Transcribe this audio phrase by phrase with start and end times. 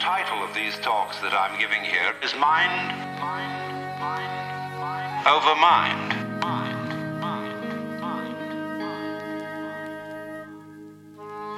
[0.00, 2.72] title of these talks that I'm giving here is Mind
[3.20, 6.12] mind mind Over Mind.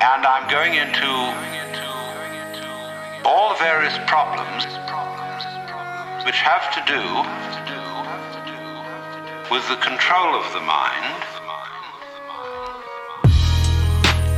[0.02, 1.06] And I'm going into
[3.24, 4.66] all the various problems
[6.26, 7.02] which have to do
[9.54, 11.14] with the control of the mind.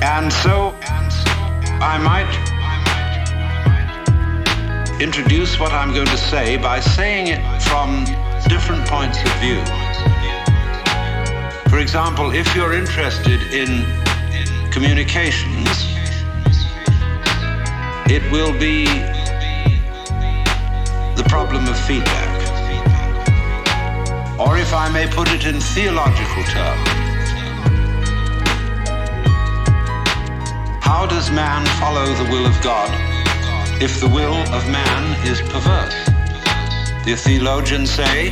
[0.05, 0.77] And so
[1.81, 2.54] I might
[5.01, 8.05] introduce what I'm going to say by saying it from
[8.49, 9.61] different points of view.
[11.69, 13.85] For example, if you're interested in
[14.71, 15.69] communications,
[18.07, 18.85] it will be
[21.17, 22.31] the problem of feedback.
[24.39, 26.89] Or if I may put it in theological terms,
[30.81, 33.04] how does man follow the will of God
[33.81, 35.95] if the will of man is perverse?
[37.05, 38.27] The theologians say,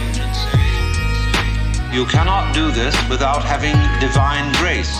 [1.93, 4.95] you cannot do this without having divine grace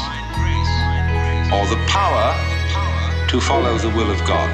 [1.53, 2.35] or the power
[3.29, 4.51] to follow the will of God.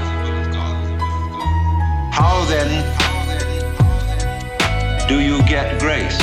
[2.12, 2.70] How then
[5.08, 6.19] do you get grace?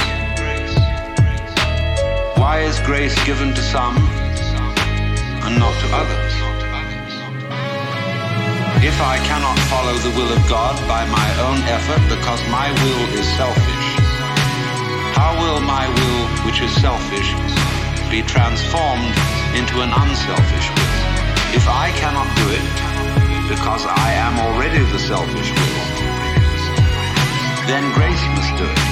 [2.37, 6.24] Why is grace given to some and not to others?
[8.85, 13.03] If I cannot follow the will of God by my own effort because my will
[13.17, 13.87] is selfish,
[15.17, 17.33] how will my will, which is selfish,
[18.13, 19.09] be transformed
[19.57, 20.93] into an unselfish will?
[21.57, 22.61] If I cannot do it
[23.49, 25.81] because I am already the selfish will,
[27.65, 28.85] then grace must do it.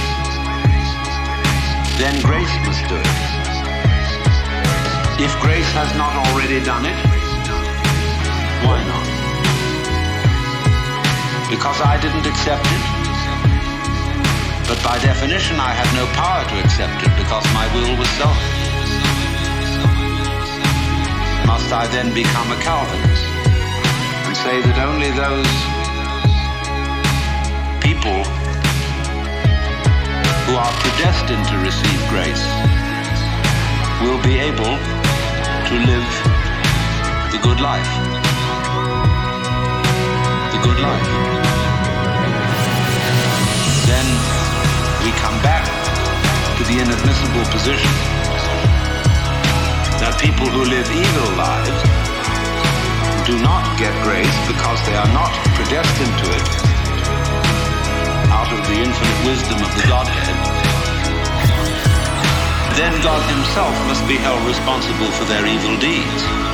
[2.02, 3.14] Then grace must do it.
[5.22, 6.98] If grace has not already done it,
[8.66, 9.03] why not?
[11.54, 12.84] Because I didn't accept it.
[14.66, 18.58] But by definition, I had no power to accept it because my will was selfish.
[21.46, 23.26] Must I then become a Calvinist
[24.26, 25.54] and say that only those
[27.86, 28.18] people
[30.50, 32.46] who are predestined to receive grace
[34.02, 34.74] will be able
[35.70, 36.10] to live
[37.30, 37.92] the good life?
[40.50, 41.33] The good life.
[43.94, 44.10] Then
[45.06, 45.62] we come back
[46.58, 47.94] to the inadmissible position
[50.02, 51.80] that people who live evil lives
[53.30, 56.50] do not get grace because they are not predestined to it
[58.34, 60.36] out of the infinite wisdom of the Godhead.
[62.74, 66.53] Then God Himself must be held responsible for their evil deeds.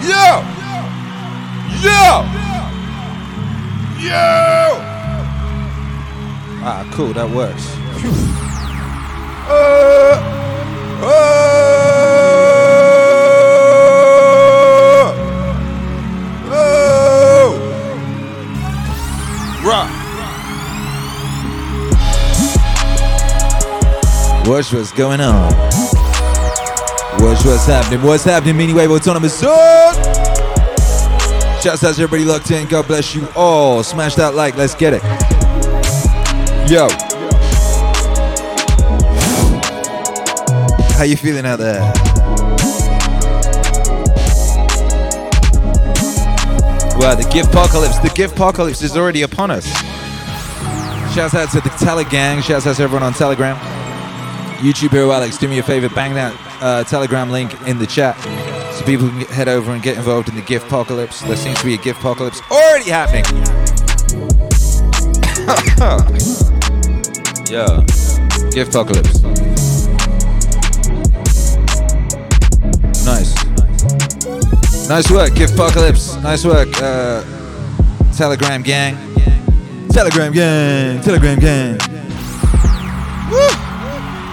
[0.00, 0.42] Yo!
[1.82, 2.24] Yo!
[3.98, 4.78] Yo!
[6.60, 7.66] Ah, cool, that works.
[7.98, 8.10] Phew.
[9.48, 10.18] Uh,
[11.02, 11.08] uh,
[16.50, 17.58] oh!
[19.64, 19.90] Rock.
[24.46, 25.67] What's what's going on?
[27.20, 28.02] What's what's happening?
[28.02, 28.56] What's happening?
[28.56, 29.94] Meaning Wave Autonomous Zone.
[31.60, 32.68] Shouts out to everybody locked in.
[32.68, 33.82] God bless you all.
[33.82, 34.56] Smash that like.
[34.56, 35.02] Let's get it.
[36.70, 36.88] Yo.
[40.96, 41.80] How you feeling out there?
[46.98, 47.98] Well, the gift apocalypse.
[47.98, 49.66] The gift apocalypse is already upon us.
[51.14, 52.44] Shouts out to the Telegang.
[52.44, 53.56] Shouts out to everyone on Telegram.
[54.58, 58.16] YouTube Hero Alex, do me a favor, bang that uh, Telegram link in the chat
[58.74, 61.22] so people can head over and get involved in the gift apocalypse.
[61.22, 63.24] There seems to be a gift apocalypse already happening.
[67.50, 67.82] yeah,
[68.50, 69.22] gift apocalypse.
[73.04, 73.34] Nice.
[74.88, 76.16] Nice work, gift apocalypse.
[76.22, 77.22] Nice work, uh,
[78.12, 78.96] Telegram gang.
[79.90, 81.00] Telegram gang.
[81.02, 81.78] Telegram gang.
[83.30, 83.38] Woo!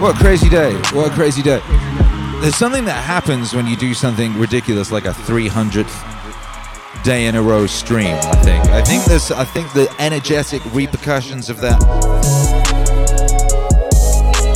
[0.01, 0.73] What a crazy day.
[0.91, 1.61] What a crazy day.
[2.45, 7.41] There's something that happens when you do something ridiculous like a 300th day in a
[7.41, 8.63] row stream, I think.
[8.65, 11.83] I think there's I think the energetic repercussions of that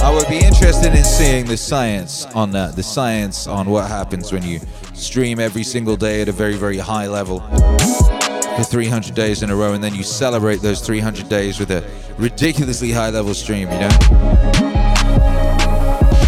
[0.03, 4.31] I would be interested in seeing the science on that, the science on what happens
[4.31, 4.59] when you
[4.93, 9.55] stream every single day at a very, very high level for 300 days in a
[9.55, 11.83] row, and then you celebrate those 300 days with a
[12.19, 13.89] ridiculously high level stream, you know?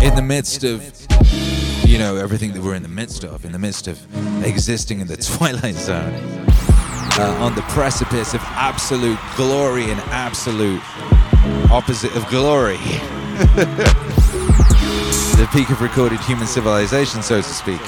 [0.02, 0.82] In the midst of,
[2.02, 4.00] know, everything that we're in the midst of, in the midst of
[4.44, 6.14] existing in the twilight zone,
[7.20, 10.82] uh, on the precipice of absolute glory and absolute
[11.70, 12.78] opposite of glory.
[15.38, 17.82] the peak of recorded human civilization, so to speak.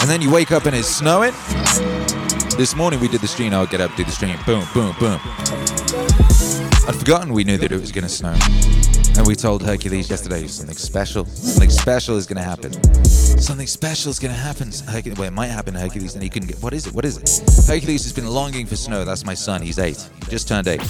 [0.00, 1.34] And then you wake up and it's snowing.
[2.56, 3.54] This morning we did the stream.
[3.54, 4.36] I'll get up, do the stream.
[4.44, 5.20] Boom, boom, boom.
[6.88, 9.07] I'd forgotten we knew that it was to snow.
[9.18, 11.24] And we told Hercules yesterday something special.
[11.24, 12.72] Something special is going to happen.
[13.04, 14.70] Something special is going to happen.
[14.86, 16.62] Hercules, well, it might happen to Hercules, and he couldn't get.
[16.62, 16.94] What is it?
[16.94, 17.66] What is it?
[17.66, 19.04] Hercules has been longing for snow.
[19.04, 19.60] That's my son.
[19.60, 20.08] He's eight.
[20.24, 20.82] He just turned eight.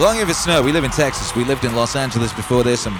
[0.00, 0.62] Longing for snow.
[0.62, 1.36] We live in Texas.
[1.36, 2.96] We lived in Los Angeles before this, and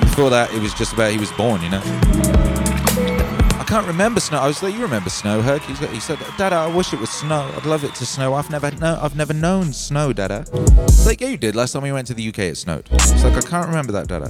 [0.00, 1.62] before that, it was just about he was born.
[1.62, 2.59] You know
[3.70, 4.38] can't remember snow.
[4.38, 5.62] I was like, you remember snow, Herc?
[5.62, 7.48] He said, Dada, I wish it was snow.
[7.56, 8.34] I'd love it to snow.
[8.34, 10.44] I've never no, I've never known snow, Dada.
[10.52, 11.54] It's like, yeah, you did.
[11.54, 12.88] Last time we went to the UK, it snowed.
[12.90, 14.28] It's like, I can't remember that, Dada.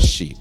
[0.00, 0.38] Sheep.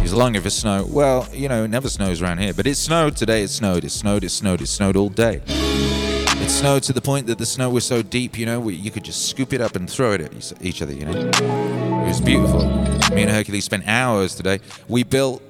[0.00, 0.86] He's longing for snow.
[0.88, 3.42] Well, you know, it never snows around here, but it snowed today.
[3.42, 3.82] It snowed.
[3.84, 4.22] It snowed.
[4.22, 4.62] It snowed.
[4.62, 5.42] It snowed all day.
[5.48, 9.02] It snowed to the point that the snow was so deep, you know, you could
[9.02, 11.30] just scoop it up and throw it at each other, you know.
[11.30, 12.64] It was beautiful.
[13.12, 14.60] Me and Hercules spent hours today.
[14.86, 15.42] We built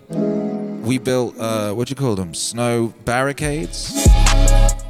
[0.86, 2.32] we built uh, what you call them?
[2.32, 3.92] Snow barricades?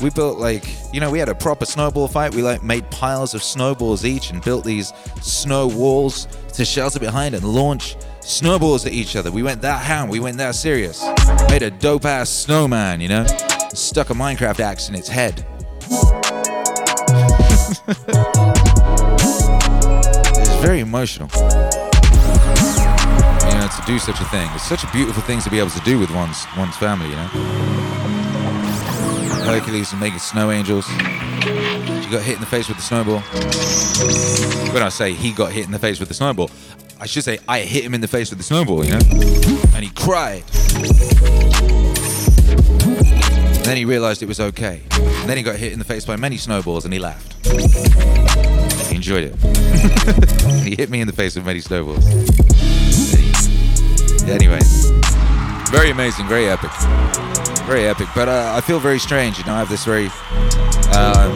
[0.00, 2.34] We built like you know we had a proper snowball fight.
[2.34, 7.34] We like made piles of snowballs each and built these snow walls to shelter behind
[7.34, 9.32] and launch snowballs at each other.
[9.32, 11.02] We went that ham we went that serious.
[11.48, 13.26] Made a dope ass snowman you know?
[13.72, 15.46] Stuck a minecraft axe in its head.
[20.38, 21.28] It's very emotional
[23.70, 24.48] to do such a thing.
[24.54, 27.16] It's such a beautiful thing to be able to do with one's one's family, you
[27.16, 27.26] know.
[29.44, 30.86] Hercules and making snow angels.
[30.86, 33.20] She got hit in the face with the snowball.
[34.72, 36.50] When I say he got hit in the face with the snowball,
[37.00, 39.00] I should say I hit him in the face with the snowball, you know.
[39.74, 40.44] And he cried.
[43.56, 44.82] And then he realized it was okay.
[44.92, 47.34] And then he got hit in the face by many snowballs and he laughed.
[48.88, 49.34] He enjoyed it.
[50.64, 52.04] he hit me in the face with many snowballs.
[54.28, 54.58] Anyway,
[55.70, 56.72] very amazing, very epic,
[57.64, 58.08] very epic.
[58.12, 59.38] But uh, I feel very strange.
[59.38, 60.08] You know, I have this very,
[60.90, 61.32] uh,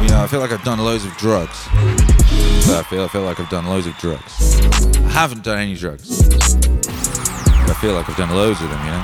[0.00, 1.66] you know, I feel like I've done loads of drugs.
[1.72, 4.60] I feel I feel like I've done loads of drugs.
[4.98, 6.22] I haven't done any drugs.
[6.22, 8.84] But I feel like I've done loads of them.
[8.84, 9.02] You know.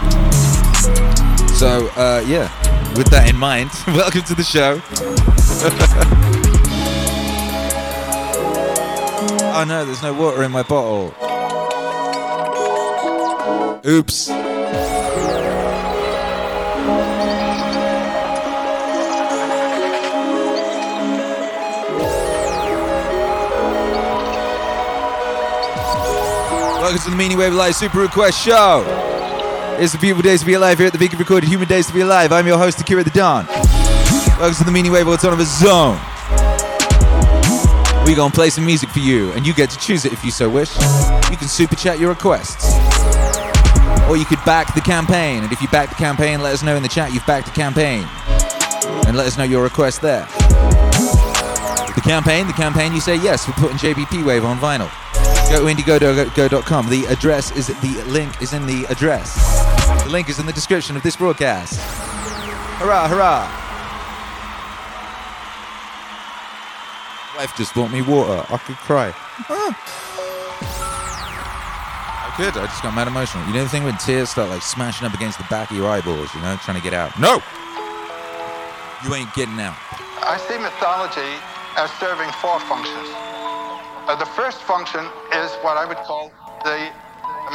[1.55, 2.49] So uh, yeah,
[2.97, 4.81] with that in mind, welcome to the show.
[9.55, 11.13] oh no, there's no water in my bottle.
[13.85, 14.29] Oops.
[14.29, 14.39] Welcome
[26.97, 28.85] to the Meaning Wave Live Super Request Show.
[29.81, 31.93] It's the beautiful days to be alive here at the Vegan Recorded Human Days to
[31.93, 32.31] be Alive.
[32.31, 33.47] I'm your host, Akira the Don.
[33.47, 35.99] Welcome to the Meaning Wave Autonomous Zone.
[38.07, 40.31] We're gonna play some music for you, and you get to choose it if you
[40.31, 40.73] so wish.
[41.33, 42.72] You can super chat your requests
[44.13, 45.43] or you could back the campaign.
[45.43, 47.53] And if you back the campaign, let us know in the chat you've backed the
[47.53, 48.07] campaign.
[49.07, 50.27] And let us know your request there.
[51.95, 54.91] The campaign, the campaign, you say yes, we're putting JBP Wave on vinyl.
[55.51, 56.91] Go to indiegogo.com.
[56.91, 59.35] The address is the link is in the address.
[60.05, 61.81] The link is in the description of this broadcast.
[62.81, 63.49] Hurrah, hurrah!
[67.39, 68.45] Wife just bought me water.
[68.51, 69.15] I could cry.
[69.49, 70.02] Ah
[72.37, 72.57] could.
[72.57, 73.47] I just got mad emotional.
[73.47, 75.89] You know the thing when tears start like smashing up against the back of your
[75.89, 77.19] eyeballs, you know, trying to get out.
[77.19, 77.43] No!
[79.05, 79.77] You ain't getting out.
[80.23, 81.33] I see mythology
[81.77, 83.09] as serving four functions.
[84.07, 86.33] Uh, the first function is what I would call
[86.65, 86.91] the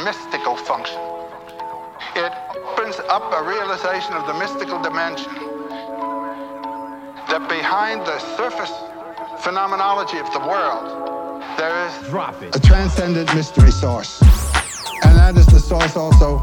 [0.04, 1.00] mystical function.
[2.14, 2.32] It
[2.78, 5.32] opens up a realization of the mystical dimension.
[7.28, 8.72] That behind the surface
[9.42, 11.08] phenomenology of the world,
[11.58, 14.22] there is a transcendent mystery source.
[15.04, 16.42] And that is the source also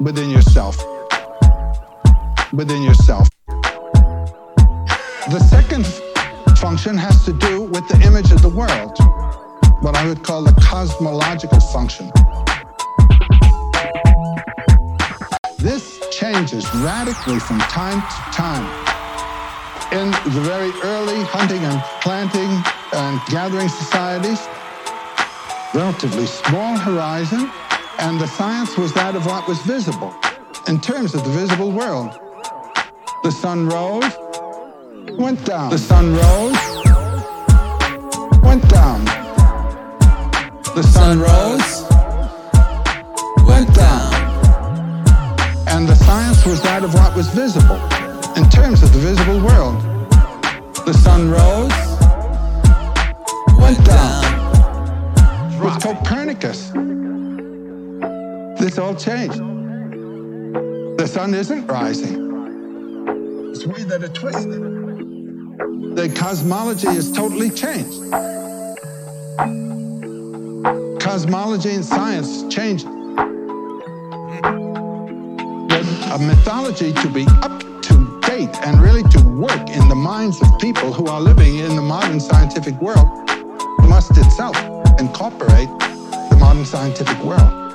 [0.00, 0.76] within yourself.
[2.52, 3.28] Within yourself.
[5.30, 5.86] The second
[6.56, 8.96] function has to do with the image of the world,
[9.82, 12.10] what I would call the cosmological function.
[15.58, 18.66] This changes radically from time to time.
[19.92, 22.50] in the very early hunting and planting
[22.92, 24.40] and gathering societies,
[25.74, 27.50] relatively small horizon,
[27.98, 30.14] and the science was that of what was visible
[30.68, 32.10] in terms of the visible world.
[33.22, 34.04] The sun rose,
[35.18, 35.70] went down.
[35.70, 36.58] The sun rose,
[38.42, 39.04] went down.
[40.74, 41.86] The sun rose,
[43.46, 44.12] went down.
[45.68, 47.80] And the science was that of what was visible
[48.36, 49.80] in terms of the visible world.
[50.84, 51.72] The sun rose,
[53.58, 54.22] went down.
[55.60, 56.70] With Copernicus,
[58.66, 59.38] this all changed.
[60.98, 63.52] The sun isn't rising.
[63.52, 64.60] It's we that are twisted.
[65.94, 68.10] The cosmology is totally changed.
[71.00, 72.86] Cosmology and science changed.
[76.16, 80.48] A mythology to be up to date and really to work in the minds of
[80.58, 83.06] people who are living in the modern scientific world
[83.82, 84.56] must itself
[84.98, 85.68] incorporate
[86.30, 87.65] the modern scientific world.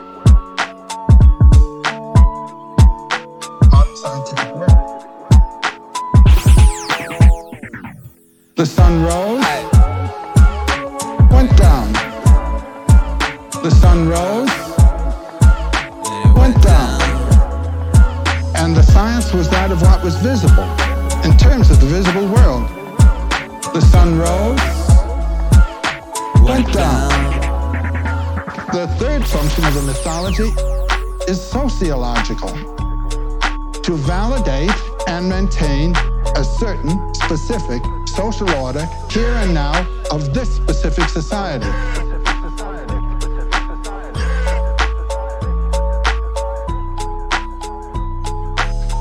[32.39, 34.71] To validate
[35.09, 35.93] and maintain
[36.37, 41.65] a certain specific social order here and now of this specific society.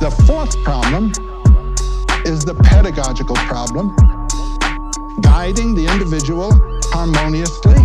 [0.01, 1.13] The fourth problem
[2.25, 3.95] is the pedagogical problem,
[5.21, 6.51] guiding the individual
[6.93, 7.79] harmoniously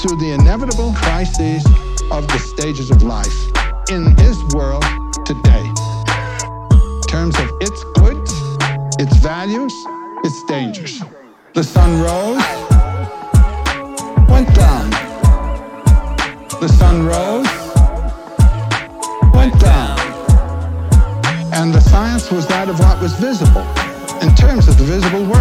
[0.00, 1.64] through the inevitable crises
[2.10, 3.45] of the stages of life
[3.90, 4.84] in his world
[5.24, 5.64] today.
[6.72, 8.32] In terms of its goods,
[8.98, 9.72] its values,
[10.24, 11.02] its dangers.
[11.54, 12.42] The sun rose,
[14.28, 14.90] went down.
[16.60, 17.46] The sun rose,
[19.32, 19.98] went down.
[21.52, 23.62] And the science was that of what was visible
[24.20, 25.35] in terms of the visible world.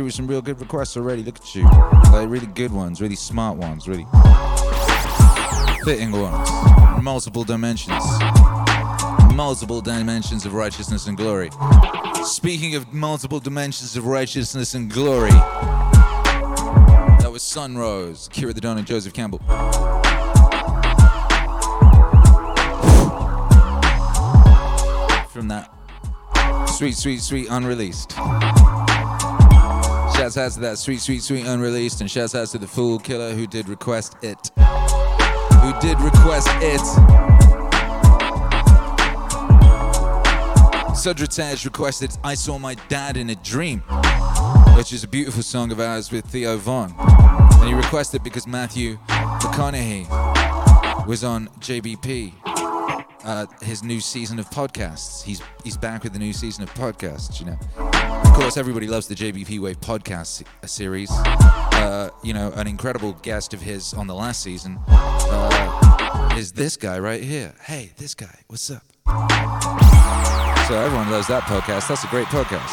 [0.00, 1.22] Through with some real good requests already.
[1.22, 1.64] Look at you.
[1.64, 4.06] Like really good ones, really smart ones, really
[5.84, 6.48] fitting ones.
[7.02, 8.02] Multiple dimensions.
[9.34, 11.50] Multiple dimensions of righteousness and glory.
[12.22, 15.28] Speaking of multiple dimensions of righteousness and glory,
[17.18, 19.40] that was Sun Rose, Kira the Don and Joseph Campbell.
[25.28, 25.70] From that
[26.68, 28.14] sweet, sweet, sweet unreleased.
[30.30, 33.34] Shouts out to that sweet, sweet, sweet unreleased, and shouts out to the Fool Killer
[33.34, 34.52] who did request it.
[34.56, 36.80] Who did request it.
[40.94, 43.80] Sudrataj requested I Saw My Dad in a Dream,
[44.76, 46.94] which is a beautiful song of ours with Theo Von.
[47.00, 50.06] And he requested because Matthew McConaughey
[51.08, 52.34] was on JBP
[53.24, 55.22] uh, his new season of podcasts.
[55.22, 57.40] He's he's back with the new season of podcasts.
[57.40, 57.58] You know,
[58.40, 61.10] course, everybody loves the JBP Wave podcast series.
[61.10, 66.74] Uh, you know, an incredible guest of his on the last season uh, is this
[66.78, 67.52] guy right here.
[67.62, 68.82] Hey, this guy, what's up?
[70.68, 71.88] So everyone loves that podcast.
[71.88, 72.70] That's a great podcast.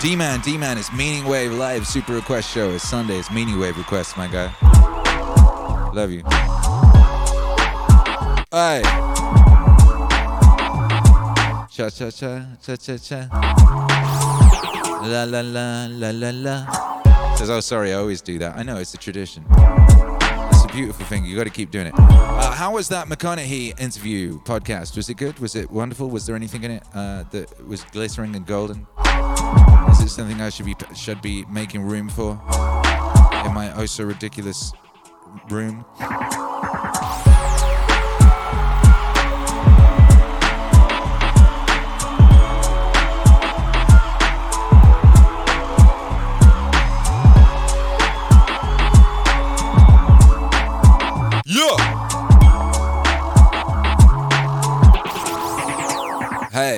[0.00, 2.70] D-Man, D-Man is Meaning Wave Live Super Request Show.
[2.70, 3.18] It's Sunday.
[3.20, 4.52] It's Meaning Wave requests, my guy.
[5.92, 6.24] Love you.
[8.50, 9.44] Hey.
[11.76, 13.28] Cha cha cha cha cha cha.
[15.02, 17.34] La la la la la la.
[17.36, 18.56] Says, oh sorry, I always do that.
[18.56, 19.44] I know it's a tradition.
[19.50, 21.26] It's a beautiful thing.
[21.26, 21.92] You got to keep doing it.
[21.98, 24.96] Uh, how was that McConaughey interview podcast?
[24.96, 25.38] Was it good?
[25.38, 26.08] Was it wonderful?
[26.08, 28.86] Was there anything in it uh, that was glittering and golden?
[29.90, 32.40] Is it something I should be should be making room for
[33.44, 34.72] in my oh so ridiculous
[35.50, 35.84] room?
[51.56, 51.76] Yeah.
[56.52, 56.76] Hey.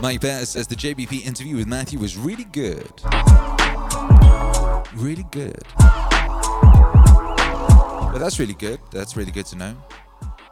[0.00, 2.92] Mike Bear says the JBP interview with Matthew was really good.
[4.94, 5.60] Really good.
[8.12, 8.78] Well, that's really good.
[8.92, 9.76] That's really good to know.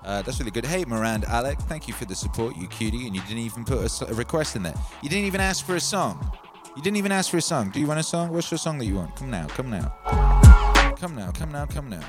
[0.05, 0.67] Uh, that's really good.
[0.67, 3.07] Hey, Miranda Alec, thank you for the support, you cutie.
[3.07, 4.75] And you didn't even put a, a request in there.
[5.01, 6.29] You didn't even ask for a song.
[6.75, 7.71] You didn't even ask for a song.
[7.71, 8.33] Do you want a song?
[8.33, 9.15] What's your song that you want?
[9.15, 10.34] Come now, come now.
[10.97, 12.01] Come now, come now, come now.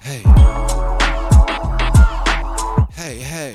[0.00, 0.22] Hey.
[2.92, 3.52] Hey, hey.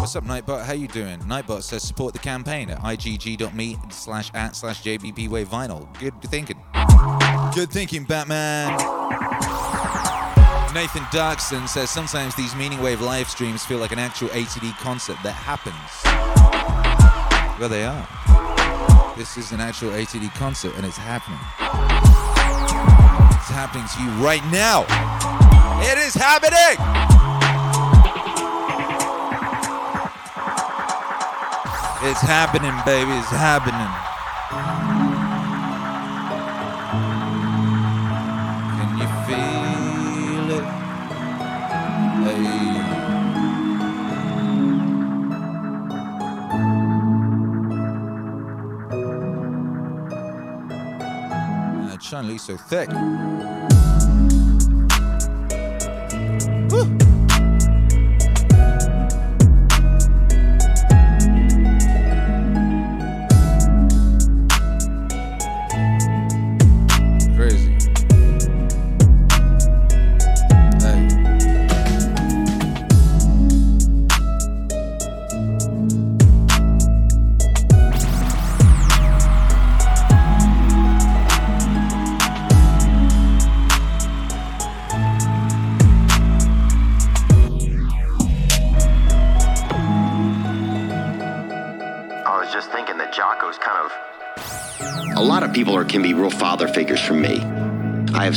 [0.00, 0.64] What's up, Nightbot?
[0.64, 1.18] How you doing?
[1.20, 5.86] Nightbot says support the campaign at igg.me slash at slash jbpwave vinyl.
[5.98, 6.56] Good thinking.
[7.54, 8.72] Good thinking, Batman.
[10.74, 15.18] Nathan Darkson says sometimes these Meaning Wave live streams feel like an actual ATD concert
[15.22, 15.76] that happens.
[17.60, 19.14] Well, they are.
[19.16, 22.13] This is an actual ATD concert and it's happening.
[23.46, 24.86] It's happening to you right now.
[25.84, 26.80] It is happening!
[32.08, 33.12] It's happening, baby.
[33.12, 34.13] It's happening.
[52.38, 53.73] So thick.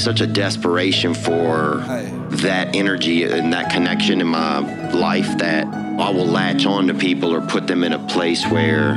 [0.08, 1.84] Such a desperation for
[2.30, 4.60] that energy and that connection in my
[4.94, 8.96] life that I will latch on to people or put them in a place where,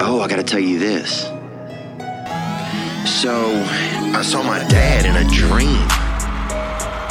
[0.00, 1.20] oh, I got to tell you this.
[3.22, 3.52] So
[4.16, 5.78] I saw my dad in a dream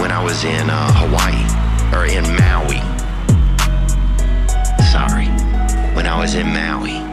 [0.01, 2.81] when I was in uh, Hawaii or in Maui.
[4.91, 5.27] Sorry,
[5.95, 7.12] when I was in Maui.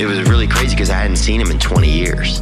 [0.00, 2.40] It was really crazy because I hadn't seen him in 20 years.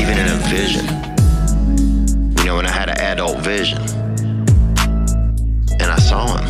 [0.00, 0.86] Even in a vision.
[2.38, 3.82] You know, when I had an adult vision.
[5.80, 6.46] And I saw him.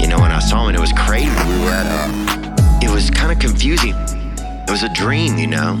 [0.00, 1.28] You know, when I saw him, and it was crazy.
[1.28, 2.84] We were at a.
[2.84, 3.94] It was kind of confusing.
[3.96, 5.78] It was a dream, you know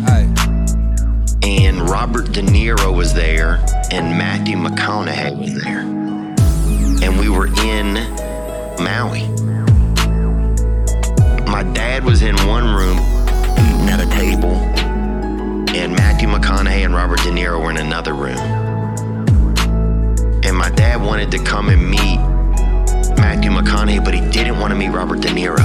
[1.42, 5.80] and Robert De Niro was there, and Matthew McConaughey was there.
[7.02, 7.94] And we were in
[8.82, 9.31] Maui.
[11.52, 12.96] My dad was in one room
[13.86, 14.54] at a table,
[15.76, 18.38] and Matthew McConaughey and Robert De Niro were in another room.
[20.44, 22.16] And my dad wanted to come and meet
[23.18, 25.60] Matthew McConaughey, but he didn't want to meet Robert De Niro.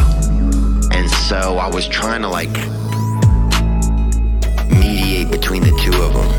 [0.94, 2.52] And so I was trying to like
[4.70, 6.30] mediate between the two of them.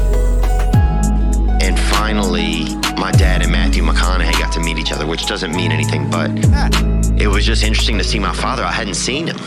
[1.63, 5.73] And finally, my dad and Matthew McConaughey got to meet each other, which doesn't mean
[5.73, 6.29] anything, but
[7.21, 8.65] it was just interesting to see my father.
[8.65, 9.39] I hadn't seen him.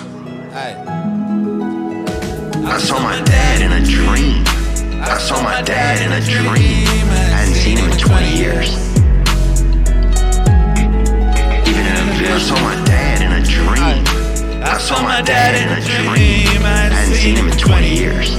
[2.66, 4.44] I saw my dad in a dream.
[5.02, 6.88] I saw my dad in a dream.
[7.10, 8.76] I hadn't seen him in 20 years.
[11.68, 14.04] Even in a vision, I saw my dad in a dream.
[14.64, 16.64] I saw my dad in a dream.
[16.64, 18.32] I hadn't seen him in 20 years.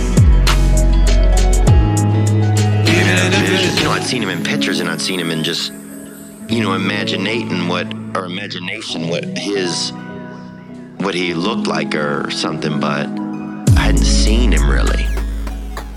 [2.89, 5.31] Even in a vision, you know, I'd seen him in pictures and I'd seen him
[5.31, 5.73] in just,
[6.49, 9.93] you know, imaginating what, or imagination what his,
[10.99, 13.07] what he looked like or something, but
[13.77, 15.05] I hadn't seen him really.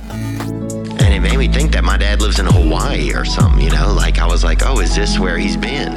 [0.09, 3.93] And it made me think that my dad lives in Hawaii or something, you know?
[3.93, 5.93] Like, I was like, oh, is this where he's been?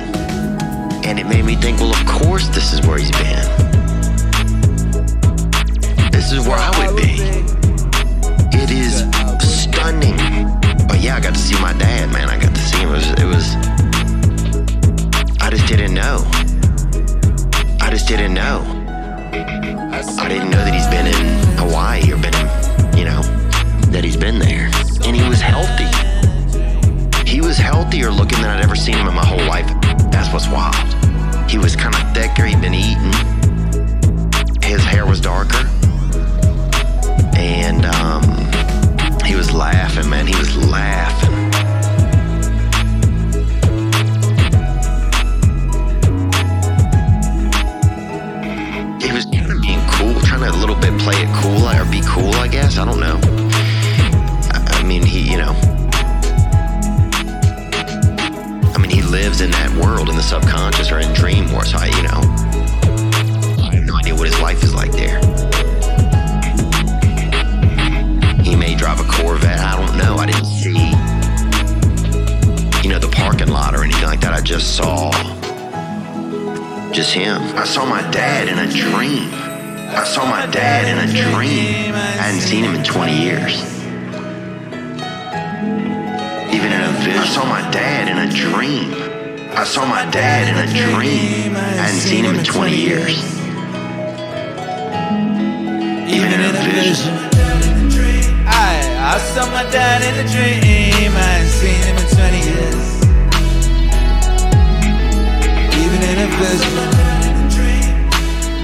[1.04, 3.68] And it made me think, well, of course this is where he's been.
[6.10, 7.16] This is where I would be.
[8.58, 9.00] It is
[9.40, 10.16] stunning.
[10.86, 12.28] But yeah, I got to see my dad, man.
[12.28, 12.90] I got to see him.
[12.90, 13.77] It was, it was
[15.48, 16.18] I just didn't know.
[17.80, 18.60] I just didn't know.
[19.32, 23.22] I didn't know that he's been in Hawaii or been in, you know,
[23.90, 24.66] that he's been there.
[25.06, 25.88] And he was healthy.
[27.26, 29.66] He was healthier looking than I'd ever seen him in my whole life.
[30.12, 30.76] That's what's wild.
[31.50, 33.14] He was kind of thicker, he'd been eating.
[34.62, 35.66] His hair was darker.
[37.38, 38.22] And um,
[39.24, 40.26] he was laughing, man.
[40.26, 41.47] He was laughing.
[50.54, 52.78] A little bit play it cool or be cool, I guess.
[52.78, 53.20] I don't know.
[54.50, 55.52] I, mean, he, you know.
[58.74, 61.66] I mean, he lives in that world, in the subconscious or in dream world.
[61.66, 62.20] So I, you know,
[63.62, 65.18] I have no idea what his life is like there.
[68.42, 69.60] He may drive a Corvette.
[69.60, 70.16] I don't know.
[70.16, 70.78] I didn't see,
[72.82, 74.32] you know, the parking lot or anything like that.
[74.32, 75.10] I just saw
[76.92, 77.40] just him.
[77.56, 79.37] I saw my dad in a dream.
[79.98, 81.92] I saw my dad in a dream.
[81.92, 83.58] I hadn't seen him in 20 years.
[86.54, 87.18] Even in a vision.
[87.18, 88.94] I saw my dad in a dream.
[89.58, 91.56] I saw my dad in a dream.
[91.56, 93.18] I hadn't seen him in 20 years.
[96.14, 97.14] Even in a vision.
[98.46, 101.10] I, I saw my dad in a dream.
[101.10, 102.86] I hadn't seen him in 20 years.
[105.82, 106.97] Even in a vision.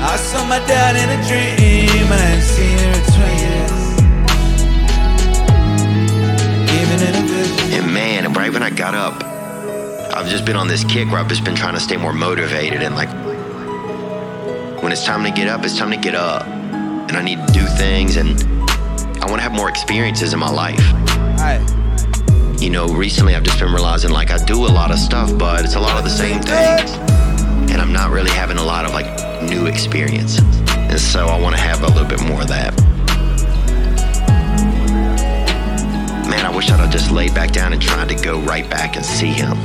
[0.06, 2.12] I saw my dad in a dream.
[2.12, 3.84] I hadn't seen him in 20 years.
[6.78, 7.72] Even in a vision.
[7.72, 9.24] And man, right when I got up,
[10.14, 12.82] I've just been on this kick where I've just been trying to stay more motivated
[12.82, 13.08] and like
[14.82, 16.46] when it's time to get up, it's time to get up.
[16.46, 18.42] And I need to do things and
[19.22, 20.84] I want to have more experiences in my life.
[22.60, 25.64] You know, recently I've just been realizing like I do a lot of stuff, but
[25.64, 26.92] it's a lot of the same things.
[27.72, 30.38] And I'm not really having a lot of like new experience.
[30.68, 32.74] And so I want to have a little bit more of that.
[36.28, 38.96] Man, I wish I'd have just laid back down and tried to go right back
[38.96, 39.56] and see him.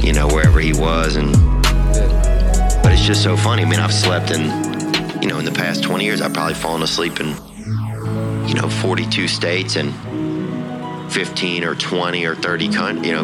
[0.00, 1.32] You know, wherever he was and
[2.82, 3.62] but it's just so funny.
[3.62, 4.42] I mean, I've slept in,
[5.22, 7.28] you know, in the past 20 years, I've probably fallen asleep in,
[8.48, 9.92] you know, 42 states and
[11.12, 13.22] 15 or 20 or 30, con- you know,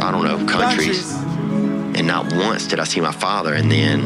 [0.00, 1.12] I don't know, countries.
[1.14, 3.54] And not once did I see my father.
[3.54, 4.02] And then,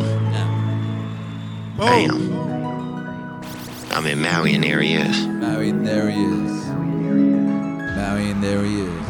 [1.76, 3.42] bam, oh.
[3.90, 5.26] I'm in Maui and there he is.
[5.26, 6.66] Maui, and there he is.
[6.66, 9.08] Maui, and there he is.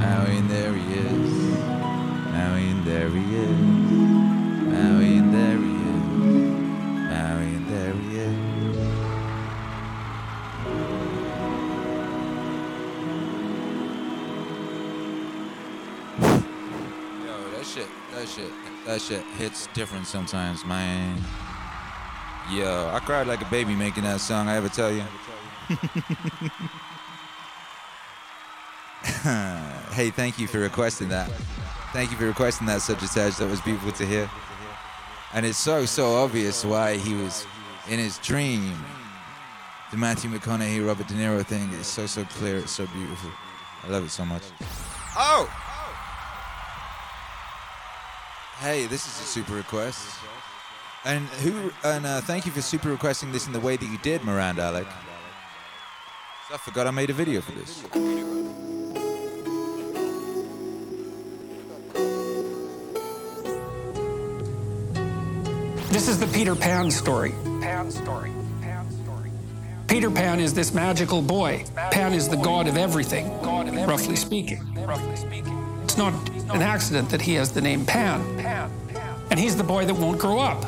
[0.00, 1.30] Maui, and there he is.
[2.32, 3.58] Maui, and there he is.
[4.70, 6.04] Maui, and there he is.
[7.10, 8.36] Maui, and there he is.
[17.24, 18.52] Yo, that shit, that shit,
[18.86, 21.18] that shit hits different sometimes, man.
[22.50, 24.48] Yo, I cried like a baby making that song.
[24.48, 25.04] I ever tell you?
[29.92, 31.30] hey, thank you for requesting that.
[31.92, 33.36] Thank you for requesting that subject Taj.
[33.36, 34.30] That was beautiful to hear.
[35.32, 37.46] And it's so so obvious why he was
[37.88, 38.74] in his dream.
[39.90, 42.58] The Matthew McConaughey, Robert De Niro thing is so so clear.
[42.58, 43.30] It's so beautiful.
[43.84, 44.42] I love it so much.
[45.16, 45.69] Oh.
[48.60, 50.06] Hey, this is a super request.
[51.06, 51.72] And who?
[51.82, 54.60] And uh, thank you for super requesting this in the way that you did, Miranda
[54.64, 54.86] Alec.
[56.52, 57.80] I forgot I made a video for this.
[65.88, 67.32] This is the Peter Pan story.
[67.62, 68.30] Pan story.
[68.60, 69.32] Pan story.
[69.88, 71.64] Peter Pan is this magical boy.
[71.92, 73.40] Pan is the god of everything,
[73.86, 74.74] roughly speaking.
[74.74, 75.59] Roughly speaking.
[76.00, 78.22] It's not an accident that he has the name Pan.
[79.30, 80.64] And he's the boy that won't grow up.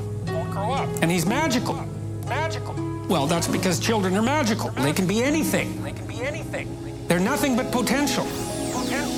[1.01, 1.75] And he's magical.
[2.29, 2.75] Magical.
[3.09, 4.69] Well, that's because children are magical.
[4.71, 5.83] They can be anything.
[5.83, 6.69] They can be anything.
[7.09, 8.27] They're nothing but potential.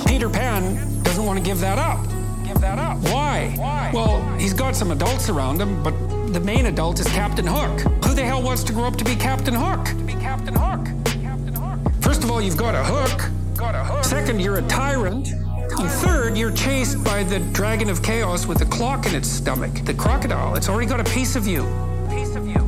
[0.07, 2.01] Peter Pan doesn't want to give that up.
[2.45, 2.97] Give that up.
[2.99, 3.53] Why?
[3.57, 3.91] Why?
[3.93, 5.93] Well, he's got some adults around him, but
[6.31, 7.81] the main adult is Captain Hook.
[8.05, 9.85] Who the hell wants to grow up to be Captain Hook?
[9.87, 10.85] To be Captain Hook.
[11.05, 11.91] Captain Hook.
[12.01, 13.29] First of all, you've got a hook.
[13.57, 14.05] Got a hook.
[14.05, 15.27] Second, you're a tyrant.
[15.69, 19.73] Third, you're chased by the dragon of chaos with a clock in its stomach.
[19.85, 20.55] The crocodile.
[20.55, 21.63] It's already got a piece of you.
[22.09, 22.63] Piece of you.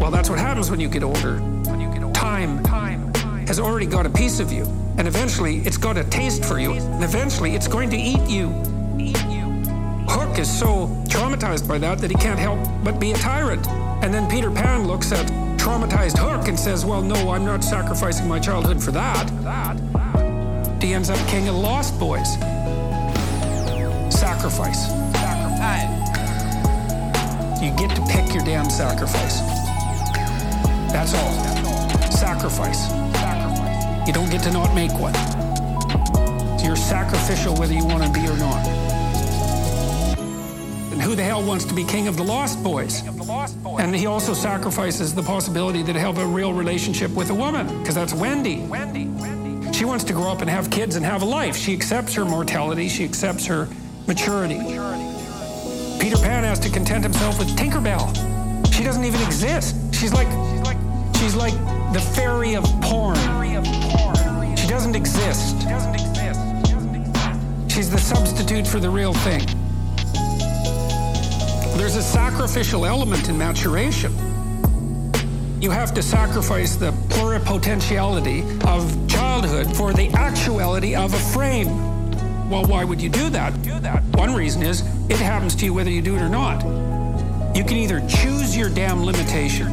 [0.00, 1.38] Well, that's what happens when you get older.
[1.38, 2.18] When you get older.
[2.18, 2.62] Time.
[2.62, 3.12] Time.
[3.46, 4.64] Has already got a piece of you.
[4.98, 6.72] And eventually, it's got a taste for you.
[6.72, 8.50] And eventually, it's going to eat you.
[8.98, 9.44] Eat you.
[10.08, 13.66] Hook is so traumatized by that that he can't help but be a tyrant.
[14.04, 15.26] And then Peter Pan looks at
[15.58, 19.26] traumatized Hook and says, Well, no, I'm not sacrificing my childhood for that.
[19.42, 20.03] that.
[20.84, 22.34] He ends up king of the Lost Boys.
[24.14, 24.88] Sacrifice.
[25.16, 25.88] Sacrifice.
[27.62, 29.40] You get to pick your damn sacrifice.
[30.92, 31.32] That's all.
[32.10, 32.90] Sacrifice.
[34.06, 35.14] You don't get to not make one.
[36.62, 38.66] You're sacrificial whether you want to be or not.
[40.92, 43.02] And who the hell wants to be king of the Lost Boys?
[43.78, 47.78] And he also sacrifices the possibility that he'll have a real relationship with a woman,
[47.78, 48.66] because that's Wendy.
[48.66, 49.08] Wendy.
[49.74, 51.56] She wants to grow up and have kids and have a life.
[51.56, 53.68] She accepts her mortality, she accepts her
[54.06, 54.58] maturity.
[55.98, 58.14] Peter Pan has to content himself with Tinkerbell.
[58.72, 59.74] She doesn't even exist.
[59.92, 60.28] She's like
[61.16, 61.54] she's like
[61.92, 63.16] the fairy of porn.
[64.56, 65.56] She doesn't exist.
[67.68, 69.44] She's the substitute for the real thing.
[71.76, 74.33] There's a sacrificial element in maturation.
[75.64, 81.68] You have to sacrifice the pluripotentiality of childhood for the actuality of a frame.
[82.50, 83.62] Well, why would you do that?
[83.62, 84.02] Do that.
[84.14, 86.62] One reason is it happens to you whether you do it or not.
[87.56, 89.68] You can either choose your damn limitation,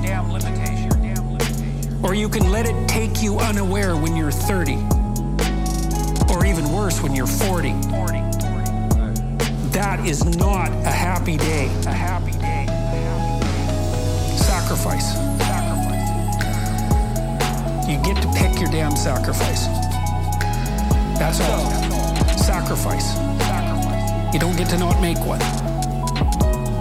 [2.02, 4.76] or you can let it take you unaware when you're 30,
[6.34, 7.72] or even worse, when you're 40.
[9.72, 11.66] That is not a happy day.
[11.86, 12.66] A happy day.
[14.38, 15.51] Sacrifice.
[17.92, 19.66] You get to pick your damn sacrifice.
[21.20, 21.70] That's all.
[22.38, 23.18] Sacrifice.
[24.34, 25.42] You don't get to not make one.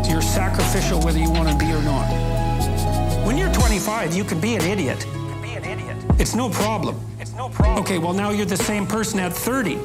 [0.08, 2.06] You're sacrificial whether you want to be or not.
[3.26, 5.04] When you're 25, you can be an idiot.
[6.20, 7.04] It's no problem.
[7.18, 7.80] It's no problem.
[7.80, 9.80] Okay, well now you're the same person at 30.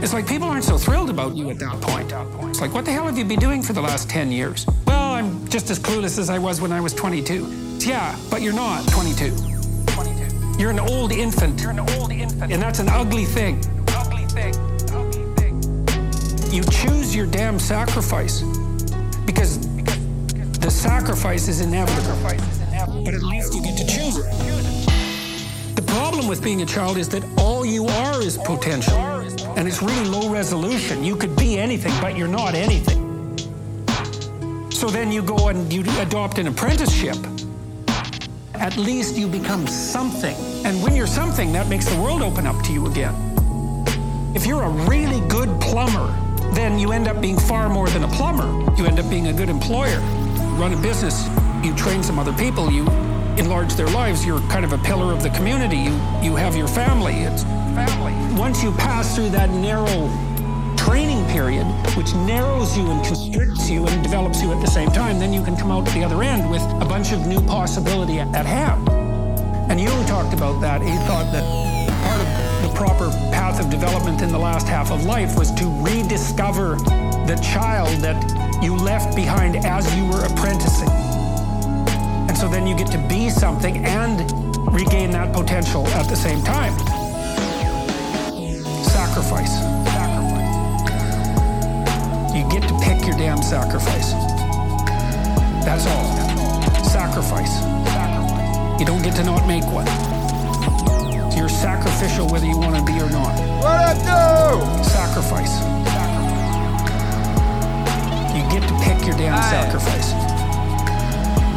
[0.00, 2.12] It's like people aren't so thrilled about you at that point.
[2.48, 4.66] It's like, what the hell have you been doing for the last 10 years?
[4.86, 7.44] Well, I'm just as clueless as I was when I was 22.
[7.80, 9.57] Yeah, but you're not 22.
[10.58, 11.60] You're an old infant.
[11.60, 12.52] You're an old infant.
[12.52, 13.62] And that's an ugly thing.
[13.94, 14.54] Ugly thing.
[14.92, 16.52] Ugly thing.
[16.52, 18.42] You choose your damn sacrifice
[19.24, 22.18] because, because the sacrifice is inevitable.
[23.04, 25.76] But at least you get to choose it.
[25.76, 28.98] The problem with being a child is that all you are is potential.
[29.56, 31.04] And it's really low resolution.
[31.04, 33.06] You could be anything, but you're not anything.
[34.72, 37.16] So then you go and you adopt an apprenticeship
[38.60, 40.36] at least you become something.
[40.64, 43.14] And when you're something, that makes the world open up to you again.
[44.34, 46.14] If you're a really good plumber,
[46.52, 48.48] then you end up being far more than a plumber.
[48.76, 50.00] You end up being a good employer.
[50.00, 51.28] You run a business,
[51.64, 52.86] you train some other people, you
[53.38, 55.78] enlarge their lives, you're kind of a pillar of the community.
[55.78, 55.92] You
[56.22, 57.14] you have your family.
[57.22, 57.44] It's
[57.74, 58.12] family.
[58.38, 60.08] Once you pass through that narrow
[60.88, 61.66] training period,
[61.98, 65.44] which narrows you and constricts you and develops you at the same time, then you
[65.44, 68.88] can come out to the other end with a bunch of new possibility at hand.
[69.70, 70.80] And Jung talked about that.
[70.80, 71.44] He thought that
[72.04, 75.66] part of the proper path of development in the last half of life was to
[75.84, 76.76] rediscover
[77.26, 78.16] the child that
[78.64, 80.88] you left behind as you were apprenticing.
[82.28, 84.20] And so then you get to be something and
[84.72, 86.72] regain that potential at the same time.
[88.84, 89.77] Sacrifice.
[92.38, 94.12] You get to pick your damn sacrifice.
[95.66, 96.06] That's all.
[96.84, 97.50] Sacrifice.
[98.78, 99.86] You don't get to not make one.
[101.36, 103.34] You're sacrificial whether you want to be or not.
[103.58, 104.86] What up, dude?
[104.86, 105.58] Sacrifice.
[108.30, 109.50] You get to pick your damn Aye.
[109.50, 110.12] sacrifice.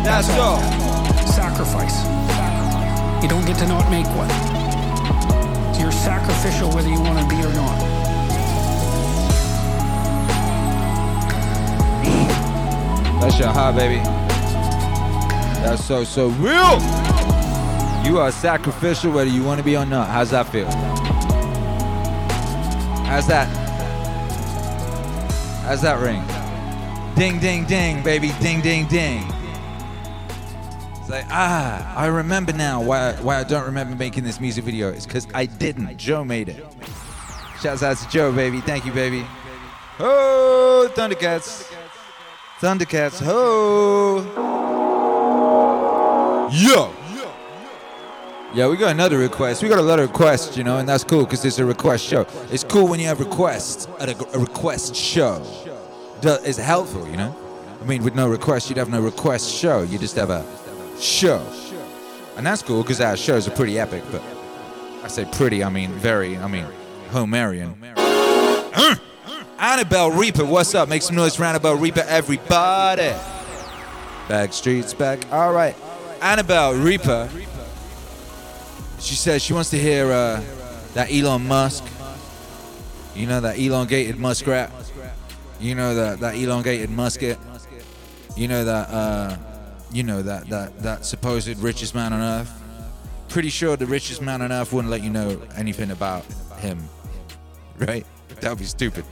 [0.03, 0.57] That's all.
[0.57, 1.27] all.
[1.27, 2.01] Sacrifice.
[3.21, 4.29] You don't get to not make one.
[5.79, 8.00] You're sacrificial whether you want to be or not.
[13.21, 14.01] That's your high, baby.
[15.61, 16.81] That's so, so real.
[18.03, 20.09] You are sacrificial whether you want to be or not.
[20.09, 20.65] How's that feel?
[23.05, 23.45] How's that?
[25.65, 26.23] How's that ring?
[27.15, 28.31] Ding, ding, ding, baby.
[28.41, 29.23] Ding, ding, ding.
[30.99, 34.89] It's like, ah, I remember now why, why I don't remember making this music video.
[34.89, 35.95] It's because I didn't.
[35.97, 36.65] Joe made it.
[37.61, 38.61] Shouts out to Joe, baby.
[38.61, 39.23] Thank you, baby.
[39.99, 41.70] Oh, Thundercats.
[42.61, 43.19] Thundercats.
[43.23, 44.21] Ho.
[46.53, 46.93] Yo.
[48.53, 49.63] Yeah, we got another request.
[49.63, 52.05] We got a lot of requests, you know, and that's cool because it's a request
[52.05, 52.27] show.
[52.51, 55.43] It's cool when you have requests at a, a request show.
[56.21, 57.35] It's helpful, you know.
[57.81, 59.81] I mean, with no request, you'd have no request show.
[59.81, 60.45] You just have a
[60.99, 61.43] show,
[62.37, 64.03] and that's cool because our shows are pretty epic.
[64.11, 64.21] But
[65.03, 66.37] I say pretty, I mean very.
[66.37, 66.67] I mean
[67.09, 67.73] Homerian.
[69.61, 70.89] Annabelle Reaper, what's up?
[70.89, 73.13] Make some noise for Annabelle Reaper, everybody.
[74.27, 75.31] Back streets back.
[75.31, 75.75] All right,
[76.19, 77.29] Annabelle Reaper.
[78.99, 80.41] She says she wants to hear uh,
[80.95, 81.83] that Elon Musk.
[83.15, 84.71] You know that elongated muskrat.
[85.59, 87.37] You know that that elongated musket.
[88.35, 89.37] You know that uh,
[89.91, 92.51] you know that that that supposed richest man on earth.
[93.29, 96.25] Pretty sure the richest man on earth wouldn't let you know anything about
[96.57, 96.79] him,
[97.77, 98.07] right?
[98.41, 99.05] That would be stupid.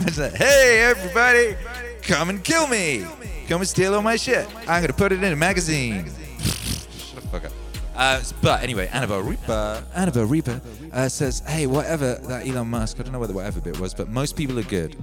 [0.00, 1.56] It's like, hey everybody,
[2.02, 3.04] come and kill me.
[3.48, 4.46] Come and steal all my shit.
[4.68, 6.06] I'm gonna put it in a magazine.
[6.06, 7.52] Shut the fuck up.
[7.96, 10.60] Uh, but anyway, Annabelle Reaper, Annabelle Reaper
[10.92, 13.94] uh, says, "Hey, whatever that Elon Musk, I don't know what the whatever bit was,
[13.94, 14.96] but most people are good.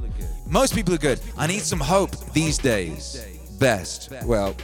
[0.48, 1.20] Most people are good.
[1.38, 3.26] I need some hope these days.
[3.60, 4.12] Best.
[4.26, 4.56] Well,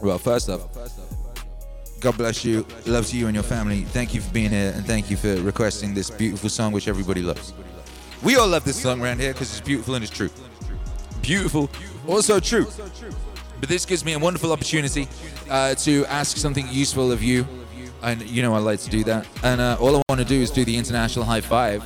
[0.00, 0.68] well, first off,
[2.00, 2.64] God bless you.
[2.86, 3.82] Loves you and your family.
[3.82, 7.22] Thank you for being here, and thank you for requesting this beautiful song, which everybody
[7.22, 7.52] loves.
[8.22, 10.30] We all love this song around here because it's beautiful and it's true.
[11.22, 11.70] Beautiful,
[12.06, 12.66] also true.
[13.60, 15.08] But this gives me a wonderful opportunity
[15.48, 17.46] uh, to ask something useful of you.
[18.02, 19.26] And you know I like to do that.
[19.42, 21.82] And uh, all I want to do is do the international high five.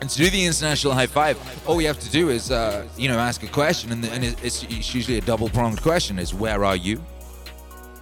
[0.00, 3.08] And to do the international high five, all we have to do is, uh, you
[3.08, 6.76] know, ask a question, and, and it's, it's usually a double-pronged question: is where are
[6.76, 7.02] you,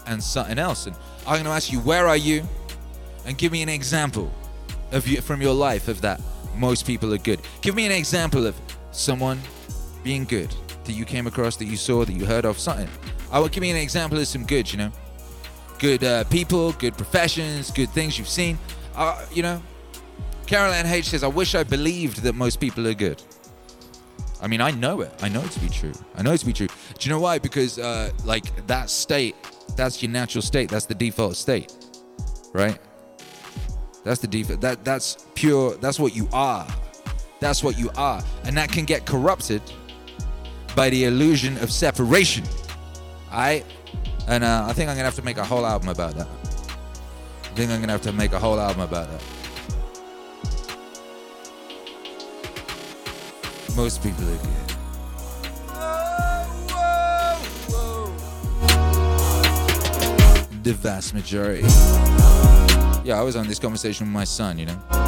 [0.07, 0.87] and something else.
[0.87, 2.43] And I'm going to ask you, where are you,
[3.25, 4.31] and give me an example
[4.93, 6.21] of you from your life of that.
[6.57, 7.41] Most people are good.
[7.61, 8.55] Give me an example of
[8.91, 9.41] someone
[10.03, 12.89] being good that you came across, that you saw, that you heard of, something.
[13.31, 14.93] I will give me an example of some good, you know,
[15.79, 18.59] good uh, people, good professions, good things you've seen.
[18.95, 19.63] Uh, you know,
[20.47, 23.23] Caroline H says, I wish I believed that most people are good.
[24.43, 25.13] I mean, I know it.
[25.23, 25.93] I know it to be true.
[26.17, 26.67] I know it to be true.
[26.67, 27.39] Do you know why?
[27.39, 29.35] Because, uh, like, that state,
[29.75, 30.69] that's your natural state.
[30.69, 31.73] That's the default state,
[32.53, 32.79] right?
[34.05, 34.61] That's the default.
[34.61, 35.77] That that's pure.
[35.77, 36.67] That's what you are.
[37.41, 39.63] That's what you are, and that can get corrupted
[40.77, 42.45] by the illusion of separation.
[43.31, 43.65] I,
[44.29, 46.29] and uh, I think I'm gonna have to make a whole album about that.
[47.45, 49.23] I think I'm gonna have to make a whole album about that.
[53.77, 54.51] Most people are good.
[60.63, 62.34] The vast majority.
[63.05, 64.81] Yeah, I was on this conversation with my son, you know.
[64.91, 65.03] I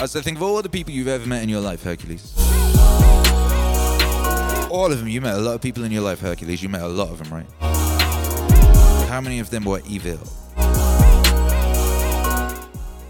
[0.00, 2.32] was like, think of all the people you've ever met in your life, Hercules.
[4.70, 5.08] All of them.
[5.08, 6.62] You met a lot of people in your life, Hercules.
[6.62, 7.44] You met a lot of them, right?
[9.10, 10.18] How many of them were evil?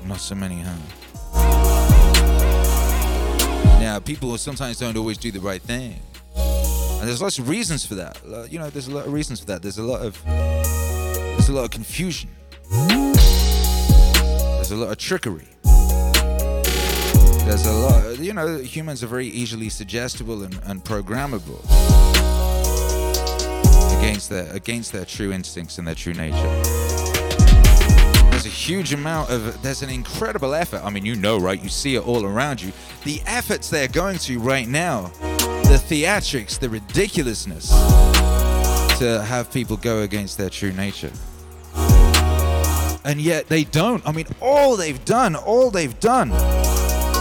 [0.05, 0.75] Not so many, huh?
[3.79, 6.01] Now, people sometimes don't always do the right thing.
[6.35, 8.21] And there's lots of reasons for that.
[8.51, 9.63] You know, there's a lot of reasons for that.
[9.63, 12.29] There's a lot of there's a lot of confusion.
[12.71, 15.49] There's a lot of trickery.
[17.45, 21.59] There's a lot, you know, humans are very easily suggestible and, and programmable
[23.99, 26.37] against their against their true instincts and their true nature.
[28.31, 30.83] There's a huge amount of there's an incredible effort.
[30.85, 31.61] I mean, you know, right?
[31.61, 32.73] You see it all around you.
[33.05, 37.69] The efforts they're going to right now, the theatrics, the ridiculousness
[39.01, 41.11] to have people go against their true nature.
[43.05, 44.07] And yet they don't.
[44.07, 46.31] I mean, all they've done, all they've done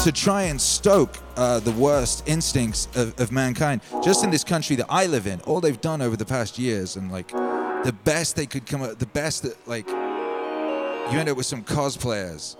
[0.03, 3.81] to try and stoke uh, the worst instincts of, of mankind.
[4.03, 6.95] Just in this country that I live in, all they've done over the past years,
[6.95, 11.37] and like the best they could come up, the best that like you end up
[11.37, 12.55] with some cosplayers.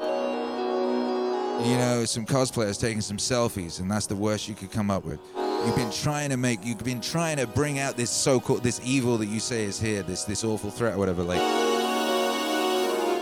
[1.66, 5.04] You know, some cosplayers taking some selfies, and that's the worst you could come up
[5.04, 5.20] with.
[5.66, 9.18] You've been trying to make, you've been trying to bring out this so-called, this evil
[9.18, 11.22] that you say is here, this this awful threat, or whatever.
[11.22, 11.41] Like,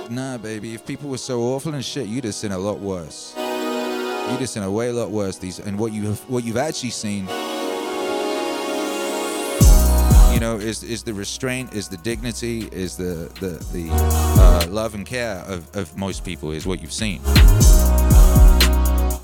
[0.10, 0.74] nah, baby.
[0.74, 3.34] If people were so awful and shit, you'd have seen a lot worse.
[3.36, 5.38] You'd have seen a way lot worse.
[5.38, 7.28] These and what you have, what you've actually seen,
[10.34, 14.96] you know, is is the restraint, is the dignity, is the the the uh, love
[14.96, 17.22] and care of, of most people is what you've seen.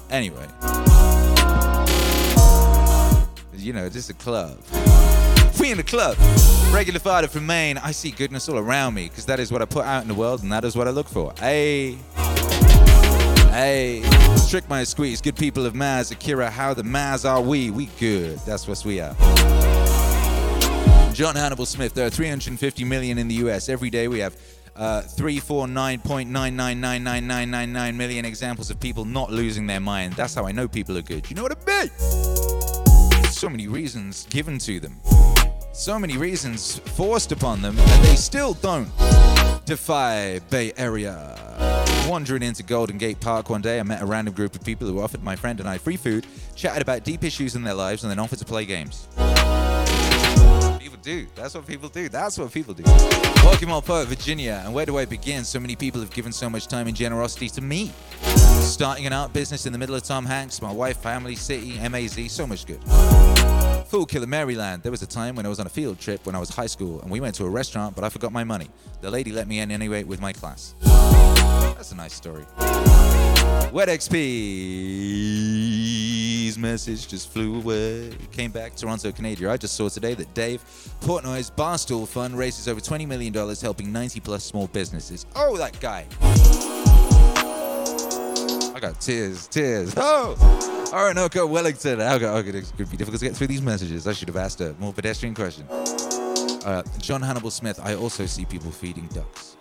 [0.10, 0.48] Anyway.
[3.56, 4.58] You know, it's just a club.
[5.64, 6.18] We in the club.
[6.74, 7.78] Regular fighter from Maine.
[7.78, 10.14] I see goodness all around me because that is what I put out in the
[10.14, 11.32] world and that is what I look for.
[11.40, 11.98] Hey.
[13.50, 14.04] Hey.
[14.50, 15.22] Trick my squeeze.
[15.22, 16.12] Good people of Maz.
[16.12, 17.72] Akira, how the Maz are we?
[17.72, 18.40] We good.
[18.40, 19.16] That's what we are.
[21.14, 21.94] John Hannibal Smith.
[21.94, 23.70] There are 350 million in the US.
[23.70, 24.36] Every day we have
[24.76, 30.12] uh, 349.9999999 million examples of people not losing their mind.
[30.16, 31.30] That's how I know people are good.
[31.30, 31.90] You know what I mean?
[33.32, 35.00] So many reasons given to them.
[35.74, 38.92] So many reasons forced upon them, and they still don't
[39.66, 41.36] defy Bay Area.
[42.08, 45.02] Wandering into Golden Gate Park one day, I met a random group of people who
[45.02, 48.12] offered my friend and I free food, chatted about deep issues in their lives, and
[48.12, 49.08] then offered to play games
[50.80, 51.26] People do.
[51.34, 52.08] That's what people do.
[52.08, 52.84] That's what people do.
[53.44, 54.62] Welcome on Poet, Virginia.
[54.64, 55.44] And where do I begin?
[55.44, 57.92] So many people have given so much time and generosity to me.
[58.24, 62.32] Starting an art business in the middle of Tom Hanks, my wife, family, city, MAZ,
[62.32, 62.84] so much good.
[63.88, 64.82] Fool Killer Maryland.
[64.82, 66.66] There was a time when I was on a field trip when I was high
[66.66, 68.70] school and we went to a restaurant, but I forgot my money.
[69.02, 70.74] The lady let me in anyway with my class.
[70.82, 72.46] That's a nice story.
[73.72, 74.24] Wet XP's
[76.58, 78.12] message just flew away.
[78.32, 79.52] Came back, Toronto, Canada.
[79.52, 80.64] I just saw today that Dave
[81.02, 85.26] Portnoy's Barstool Fund raises over $20 million helping 90 plus small businesses.
[85.36, 86.08] Oh, that guy.
[88.84, 89.94] Got tears, tears.
[89.96, 90.90] Oh!
[90.92, 92.02] Orinoco, Wellington.
[92.02, 94.06] Okay, okay, it's going to be difficult to get through these messages.
[94.06, 95.66] I should have asked a more pedestrian question.
[95.70, 99.56] Uh, John Hannibal Smith, I also see people feeding ducks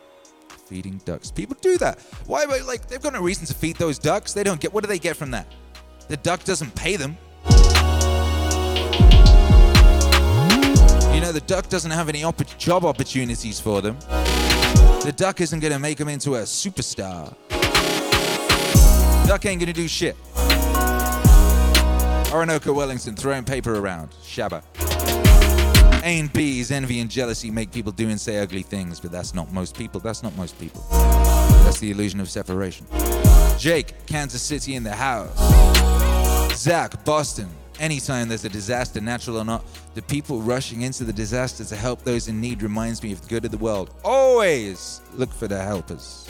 [0.66, 1.30] feeding ducks.
[1.30, 2.00] People do that.
[2.26, 2.46] Why?
[2.46, 4.32] Like they've got no reason to feed those ducks.
[4.32, 4.72] They don't get.
[4.72, 5.46] What do they get from that?
[6.08, 7.16] The duck doesn't pay them.
[11.14, 13.96] You know, the duck doesn't have any opp- job opportunities for them.
[15.04, 17.36] The duck isn't gonna make them into a superstar.
[19.32, 20.14] Duck ain't gonna do shit.
[22.34, 24.10] Orinoco Wellington throwing paper around.
[24.22, 24.62] Shabba.
[26.02, 29.32] A and B's, envy and jealousy make people do and say ugly things, but that's
[29.32, 30.00] not most people.
[30.00, 30.84] That's not most people.
[30.90, 32.86] That's the illusion of separation.
[33.56, 35.34] Jake, Kansas City in the house.
[36.54, 37.48] Zach, Boston.
[37.80, 39.64] Anytime there's a disaster, natural or not,
[39.94, 43.28] the people rushing into the disaster to help those in need reminds me of the
[43.28, 43.94] good of the world.
[44.04, 46.26] Always look for the helpers.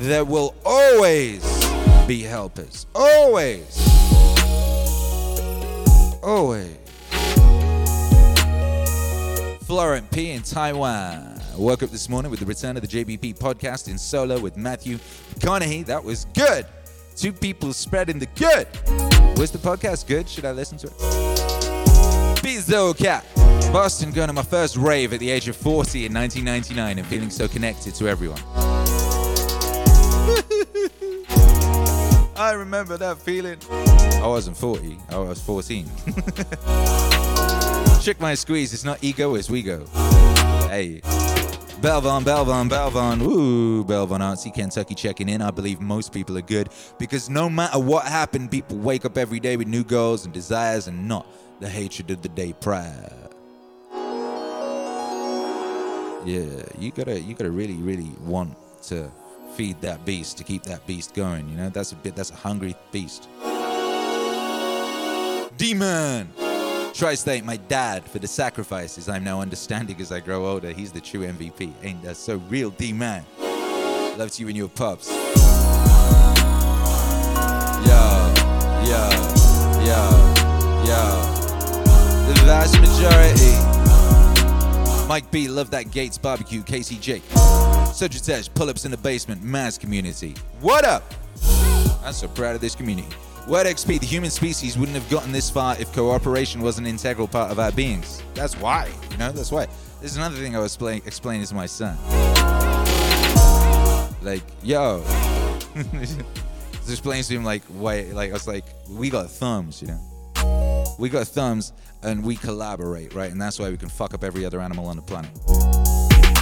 [0.00, 1.63] There will always
[2.06, 2.86] be helpers.
[2.94, 3.78] Always.
[6.22, 6.76] Always.
[9.64, 11.40] Florent P in Taiwan.
[11.52, 14.56] I woke up this morning with the return of the JBP podcast in solo with
[14.56, 14.98] Matthew
[15.34, 15.86] McConaughey.
[15.86, 16.66] That was good.
[17.16, 18.66] Two people spreading the good.
[19.38, 20.28] Was the podcast good?
[20.28, 20.92] Should I listen to it?
[22.42, 23.24] Bizzo Cat.
[23.72, 27.30] Boston going to my first rave at the age of 40 in 1999 and feeling
[27.30, 28.40] so connected to everyone.
[32.36, 33.58] I remember that feeling.
[33.70, 35.84] I wasn't 40, I was 14.
[38.02, 39.86] Trick my squeeze, it's not ego, it's we go.
[40.68, 41.00] Hey.
[41.80, 43.22] Belvon, Belvon, Belvon.
[43.22, 45.42] Ooh, Belvon Artsy, Kentucky checking in.
[45.42, 49.38] I believe most people are good because no matter what happened, people wake up every
[49.38, 51.26] day with new goals and desires and not
[51.60, 53.12] the hatred of the day prior.
[56.24, 59.10] Yeah, you gotta you gotta really, really want to
[59.54, 61.68] feed that beast to keep that beast going, you know?
[61.70, 63.28] That's a bit that's a hungry beast.
[65.56, 66.32] Demon!
[66.92, 70.70] Tri-State, my dad, for the sacrifices I'm now understanding as I grow older.
[70.70, 71.72] He's the true MVP.
[71.82, 73.24] Ain't that so real, D-Man?
[74.16, 75.08] Love to you and your pups.
[75.08, 75.14] Yo,
[78.84, 79.08] yo,
[79.84, 80.02] yo,
[80.86, 81.30] yo.
[82.26, 83.73] The vast majority.
[85.06, 87.20] Mike B, love that Gates barbecue, KCJ.
[87.92, 90.34] Sagittarius, pull-ups in the basement, mass community.
[90.60, 91.12] What up?
[92.02, 93.08] I'm so proud of this community.
[93.46, 97.28] Word XP, the human species wouldn't have gotten this far if cooperation was an integral
[97.28, 98.22] part of our beings.
[98.32, 99.66] That's why, you know, that's why.
[100.00, 101.98] This is another thing I was explain, explaining to my son.
[104.22, 105.04] Like, yo.
[105.92, 110.00] Just explaining to him, like, why, like, I was like, we got thumbs, you know?
[110.98, 111.72] We got thumbs
[112.02, 113.30] and we collaborate, right?
[113.30, 115.30] And that's why we can fuck up every other animal on the planet.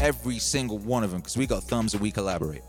[0.03, 2.63] Every single one of them, because we got thumbs and we collaborate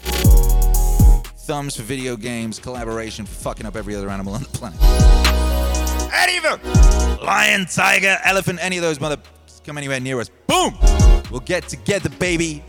[1.44, 4.80] thumbs for video games, collaboration for fucking up every other animal on the planet.
[6.14, 7.20] Any of them!
[7.26, 9.18] Lion, tiger, elephant, any of those mother
[9.66, 10.30] come anywhere near us.
[10.48, 10.78] Boom!
[11.32, 12.64] We'll get together, baby.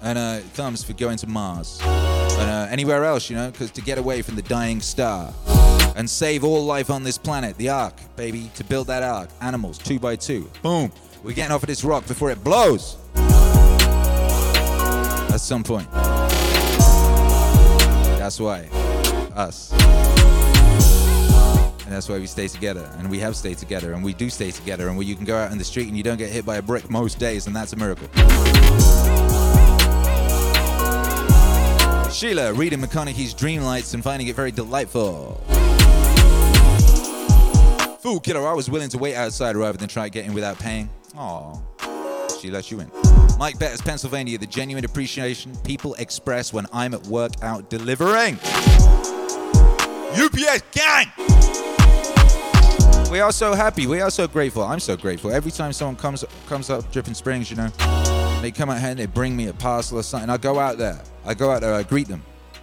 [0.00, 1.80] And uh, thumbs for going to Mars.
[1.82, 5.32] And uh, anywhere else, you know, because to get away from the dying star
[5.98, 9.28] and save all life on this planet, the Ark, baby, to build that Ark.
[9.40, 10.48] Animals, two by two.
[10.62, 10.92] Boom!
[11.24, 12.96] We're getting off of this rock before it blows
[15.38, 15.90] at some point.
[18.18, 18.68] That's why.
[19.34, 19.72] Us.
[21.84, 22.88] And that's why we stay together.
[22.98, 23.94] And we have stayed together.
[23.94, 24.88] And we do stay together.
[24.88, 26.56] And where you can go out in the street and you don't get hit by
[26.56, 27.46] a brick most days.
[27.46, 28.08] And that's a miracle.
[32.12, 35.40] Sheila, reading McConaughey's Greenlights and finding it very delightful.
[38.00, 40.88] Fool killer, I was willing to wait outside rather than try getting without paying.
[41.16, 42.40] Aww.
[42.40, 42.92] She let you in.
[43.38, 48.36] Mike Betters, Pennsylvania, the genuine appreciation people express when I'm at work out delivering.
[50.14, 51.06] UPS gang!
[53.10, 53.88] We are so happy.
[53.88, 54.62] We are so grateful.
[54.62, 55.32] I'm so grateful.
[55.32, 57.68] Every time someone comes comes up Dripping Springs, you know,
[58.40, 60.30] they come out here and they bring me a parcel or something.
[60.30, 61.02] I go out there.
[61.24, 61.74] I go out there.
[61.74, 62.22] I greet them.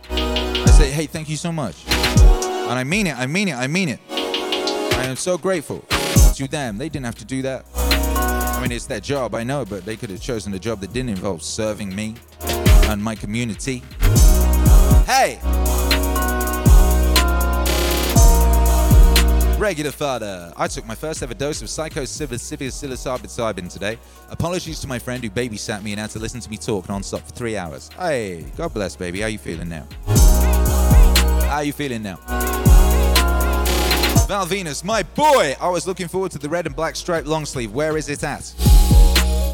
[0.09, 1.86] I say, hey, thank you so much.
[1.89, 3.17] And I mean it.
[3.17, 3.55] I mean it.
[3.55, 3.99] I mean it.
[5.06, 5.86] I am so grateful
[6.34, 6.80] to them.
[6.80, 7.64] They didn't have to do that.
[7.76, 10.93] I mean, it's their job, I know, but they could have chosen a job that
[10.93, 12.16] didn't involve serving me
[12.89, 13.84] and my community.
[15.06, 15.38] Hey!
[19.60, 20.51] Regular father.
[20.58, 23.99] I took my first ever dose of psychopsilocybin today.
[24.32, 27.22] Apologies to my friend who babysat me and had to listen to me talk non-stop
[27.22, 27.91] for three hours.
[27.99, 29.22] Hey, God bless, baby.
[29.22, 29.86] How you feeling now?
[31.47, 32.18] How you feeling now?
[34.28, 35.55] Val Venus, my boy!
[35.61, 37.71] I was looking forward to the red and black striped long sleeve.
[37.73, 38.55] Where is it at?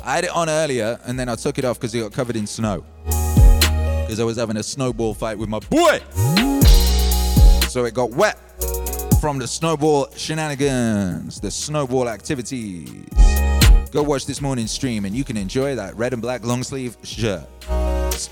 [0.06, 2.38] I had it on earlier and then I took it off because it got covered
[2.38, 2.86] in snow.
[3.04, 6.00] Because I was having a snowball fight with my boy!
[7.68, 8.38] So it got wet
[9.20, 12.90] from the snowball shenanigans, the snowball activities.
[13.92, 16.96] Go watch this morning's stream and you can enjoy that red and black long sleeve
[17.04, 17.46] shirt.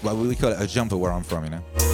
[0.02, 1.89] Well, we call it a jumper where I'm from, you know.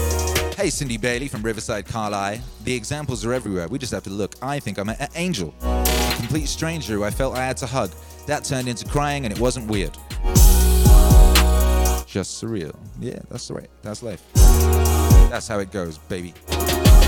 [0.55, 2.39] Hey, Cindy Bailey from Riverside, Carlisle.
[2.63, 3.67] The examples are everywhere.
[3.67, 4.35] We just have to look.
[4.41, 5.53] I think I'm an angel.
[5.61, 7.91] A complete stranger who I felt I had to hug.
[8.25, 9.91] That turned into crying and it wasn't weird.
[12.07, 12.73] Just surreal.
[13.01, 13.69] Yeah, that's right.
[13.81, 14.23] That's life.
[14.33, 16.33] That's how it goes, baby.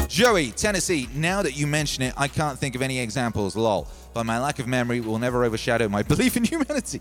[0.10, 3.88] Joey, Tennessee, now that you mention it, I can't think of any examples, lol.
[4.14, 7.00] But my lack of memory will never overshadow my belief in humanity.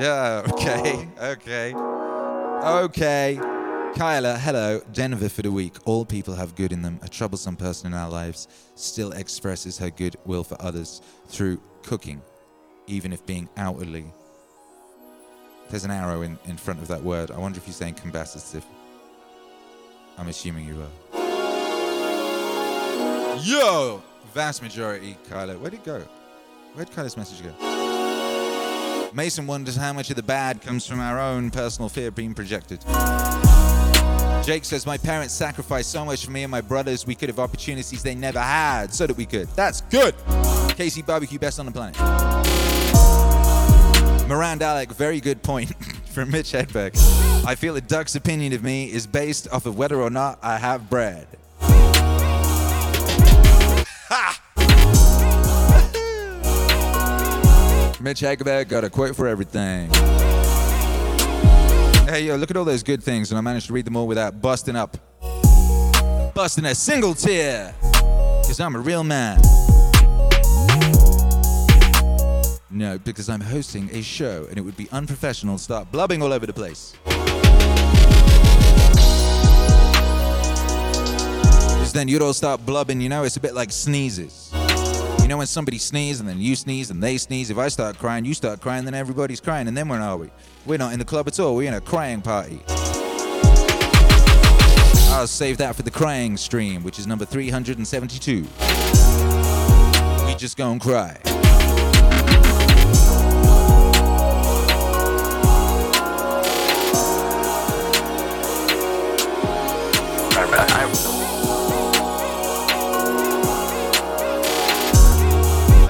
[0.00, 1.74] Yeah, okay, okay,
[2.64, 3.53] okay.
[3.94, 4.80] Kyla, hello.
[4.92, 5.74] Denver for the week.
[5.84, 6.98] All people have good in them.
[7.02, 12.20] A troublesome person in our lives still expresses her good will for others through cooking,
[12.88, 14.06] even if being outwardly.
[15.70, 17.30] There's an arrow in, in front of that word.
[17.30, 18.66] I wonder if you're saying combative.
[20.18, 20.90] I'm assuming you are.
[23.42, 24.02] Yo!
[24.32, 25.56] Vast majority, Kyla.
[25.56, 26.00] Where'd it go?
[26.72, 27.52] Where'd Kyla's message go?
[29.14, 32.84] Mason wonders how much of the bad comes from our own personal fear being projected.
[34.44, 37.38] Jake says, My parents sacrificed so much for me and my brothers, we could have
[37.38, 39.48] opportunities they never had so that we could.
[39.56, 40.14] That's good.
[40.76, 41.98] KC Barbecue, best on the planet.
[44.28, 45.74] Miranda Alec, very good point
[46.10, 46.94] from Mitch Hedberg.
[47.46, 50.58] I feel a duck's opinion of me is based off of whether or not I
[50.58, 51.26] have bread.
[54.10, 54.40] Ha!
[58.00, 59.90] Mitch Hedberg got a quote for everything.
[62.06, 64.06] Hey, yo, look at all those good things, and I managed to read them all
[64.06, 64.98] without busting up.
[66.34, 67.74] Busting a single tear.
[67.80, 69.40] Because I'm a real man.
[72.70, 76.34] No, because I'm hosting a show, and it would be unprofessional to start blubbing all
[76.34, 76.94] over the place.
[81.72, 84.53] Because then you'd all start blubbing, you know, it's a bit like sneezes.
[85.24, 87.48] You know when somebody sneezes and then you sneeze and they sneeze.
[87.48, 89.68] If I start crying, you start crying, then everybody's crying.
[89.68, 90.28] And then where are we?
[90.66, 91.56] We're not in the club at all.
[91.56, 92.60] We're in a crying party.
[95.08, 98.46] I'll save that for the crying stream, which is number 372.
[100.26, 101.18] We just gonna cry.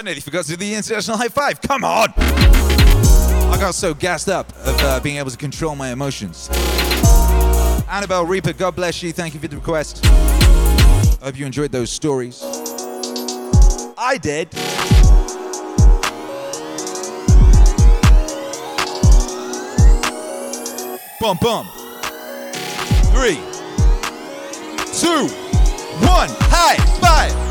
[0.04, 1.62] I nearly forgot to do the international high five.
[1.62, 2.12] Come on!
[2.18, 6.50] I got so gassed up of uh, being able to control my emotions.
[7.88, 9.12] Annabelle Reaper, God bless you.
[9.14, 10.04] Thank you for the request.
[10.04, 12.42] I hope you enjoyed those stories.
[13.96, 14.50] I did.
[21.18, 21.66] Bum bum.
[23.14, 23.36] Three,
[25.00, 25.28] two,
[26.04, 26.28] one.
[26.52, 27.43] High five.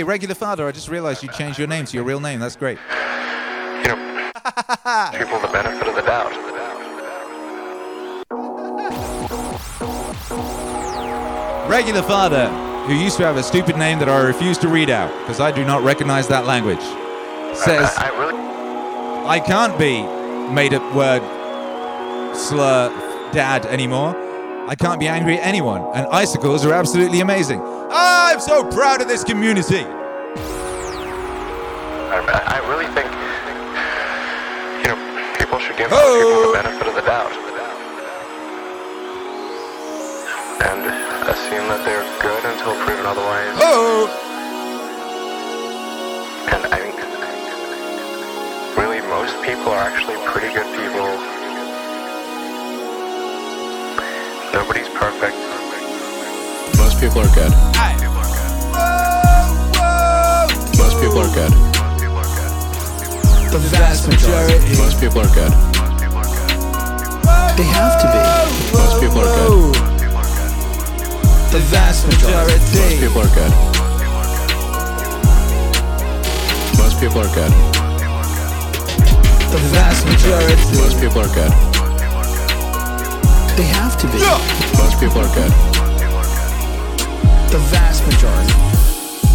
[0.00, 2.40] Hey, regular father, I just realized you changed your name to your real name.
[2.40, 2.78] That's great.
[2.88, 3.96] You know,
[5.12, 6.32] people the benefit of the doubt.
[11.68, 12.48] Regular father,
[12.86, 15.52] who used to have a stupid name that I refuse to read out because I
[15.52, 16.80] do not recognize that language,
[17.54, 20.00] says I, I really, I can't be
[20.50, 21.20] made up word
[22.34, 22.88] slur
[23.34, 24.29] dad anymore.
[24.70, 27.60] I can't be angry at anyone, and icicles are absolutely amazing.
[27.90, 29.82] I'm so proud of this community.
[32.14, 33.10] I, really think,
[34.86, 35.98] you know, people should give Oh.
[36.22, 37.34] people the benefit of the doubt.
[40.70, 40.86] And
[41.26, 43.50] assume that they're good until proven otherwise.
[43.58, 44.06] Oh,
[46.46, 46.94] And I think,
[48.78, 51.39] really, most people are actually pretty good people.
[54.52, 55.36] Nobody's perfect.
[56.76, 57.52] Most people are good.
[60.76, 61.52] Most people are good.
[63.52, 64.76] The vast majority.
[64.76, 65.52] Most people are good.
[67.56, 68.20] They have to be.
[68.76, 69.74] Most people are good.
[71.52, 72.58] The vast majority.
[72.74, 73.52] Most people are good.
[76.76, 77.52] Most people are good.
[79.52, 80.76] The vast majority.
[80.76, 81.69] Most people are good.
[83.60, 84.16] They have to be.
[84.16, 84.38] Yeah.
[84.78, 85.52] Most people are good.
[87.52, 88.54] The vast majority.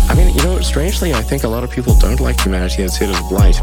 [0.10, 2.92] I mean, you know, strangely, I think a lot of people don't like humanity and
[2.92, 3.62] see it as a blight.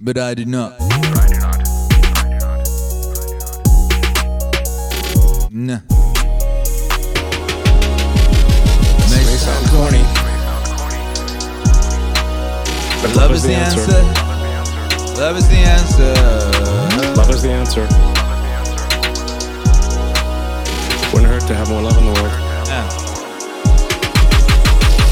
[0.00, 0.74] but I did not.
[0.80, 1.58] I do not.
[5.52, 5.80] Nah.
[9.12, 10.02] May sound corny.
[13.00, 14.02] But Love is the answer.
[15.20, 16.81] Love is the answer.
[17.14, 17.82] Love is the answer.
[21.12, 22.32] Wouldn't hurt to have more love in the world.
[22.66, 22.88] Yeah.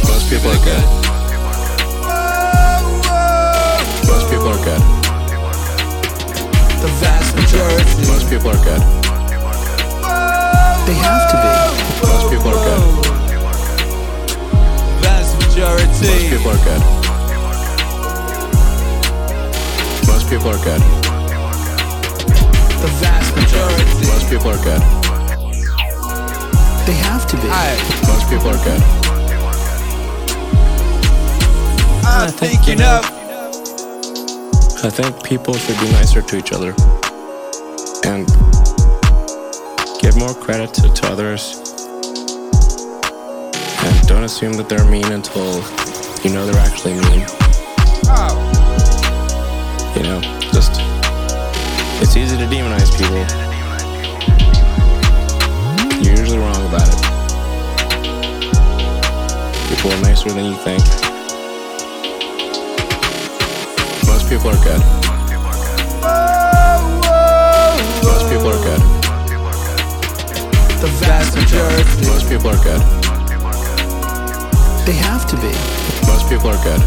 [0.09, 0.85] Most people are good.
[4.09, 4.81] Most people are good.
[6.81, 8.07] The vast majority.
[8.09, 8.83] Most people are good.
[10.87, 11.51] They have to be.
[12.09, 12.83] Most people are good.
[15.05, 16.09] Vast majority.
[16.09, 16.83] Most people are good.
[20.09, 21.00] Most people are good.
[22.81, 23.85] The vast majority.
[24.07, 24.81] Most people are good.
[26.87, 27.49] They have to be.
[28.09, 28.83] Most people are good.
[32.07, 33.01] I think you know.
[34.83, 36.75] I think people should be nicer to each other
[38.05, 38.27] and
[40.01, 41.59] give more credit to, to others.
[43.85, 45.63] And don't assume that they're mean until
[46.25, 47.27] you know they're actually mean.
[48.09, 48.47] Oh.
[49.95, 50.40] You know, just
[52.03, 53.25] it's easy to demonize people.
[56.03, 57.01] You're usually wrong about it.
[59.69, 60.81] People are nicer than you think.
[64.07, 64.83] Most people are good.
[68.03, 68.83] Most people are good.
[70.81, 72.07] The vast majority.
[72.07, 72.81] Most people are good.
[74.87, 75.53] They have to be.
[76.07, 76.81] Most people are good.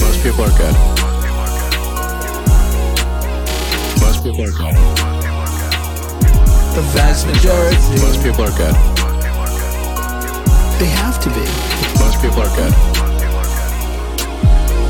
[0.00, 0.93] Most people are good.
[4.24, 4.74] Most people are good.
[6.74, 7.76] The vast majority.
[8.00, 8.74] Most people are good.
[10.80, 11.44] They have to be.
[12.00, 12.72] Most people are good.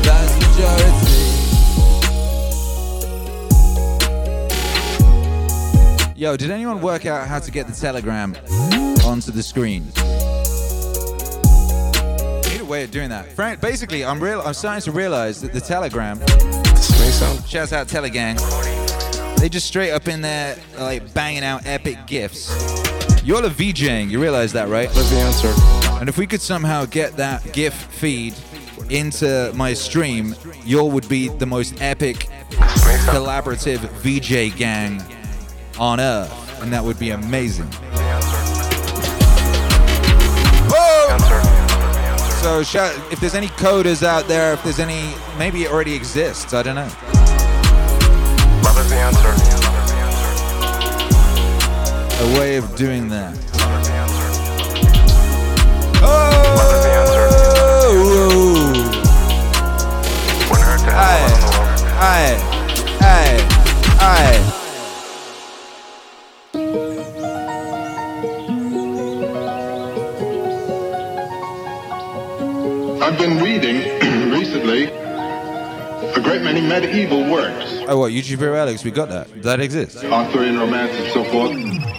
[0.05, 0.95] Vast majority.
[6.17, 8.37] Yo, did anyone work out how to get the telegram
[9.05, 9.87] onto the screen?
[12.53, 13.25] Need a way of doing that.
[13.35, 14.39] Frank, basically, I'm real.
[14.45, 16.19] I'm starting to realize that the telegram.
[16.19, 18.39] This may sound Shouts out Telegang.
[19.45, 22.49] They just straight up in there like banging out epic gifs.
[23.23, 24.87] You're a VJing, you realize that, right?
[24.87, 25.53] was the answer.
[25.99, 28.33] And if we could somehow get that GIF feed
[28.89, 30.33] into my stream,
[30.65, 32.27] y'all would be the most epic
[33.13, 34.99] collaborative VJ gang
[35.77, 36.63] on earth.
[36.63, 37.71] And that would be amazing.
[42.41, 46.51] So shout, if there's any coders out there, if there's any, maybe it already exists,
[46.51, 47.14] I don't know.
[48.85, 49.33] Love is the answer.
[52.23, 53.35] A way of doing that.
[53.57, 54.27] Love is the answer.
[56.03, 56.51] Oh!
[61.97, 62.37] Aye,
[63.01, 63.39] aye,
[63.99, 64.39] aye.
[73.01, 73.77] I've been reading
[74.31, 74.91] recently
[76.15, 78.11] a great many medieval works, Oh, what?
[78.11, 79.43] YouTube Hero Alex, we got that.
[79.43, 80.03] That exists.
[80.03, 81.51] Arthurian romance and so forth.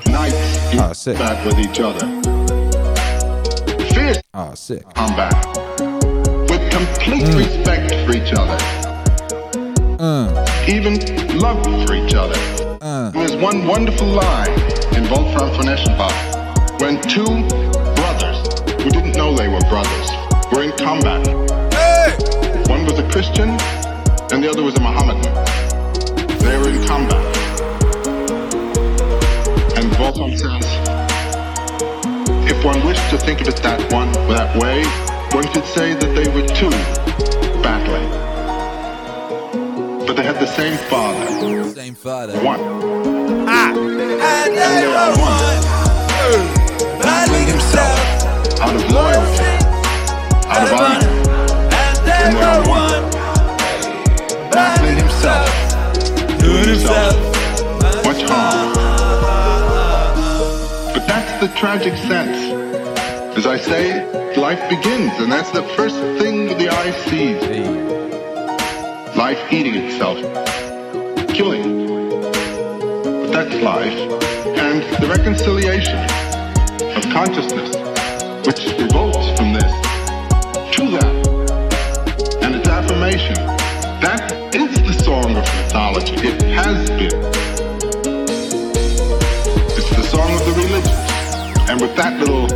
[0.06, 1.16] Knights in ah, ah, sick.
[1.16, 2.06] combat with each other.
[3.94, 4.82] Fierce Oh, sick.
[4.94, 5.32] combat
[6.50, 7.38] with complete mm.
[7.38, 8.58] respect for each other,
[9.96, 10.68] mm.
[10.68, 12.34] even love for each other.
[12.82, 14.50] And there's one wonderful line
[14.96, 17.24] in Wolfram von Eschenbach when two
[17.94, 18.38] brothers
[18.82, 20.10] who didn't know they were brothers
[20.50, 21.24] were in combat.
[21.72, 22.16] Hey!
[22.68, 23.50] One was a Christian
[24.32, 25.65] and the other was a Mohammedan.
[26.40, 27.24] They were in combat.
[29.76, 30.66] And Wolfram says,
[32.50, 34.84] if one wished to think of it that one that way,
[35.32, 36.70] one could say that they were two
[37.62, 38.10] battling.
[40.06, 41.68] But they had the same father.
[41.70, 42.38] Same father.
[42.44, 42.60] One.
[43.48, 43.74] Ah.
[43.76, 45.60] And they are one.
[47.00, 47.98] Battling himself
[48.60, 49.52] out of loyalty,
[50.48, 51.06] out of honor.
[51.74, 52.85] And they are one.
[56.76, 57.16] Himself
[58.04, 58.74] much harm.
[60.92, 62.38] But that's the tragic sense.
[63.36, 67.42] As I say, life begins, and that's the first thing the eye sees.
[69.16, 70.18] Life eating itself,
[71.28, 71.86] killing.
[73.22, 73.98] But that's life.
[74.58, 75.98] And the reconciliation
[76.96, 77.74] of consciousness,
[78.46, 79.72] which revolts from this,
[80.76, 81.12] to that,
[82.42, 83.34] and its affirmation,
[84.00, 85.45] that is the song of
[85.76, 86.14] mythology.
[86.26, 87.20] It has been.
[89.76, 91.68] It's the song of the religions.
[91.68, 92.46] And with that little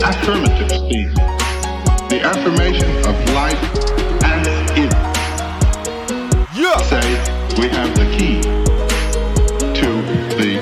[0.00, 1.12] affirmative speech,
[2.08, 3.60] the affirmation of life
[4.24, 4.46] as
[4.80, 4.92] it.
[6.88, 7.04] Say
[7.60, 8.40] we have the key
[9.80, 9.88] to
[10.40, 10.52] the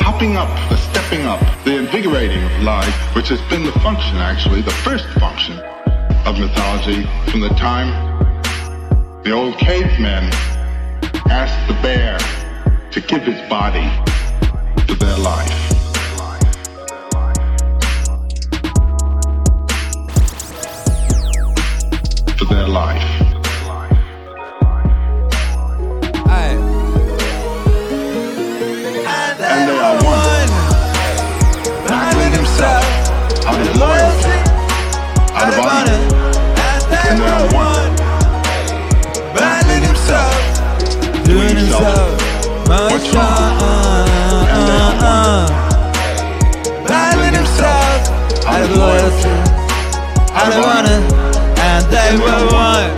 [0.00, 4.62] hopping up, the stepping up, the invigorating of life, which has been the function, actually,
[4.62, 5.58] the first function
[6.24, 8.12] of mythology from the time
[9.24, 10.28] the old cavemen
[11.42, 12.16] asked the bear
[12.92, 13.88] to give his body
[14.86, 15.61] to their life.
[50.42, 51.00] Out of honor.
[51.60, 52.90] And they were one.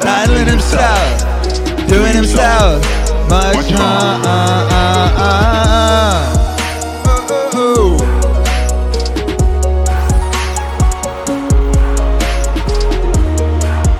[0.00, 2.80] Battling himself, doing himself
[3.28, 4.22] much harm.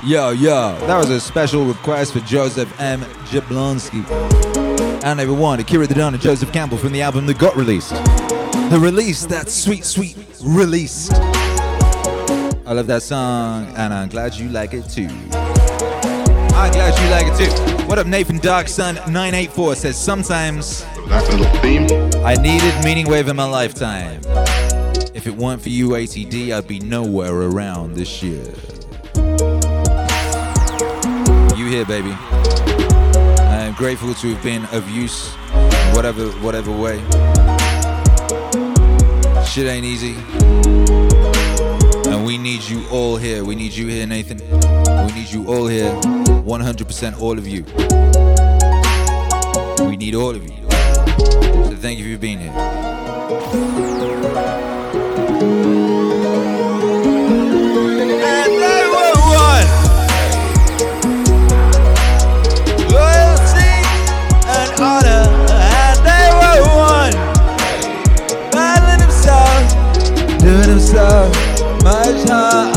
[0.05, 3.01] Yo, yo, that was a special request for Joseph M.
[3.25, 4.05] Jablonski.
[5.03, 7.89] And everyone, one, Akira the Don and Joseph Campbell from the album that got released.
[8.69, 11.11] The release, that sweet, sweet released.
[12.67, 15.07] I love that song, and I'm glad you like it too.
[16.51, 17.85] I'm glad you like it too.
[17.85, 21.87] What up, Nathan Darkson 984 says sometimes That little theme.
[22.25, 24.19] I needed Meaning Wave in my lifetime.
[25.13, 28.43] If it weren't for you, ATD, I'd be nowhere around this year.
[31.55, 32.11] You here, baby.
[32.11, 36.97] I am grateful to have been of use, in whatever whatever way.
[39.45, 40.17] Shit ain't easy.
[42.37, 43.43] We need you all here.
[43.43, 44.37] We need you here, Nathan.
[44.37, 45.89] We need you all here.
[45.89, 47.63] 100% all of you.
[49.89, 50.69] We need all of you.
[51.65, 53.96] So thank you for being here.
[72.29, 72.67] Harm.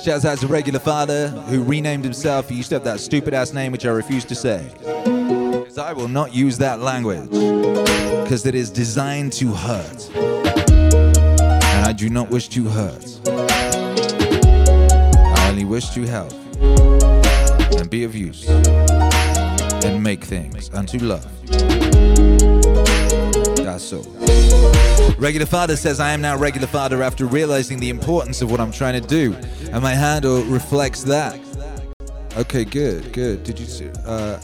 [0.00, 2.48] Shouts out to Regular Father, who renamed himself.
[2.48, 4.70] He used to have that stupid ass name, which I refuse to say.
[4.78, 7.30] Because I will not use that language.
[7.30, 10.10] Because it is designed to hurt.
[10.14, 13.20] And I do not wish to hurt.
[15.36, 16.32] I only wish to help
[17.78, 18.48] and be of use
[19.84, 21.26] and make things unto love.
[23.80, 24.02] So.
[25.18, 28.72] Regular Father says, I am now Regular Father after realizing the importance of what I'm
[28.72, 29.34] trying to do,
[29.72, 31.40] and my handle reflects that.
[32.36, 33.42] Okay, good, good.
[33.42, 33.88] Did you see?
[34.06, 34.40] Uh,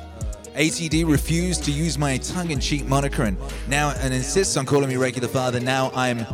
[0.55, 3.37] ATD refused to use my tongue in cheek moniker and
[3.68, 5.61] now and insists on calling me Regular Father.
[5.61, 6.26] Now I'm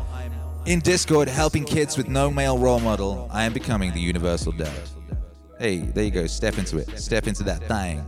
[0.64, 3.28] in Discord helping kids with no male role model.
[3.32, 4.80] I am becoming the universal dad.
[5.58, 6.26] Hey, there you go.
[6.26, 6.98] Step into it.
[6.98, 8.04] Step into that thing.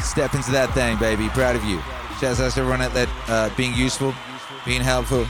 [0.00, 1.28] Step into that thing, baby.
[1.30, 1.80] Proud of you.
[2.24, 4.14] Shouts out to everyone out there uh, being useful.
[4.64, 5.26] being helpful.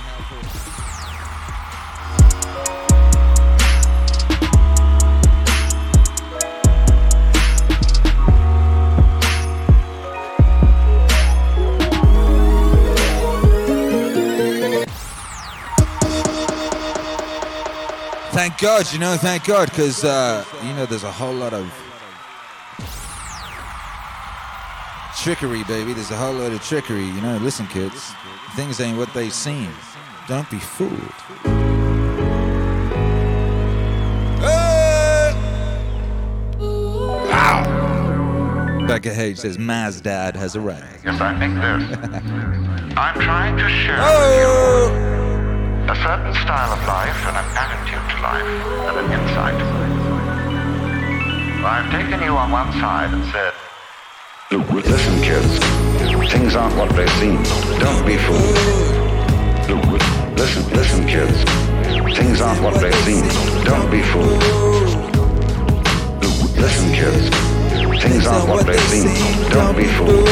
[18.30, 21.83] Thank God, you know, thank God, because, uh, you know, there's a whole lot of
[25.24, 25.94] trickery, baby.
[25.94, 27.38] There's a whole lot of trickery, you know.
[27.38, 28.12] Listen, kids,
[28.56, 29.70] things ain't what they seem.
[30.28, 30.92] Don't be fooled.
[37.32, 38.84] Ow!
[38.86, 40.84] Becca Hage says, Maz dad has arrived.
[41.06, 41.82] Yes, I think this.
[42.98, 44.92] I'm trying to share with oh!
[45.86, 48.44] you a certain style of life and an attitude to life
[48.88, 49.58] and an insight.
[51.64, 53.54] I've taken you on one side and said,
[54.54, 55.58] Listen, kids.
[56.30, 57.42] Things aren't what they seem.
[57.80, 58.54] Don't be fooled.
[60.38, 61.42] Listen, listen, kids.
[62.16, 63.26] Things aren't what they seem.
[63.64, 64.40] Don't be fooled.
[66.56, 67.30] Listen, kids.
[68.00, 69.08] Things aren't what they seem.
[69.50, 70.26] Don't be fooled.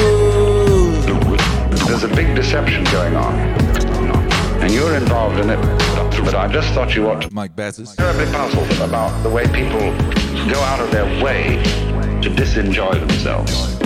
[1.88, 3.34] There's a big deception going on.
[4.62, 5.58] And you're involved in it.
[6.24, 7.34] But I just thought you ought to.
[7.34, 7.88] Mike Bassett.
[7.96, 9.80] Terribly puzzled about the way people
[10.48, 11.60] go out of their way
[12.22, 13.80] to disenjoy themselves.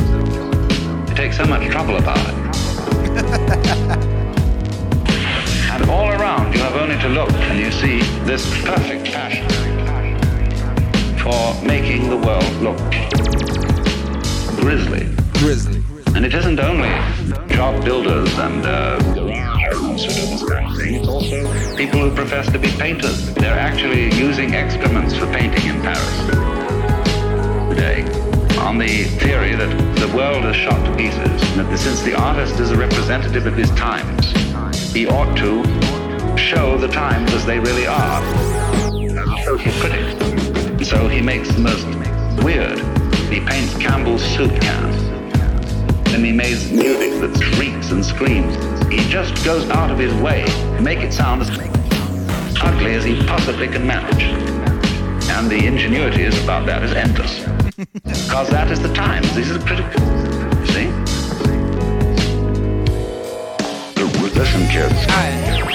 [1.16, 2.34] They take so much trouble about it.
[5.72, 9.48] and all around, you have only to look and you see this perfect passion
[11.18, 12.76] for making the world look
[14.60, 15.08] grisly.
[15.38, 15.82] Grizzly.
[16.14, 16.90] And it isn't only
[17.48, 18.98] job builders and uh,
[20.78, 23.32] it's also people who profess to be painters.
[23.32, 26.26] They're actually using excrements for painting in Paris
[27.70, 28.25] today
[28.66, 31.20] on the theory that the world is shot to pieces.
[31.22, 34.32] And that since the artist is a representative of his times,
[34.92, 35.62] he ought to
[36.36, 40.84] show the times as they really are as a social critic.
[40.84, 41.86] So he makes the most
[42.42, 42.80] weird.
[43.30, 45.00] He paints Campbell's soup cans.
[46.12, 48.56] And he makes music that shrieks and screams.
[48.88, 51.50] He just goes out of his way to make it sound as
[52.60, 54.24] ugly as he possibly can manage.
[55.30, 57.55] And the ingenuity is about that is endless.
[58.04, 59.34] Because that is the times.
[59.34, 60.00] This is critical.
[60.64, 60.88] See?
[64.32, 64.94] Listen, kids.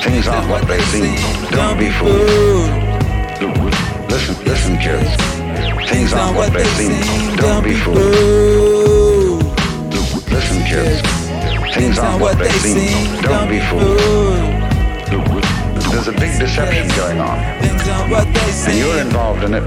[0.04, 1.16] Things aren't what they seem.
[1.52, 2.70] Don't be fooled.
[4.10, 5.16] Listen, listen, kids.
[5.92, 7.36] Things aren't what they seem.
[7.36, 9.44] Don't be fooled.
[10.32, 11.02] Listen, kids.
[11.76, 13.22] Things aren't what they seem.
[13.22, 14.62] Don't be fooled.
[15.92, 17.38] There's a big deception going on.
[17.40, 19.66] And you're involved in it,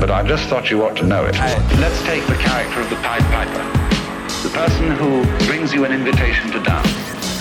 [0.00, 1.34] but I just thought you ought to know it.
[1.78, 3.62] Let's take the character of the Pied Piper.
[4.42, 6.88] The person who brings you an invitation to dance.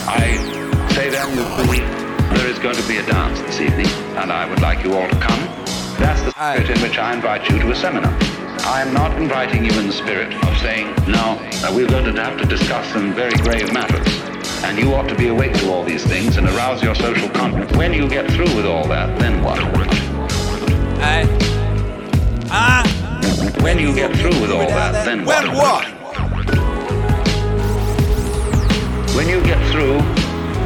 [0.08, 0.38] I
[0.94, 4.62] say then that there is going to be a dance this evening, and I would
[4.62, 5.42] like you all to come.
[5.98, 8.16] That's the spirit in which I invite you to a seminar.
[8.64, 11.40] I am not inviting you in the spirit of saying, no,
[11.74, 14.31] we're going to have to discuss some very grave matters.
[14.64, 17.72] And you ought to be awake to all these things and arouse your social confidence.
[17.76, 19.60] When you get through with all that, then what?
[21.04, 21.28] Aye.
[22.50, 22.84] Ah.
[23.62, 25.48] When you get through with all that, then what?
[25.48, 25.86] When what?
[29.16, 29.98] When you get through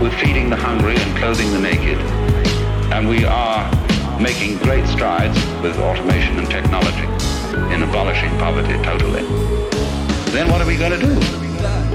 [0.04, 1.98] with feeding the hungry and clothing the naked,
[2.92, 3.70] and we are
[4.20, 7.08] making great strides with automation and technology
[7.74, 9.24] in abolishing poverty totally,
[10.32, 11.95] then what are we going to do?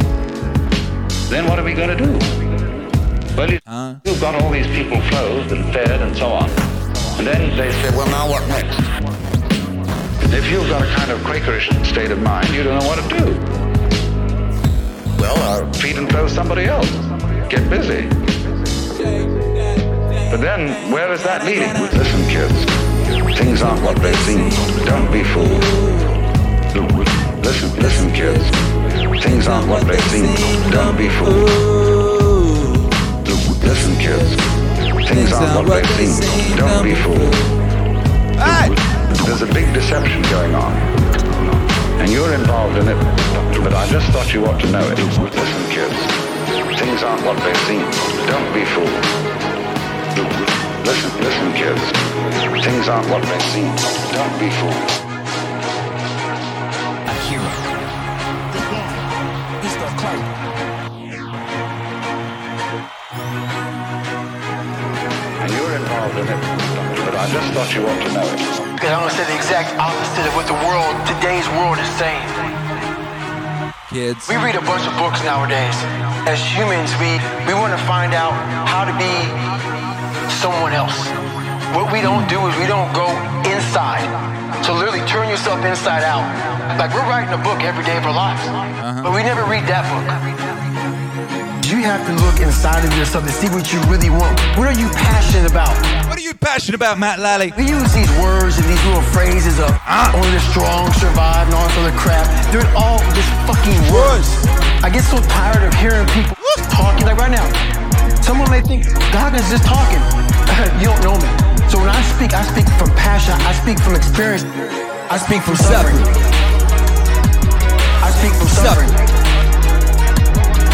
[1.31, 2.11] Then what are we going to do?
[3.37, 3.61] Well, you,
[4.05, 6.51] you've got all these people clothed and fed and so on.
[7.19, 8.77] And then they say, well, now what next?
[10.35, 13.09] If you've got a kind of Quakerish state of mind, you don't know what to
[13.17, 13.25] do.
[15.21, 16.91] Well, uh, feed and clothe somebody else.
[17.49, 18.09] Get busy.
[20.31, 21.73] But then, where is that leading?
[21.97, 23.39] Listen, kids.
[23.39, 24.51] Things aren't what they seem.
[24.85, 25.63] Don't be fooled.
[27.45, 28.70] Listen, listen, kids.
[29.23, 30.27] Things aren't what they seem.
[30.71, 31.49] Don't be fooled.
[33.63, 34.35] Listen, kids.
[35.09, 36.57] Things aren't what they seem.
[36.57, 37.35] Don't be fooled.
[39.27, 40.73] There's a big deception going on.
[42.01, 42.97] And you're involved in it,
[43.63, 44.99] but I just thought you ought to know it.
[44.99, 46.01] Listen, kids.
[46.81, 47.85] Things aren't what they seem.
[48.27, 49.05] Don't be fooled.
[50.85, 52.65] Listen, listen, kids.
[52.65, 53.71] Things aren't what they seem.
[54.13, 55.10] Don't be fooled.
[67.51, 68.39] Thought you ought to know it.
[68.79, 72.23] Because I'm gonna say the exact opposite of what the world, today's world is saying.
[73.91, 74.31] kids.
[74.31, 75.75] We read a bunch of books nowadays.
[76.31, 78.31] As humans, we, we want to find out
[78.71, 79.11] how to be
[80.39, 80.95] someone else.
[81.75, 83.11] What we don't do is we don't go
[83.51, 84.07] inside.
[84.63, 86.23] So literally turn yourself inside out.
[86.79, 88.43] Like we're writing a book every day of our lives.
[88.47, 89.03] Uh-huh.
[89.03, 90.07] But we never read that book.
[91.67, 94.39] You have to look inside of yourself to see what you really want.
[94.59, 95.75] What are you passionate about?
[96.41, 97.53] What are you passionate about, Matt Lally?
[97.53, 99.69] We use these words and these little phrases of
[100.17, 102.25] only the strong survive and all this other crap.
[102.49, 104.25] They're all just fucking words.
[104.81, 106.33] I get so tired of hearing people
[106.73, 107.45] talking like right now.
[108.25, 110.01] Someone may think God is just talking.
[110.81, 111.29] you don't know me.
[111.69, 113.37] So when I speak, I speak from passion.
[113.45, 114.49] I speak from experience.
[115.13, 116.01] I speak from suffering.
[118.01, 118.89] I speak from suffering.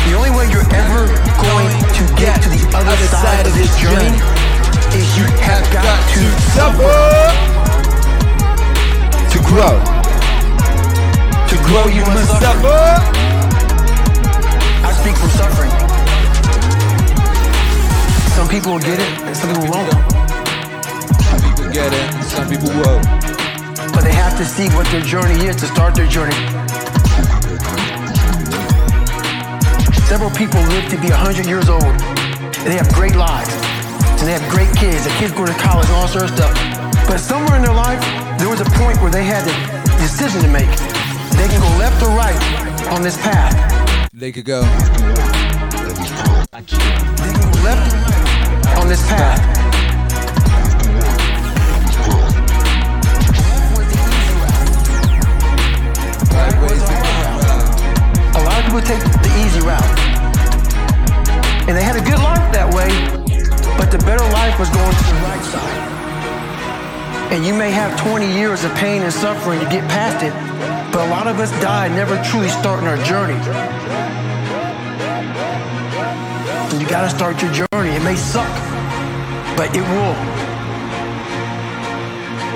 [0.06, 1.10] The only way you're ever
[1.42, 4.45] going to get to the other side of this journey
[4.94, 6.22] is you have got to
[6.54, 6.98] suffer
[9.32, 9.74] to grow.
[11.48, 12.80] To grow, you must suffer.
[14.84, 15.72] I speak from suffering.
[18.36, 19.92] Some people will get it, and some people won't.
[21.24, 23.04] Some people get it, and some people won't.
[23.92, 26.36] But they have to see what their journey is to start their journey.
[30.06, 33.50] Several people live to be 100 years old, and they have great lives,
[34.26, 35.04] and they have great kids.
[35.04, 36.54] The kids go to college all sorts of stuff.
[37.06, 38.00] But somewhere in their life,
[38.38, 39.54] there was a point where they had a
[40.02, 40.66] decision to make.
[41.38, 42.34] They can go left or right
[42.90, 43.54] on this path.
[44.12, 44.62] They could go.
[44.62, 44.68] They
[46.58, 49.38] can go left or right on this path.
[58.34, 60.16] A lot of people take the easy route.
[61.68, 63.25] And they had a good life that way,
[63.76, 65.96] but the better life was going to the right side.
[67.32, 70.32] And you may have 20 years of pain and suffering to get past it,
[70.92, 73.34] but a lot of us die never truly starting our journey.
[76.72, 77.90] And you gotta start your journey.
[77.90, 78.48] It may suck,
[79.56, 80.14] but it will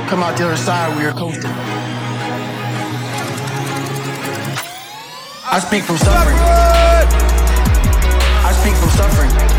[0.09, 1.51] come out the other side where you're coasting.
[5.53, 6.37] I speak from suffering.
[8.43, 9.50] I speak from suffering.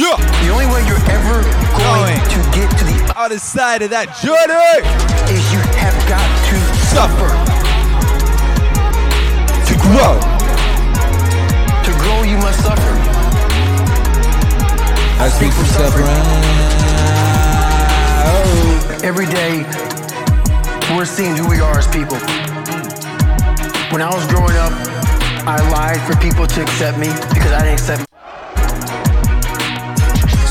[0.00, 0.16] Yeah.
[0.16, 1.44] The only way you're ever
[1.76, 4.80] going, to get to the other side of that journey
[5.28, 6.56] is you have got to
[6.88, 7.28] suffer.
[9.68, 10.16] To grow.
[11.84, 12.94] To grow, you must suffer.
[15.20, 16.08] I speak from suffering.
[19.04, 19.68] Every day,
[20.96, 22.16] we're seeing who we are as people.
[23.92, 24.72] When I was growing up,
[25.44, 28.10] I lied for people to accept me because I didn't accept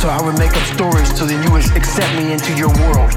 [0.10, 3.14] So I would make up stories so that you would accept me into your world.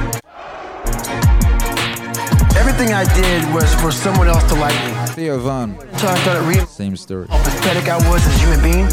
[2.52, 4.92] Everything I did was for someone else to like me.
[5.16, 5.72] Theo Von.
[5.96, 7.28] So I started reading Same story.
[7.32, 8.84] how pathetic I was as a human being.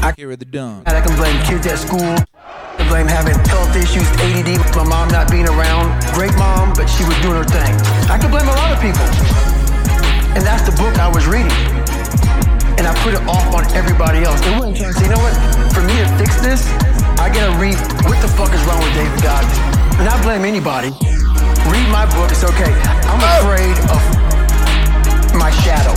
[0.00, 0.88] I hear the dawn.
[0.88, 2.00] I can blame kids at school.
[2.00, 6.00] I can blame having health issues, ADD, my mom not being around.
[6.16, 7.76] Great mom, but she was doing her thing.
[8.08, 9.04] I can blame a lot of people.
[10.32, 11.75] And that's the book I was reading.
[12.76, 14.40] And I put it off on everybody else.
[14.44, 15.32] They wouldn't say, you know what?
[15.72, 16.68] For me to fix this,
[17.16, 19.56] I gotta read what the fuck is wrong with David Goggins.
[20.04, 20.92] Not blame anybody.
[21.72, 22.68] Read my book, it's okay.
[23.08, 23.40] I'm oh!
[23.40, 24.00] afraid of
[25.34, 25.96] my shadow.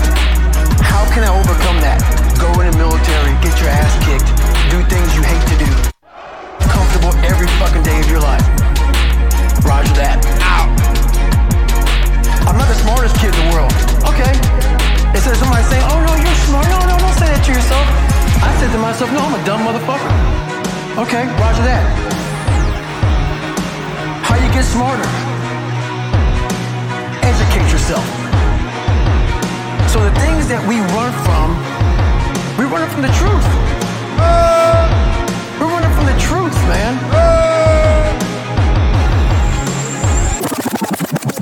[0.79, 1.99] How can I overcome that?
[2.39, 4.31] Go in the military, get your ass kicked,
[4.71, 5.69] do things you hate to do.
[6.71, 8.43] Comfortable every fucking day of your life.
[9.67, 10.23] Roger that.
[10.47, 10.71] Ow.
[12.47, 13.75] I'm not the smartest kid in the world.
[14.07, 14.78] Okay.
[15.13, 16.69] Instead of somebody saying, oh no, you're smart.
[16.69, 17.85] No, no, don't say that to yourself.
[18.45, 20.13] I said to myself, no, I'm a dumb motherfucker.
[21.01, 21.83] Okay, roger that.
[24.23, 25.09] How you get smarter?
[27.25, 28.05] Educate yourself.
[29.89, 31.57] So the things that we run from,
[32.61, 33.47] we run from the truth.
[35.57, 36.93] We're running from the truth, man.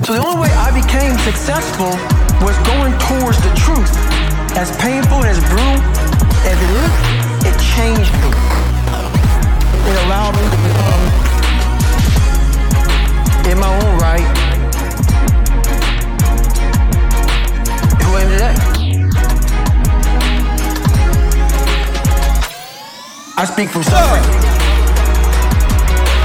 [0.02, 1.92] So the only way I became successful
[2.42, 3.90] was going towards the truth.
[4.56, 5.82] As painful and as brutal
[6.46, 6.92] as it is,
[7.46, 8.30] it changed me.
[9.88, 11.02] It allowed me to become,
[13.50, 14.26] in my own right,
[18.02, 18.54] who I am today.
[23.36, 24.24] I speak from suffering.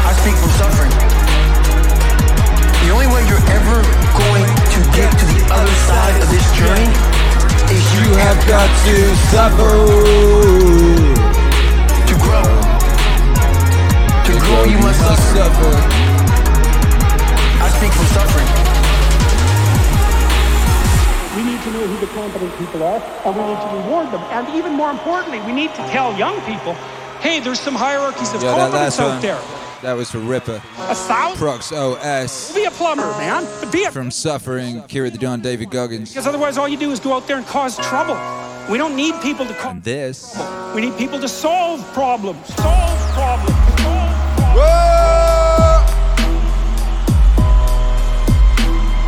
[0.06, 0.92] I speak from suffering.
[2.84, 3.82] The only way you're ever
[4.18, 6.90] going to get to the other side of this journey
[7.74, 8.96] is you, have got to
[9.34, 9.74] suffer
[12.08, 12.48] to grow.
[14.28, 15.00] To grow, you must
[15.34, 15.74] suffer.
[17.64, 18.50] I speak from suffering.
[21.36, 24.22] We need to know who the competent people are, and we need to reward them.
[24.32, 26.74] And even more importantly, we need to tell young people,
[27.22, 29.22] hey, there's some hierarchies of Yeah, competence last out one.
[29.22, 29.63] there.
[29.84, 30.62] That was for Ripper.
[30.78, 31.38] A thousand.
[31.38, 32.54] Prox OS.
[32.56, 33.46] Be a plumber, man.
[33.70, 36.10] Be a From Suffering, Kira the Don, David Goggins.
[36.10, 38.16] because otherwise all you do is go out there and cause trouble.
[38.72, 39.82] We don't need people to cause.
[39.82, 40.40] This.
[40.74, 42.48] We need people to solve problems.
[42.56, 43.60] Solve problems.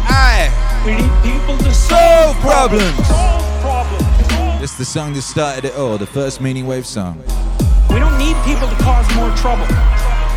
[0.07, 0.51] Aye.
[0.85, 3.07] We need people to solve problems.
[3.07, 4.61] Solve problems.
[4.63, 7.21] It's the song that started it all, the first Meaning Wave song.
[7.89, 9.65] We don't need people to cause more trouble.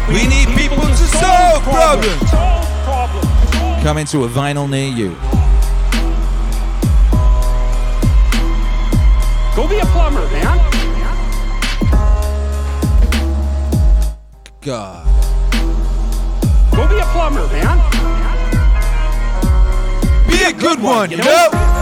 [0.08, 2.30] We need people to solve problems.
[2.30, 3.82] Solve problems.
[3.82, 5.10] Coming to a vinyl near you.
[9.54, 10.58] Go be a plumber, man.
[14.62, 15.04] God.
[16.74, 17.78] Go be a plumber, man.
[20.26, 21.77] Be a good one, you know?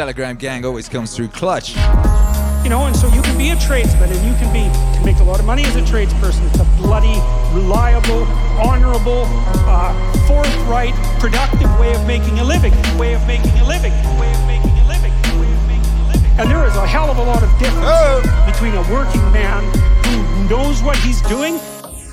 [0.00, 1.76] Telegram gang always comes through clutch.
[2.64, 4.64] You know, and so you can be a tradesman and you can be
[4.96, 6.40] can make a lot of money as a tradesperson.
[6.48, 7.20] It's a bloody,
[7.52, 8.24] reliable,
[8.56, 9.24] honorable,
[9.68, 9.92] uh,
[10.26, 12.72] forthright, productive way of making a living.
[12.96, 13.92] Way of making a living.
[14.18, 15.12] Way of making a living.
[15.36, 16.40] Way of making a living.
[16.40, 19.60] And there is a hell of a lot of difference between a working man
[20.06, 21.60] who knows what he's doing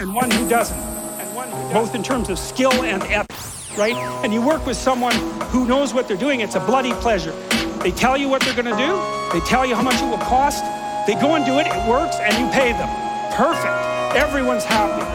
[0.02, 0.78] and one who doesn't.
[0.78, 3.96] And one who both in terms of skill and ethics, right?
[4.26, 5.16] And you work with someone
[5.56, 6.42] who knows what they're doing.
[6.42, 7.34] It's a bloody pleasure.
[7.88, 9.00] They tell you what they're going to do.
[9.32, 10.62] They tell you how much it will cost.
[11.08, 11.68] They go and do it.
[11.68, 12.90] It works, and you pay them.
[13.34, 14.14] Perfect.
[14.14, 15.06] Everyone's happy.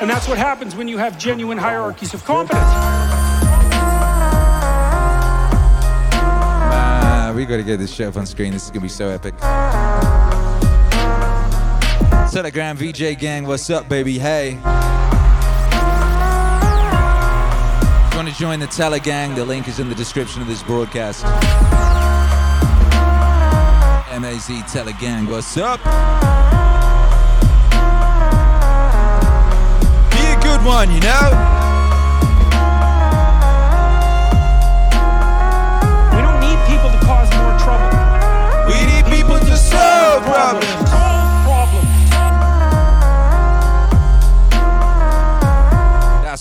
[0.00, 2.64] And that's what happens when you have genuine hierarchies of competence.
[6.14, 8.54] Ah, we gotta get this shit up on screen.
[8.54, 9.36] This is gonna be so epic.
[12.32, 14.18] Telegram VJ gang, what's up, baby?
[14.18, 14.52] Hey.
[18.06, 20.48] If you want to join the Tele gang, the link is in the description of
[20.48, 21.26] this broadcast.
[24.20, 25.78] MAZ Tele gang, what's up?
[30.10, 31.30] Be a good one, you know?
[36.14, 37.90] We don't need people to cause more trouble.
[38.66, 39.58] We need people to.
[39.58, 41.07] Solve problems.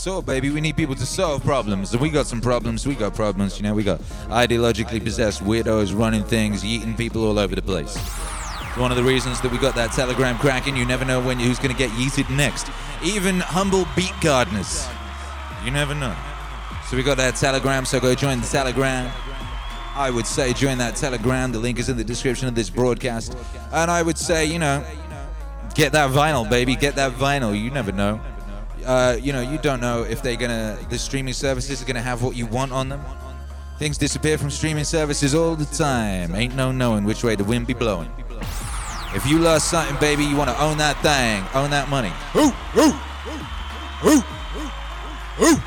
[0.07, 0.49] That's baby.
[0.51, 1.91] We need people to solve problems.
[1.91, 2.87] And we got some problems.
[2.87, 3.57] We got problems.
[3.57, 3.99] You know, we got
[4.29, 7.97] ideologically possessed weirdos running things, eating people all over the place.
[8.77, 11.59] One of the reasons that we got that telegram cracking, you never know when who's
[11.59, 12.67] going to get yeeted next.
[13.03, 14.87] Even humble beat gardeners.
[15.65, 16.15] You never know.
[16.89, 19.11] So we got that telegram, so go join the telegram.
[19.93, 21.51] I would say join that telegram.
[21.51, 23.35] The link is in the description of this broadcast.
[23.73, 24.85] And I would say, you know,
[25.75, 26.77] get that vinyl, baby.
[26.77, 27.59] Get that vinyl.
[27.61, 28.21] You never know.
[28.86, 32.21] Uh, you know, you don't know if they're gonna, the streaming services are gonna have
[32.23, 33.01] what you want on them.
[33.80, 36.34] Things disappear from streaming services all the time.
[36.34, 38.11] Ain't no knowing which way the wind be blowing.
[39.13, 42.11] If you lost something, baby, you want to own that thing, own that money.
[42.36, 42.93] Ooh, ooh,
[44.05, 44.23] ooh,
[45.43, 45.61] ooh.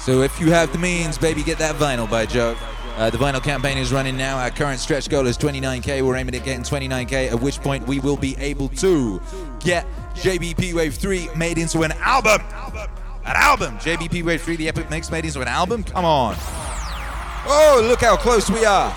[0.00, 2.56] So if you have the means, baby, get that vinyl by Joe.
[2.96, 4.38] Uh, the vinyl campaign is running now.
[4.38, 6.06] Our current stretch goal is 29k.
[6.06, 9.20] We're aiming at getting 29k, at which point we will be able to
[9.58, 9.84] get
[10.14, 12.40] JBP Wave 3 made into an album.
[13.24, 13.78] An album.
[13.78, 15.82] JBP Wave 3, the Epic Mix made into an album?
[15.82, 16.36] Come on.
[17.46, 18.90] Oh, look how close we are.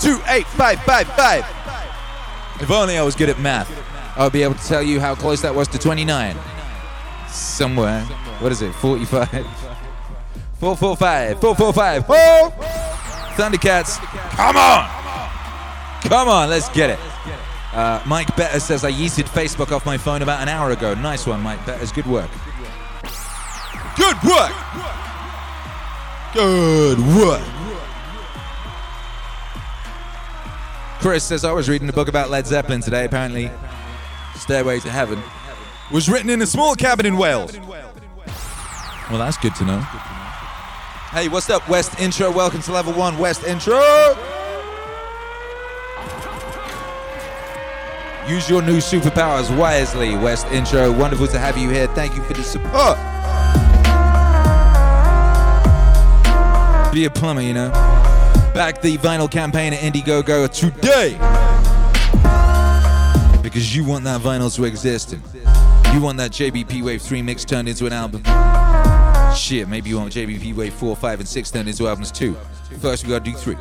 [0.00, 1.44] 28555.
[2.60, 3.70] If only I was good at math,
[4.16, 6.36] I would be able to tell you how close that was to 29.
[7.28, 8.00] Somewhere.
[8.40, 8.74] What is it?
[8.74, 9.28] 45?
[10.58, 11.40] 445.
[11.40, 12.04] 445.
[12.08, 12.91] Oh!
[13.32, 13.98] Thundercats,
[14.36, 14.88] come on!
[16.02, 16.98] Come on, let's get it.
[17.72, 20.94] Uh, Mike Better says I yeeted Facebook off my phone about an hour ago.
[20.94, 21.90] Nice one, Mike Betters.
[21.90, 22.30] Good work.
[23.96, 24.52] Good work!
[26.34, 27.42] Good work.
[31.00, 33.04] Chris says I was reading a book about Led Zeppelin today.
[33.04, 33.50] Apparently,
[34.36, 35.22] Stairway to Heaven
[35.90, 37.58] was written in a small cabin in Wales.
[37.58, 39.86] Well, that's good to know.
[41.12, 42.30] Hey, what's up, West Intro?
[42.30, 43.76] Welcome to level one, West Intro.
[48.26, 50.90] Use your new superpowers wisely, West Intro.
[50.90, 51.86] Wonderful to have you here.
[51.88, 52.96] Thank you for the support.
[56.94, 57.68] Be a plumber, you know.
[58.54, 61.18] Back the vinyl campaign at Indiegogo today.
[63.42, 65.12] Because you want that vinyl to exist.
[65.12, 68.22] And you want that JBP Wave 3 mix turned into an album.
[69.36, 72.36] Shit, maybe you want JBP Wave 4, 5, and 6 turned into albums too.
[72.80, 73.54] First, we gotta do 3.
[73.54, 73.60] We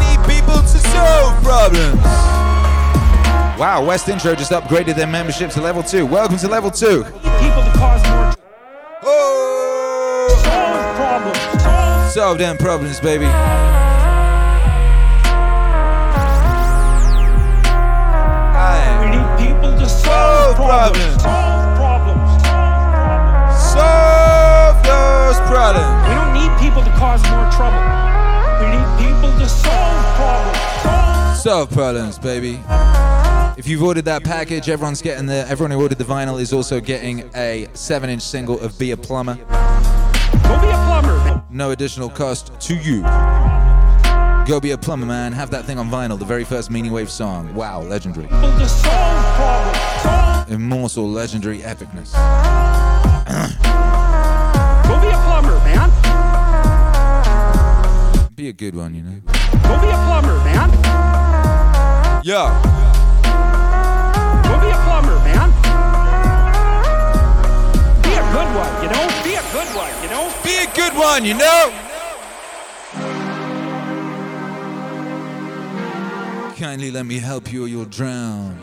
[0.00, 2.02] need people to solve problems.
[3.58, 6.06] Wow, West Intro just upgraded their membership to level 2.
[6.06, 7.04] Welcome to level 2.
[7.04, 8.34] People to cause more.
[9.02, 10.28] Oh!
[10.42, 11.62] Solve problems.
[11.62, 12.10] Solve.
[12.12, 13.26] Solve them problems, baby.
[20.56, 21.22] Solve problems.
[21.22, 22.42] Solve problems.
[23.72, 26.08] Solve those problems.
[26.08, 27.80] We don't need people to cause more trouble.
[28.60, 30.58] We need people to solve problems.
[30.82, 31.38] Solve.
[31.38, 32.60] Solve problems, baby.
[33.58, 35.46] If you've ordered that package, everyone's getting the.
[35.48, 39.34] Everyone who ordered the vinyl is also getting a seven-inch single of "Be a Plumber."
[39.34, 41.44] Go be a plumber.
[41.50, 43.02] No additional cost to you.
[44.46, 45.32] Go be a plumber, man.
[45.32, 46.18] Have that thing on vinyl.
[46.18, 47.54] The very first Meaning Wave song.
[47.54, 48.26] Wow, legendary.
[50.48, 52.12] Immortal, legendary epicness.
[54.88, 55.90] Go be a plumber, man.
[58.34, 59.20] Be a good one, you know.
[59.62, 60.70] Go be a plumber, man.
[62.24, 62.48] Yo.
[64.42, 65.50] Go be a plumber, man.
[68.02, 69.06] Be a good one, you know.
[69.24, 70.30] Be a good one, you know.
[70.44, 71.70] Be a good one, you know.
[76.56, 78.58] Kindly let me help you or you'll drown.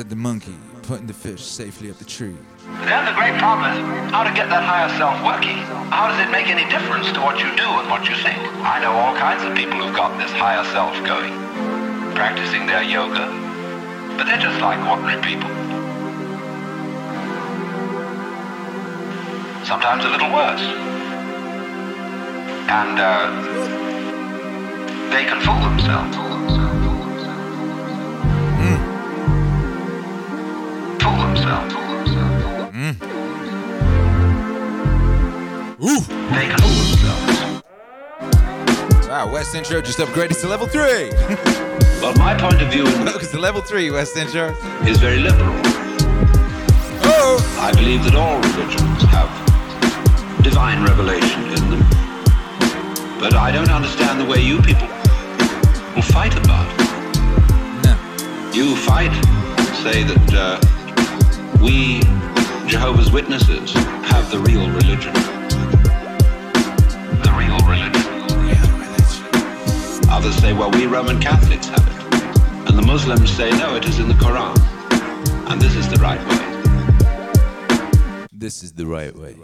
[0.00, 2.34] Said the monkey, putting the fish safely up the tree.
[2.64, 5.60] But then the great problem is how to get that higher self working.
[5.92, 8.40] How does it make any difference to what you do and what you think?
[8.64, 11.36] I know all kinds of people who've got this higher self going,
[12.16, 13.28] practicing their yoga,
[14.16, 15.52] but they're just like ordinary people.
[19.68, 20.64] Sometimes a little worse.
[22.72, 23.28] And uh,
[25.12, 26.16] they can fool themselves.
[26.16, 26.69] Fool themselves.
[35.82, 36.00] Ooh.
[36.00, 37.62] They can fool themselves.
[39.08, 41.10] Wow, West Intro just upgraded to level 3.
[42.00, 44.54] Well, my point of view Welcome to level 3, West Intro.
[44.88, 45.52] is very liberal.
[47.04, 47.58] Oh!
[47.60, 49.28] I believe that all religions have
[50.42, 51.80] divine revelation in them.
[53.20, 54.88] But I don't understand the way you people
[55.94, 56.78] will fight about it.
[57.84, 57.94] No.
[58.54, 59.12] You fight,
[59.82, 60.58] say that uh,
[61.60, 62.00] we,
[62.66, 65.12] Jehovah's Witnesses, have the real religion.
[67.22, 68.04] The real religion.
[70.10, 71.94] Others say, well, we Roman Catholics have it.
[72.68, 74.58] And the Muslims say, no, it is in the Quran.
[75.50, 76.38] And this is the right way.
[78.32, 79.34] This is the right way.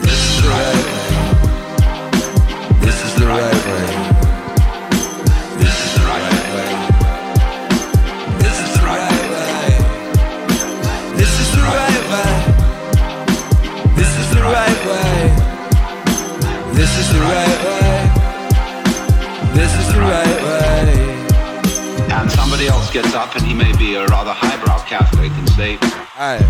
[0.00, 0.92] This is the right way.
[2.80, 4.15] This is the right way.
[14.86, 15.34] Way.
[16.74, 17.92] This is the right way.
[19.54, 22.12] This is the right way.
[22.12, 25.78] And somebody else gets up and he may be a rather highbrow Catholic and say,
[26.18, 26.40] Aye.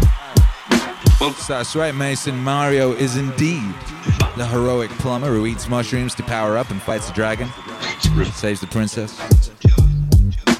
[1.20, 2.36] well, That's right, Mason.
[2.38, 3.74] Mario is indeed
[4.36, 7.48] the heroic plumber who eats mushrooms to power up and fights the dragon,
[8.34, 9.18] saves the princess.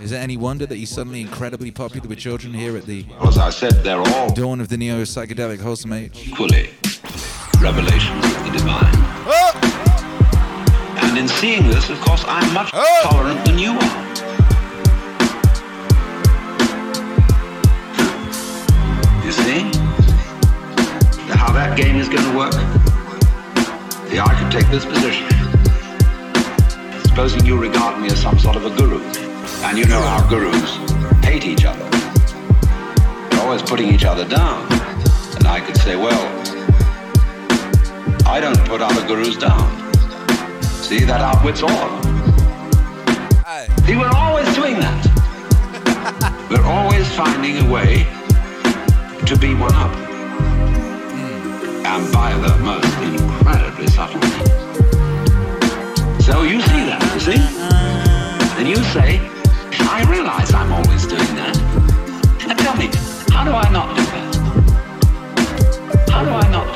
[0.01, 3.39] Is it any wonder that he's suddenly incredibly popular with children here at the as
[3.39, 6.29] I said, they're all dawn of the neo psychedelic wholesome age?
[6.29, 6.71] equally
[7.61, 8.95] revelations of the divine.
[10.99, 14.07] And in seeing this, of course, I'm much more tolerant than you are.
[19.25, 19.61] You see?
[21.33, 22.53] How that game is going to work?
[24.11, 25.27] See, I could take this position.
[27.03, 29.01] Supposing you regard me as some sort of a guru,
[29.65, 30.77] and you know how gurus
[31.25, 31.89] hate each other.
[33.31, 34.67] They're always putting each other down.
[35.37, 36.36] And I could say, well,
[38.29, 39.71] I don't put other gurus down.
[40.63, 42.17] See, that outwits all of them.
[43.87, 45.07] See, we're always doing that.
[46.51, 48.05] we're always finding a way
[49.25, 49.95] to be one up.
[51.15, 51.87] Hmm.
[51.87, 54.51] And by the most incredibly subtle means.
[56.27, 57.39] So you see that, you see?
[57.39, 58.59] Uh-huh.
[58.59, 59.21] And you say,
[59.89, 61.57] I realize I'm always doing that.
[62.49, 62.91] And tell me,
[63.31, 64.35] how do I not do that?
[66.11, 66.76] How do I not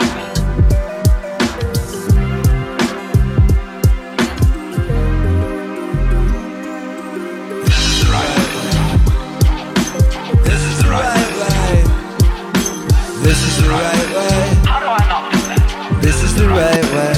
[16.51, 17.15] right way.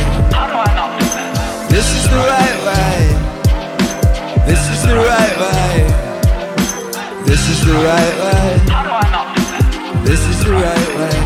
[1.68, 2.98] This is the right way.
[4.46, 5.86] This is the right way.
[7.24, 8.58] This is the right way.
[8.68, 10.02] How do I not do that?
[10.04, 11.21] This is the right way.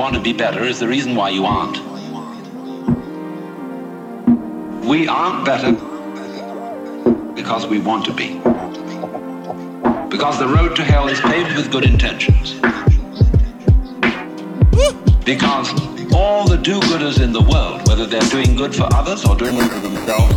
[0.00, 1.76] Want to be better is the reason why you aren't.
[4.82, 5.72] We aren't better
[7.34, 8.38] because we want to be.
[10.08, 12.54] Because the road to hell is paved with good intentions.
[15.22, 15.68] Because
[16.14, 19.70] all the do-gooders in the world, whether they're doing good for others or doing good
[19.70, 20.34] for themselves,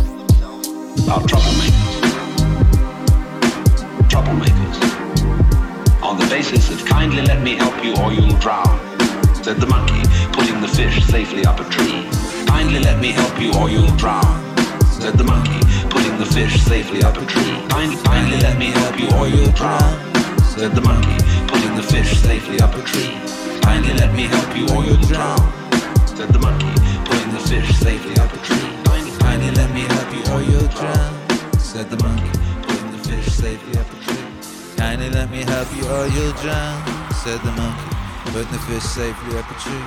[1.08, 2.02] are troublemakers.
[4.12, 6.02] Troublemakers.
[6.02, 8.93] On the basis of kindly let me help you or you'll drown,
[9.44, 10.00] said the monkey,
[10.32, 12.08] putting the fish safely up a tree.
[12.46, 14.40] Kindly let me help you or you'll drown,
[14.98, 15.60] said the monkey,
[15.90, 17.52] putting the fish safely up a tree.
[17.68, 20.00] Kindly, let me help you or you'll drown,
[20.40, 23.12] said the monkey, putting the fish safely up a tree.
[23.60, 25.44] Kindly let me help you or you'll drown,
[26.08, 26.72] said the monkey,
[27.04, 28.70] putting the fish safely up a tree.
[29.20, 31.12] Kindly, let me help you or you'll drown,
[31.58, 34.24] said the monkey, putting the fish safely up a tree.
[34.78, 37.93] Kindly let me help you or you'll drown, said the monkey,
[38.34, 39.86] putting the fish safely up a tree.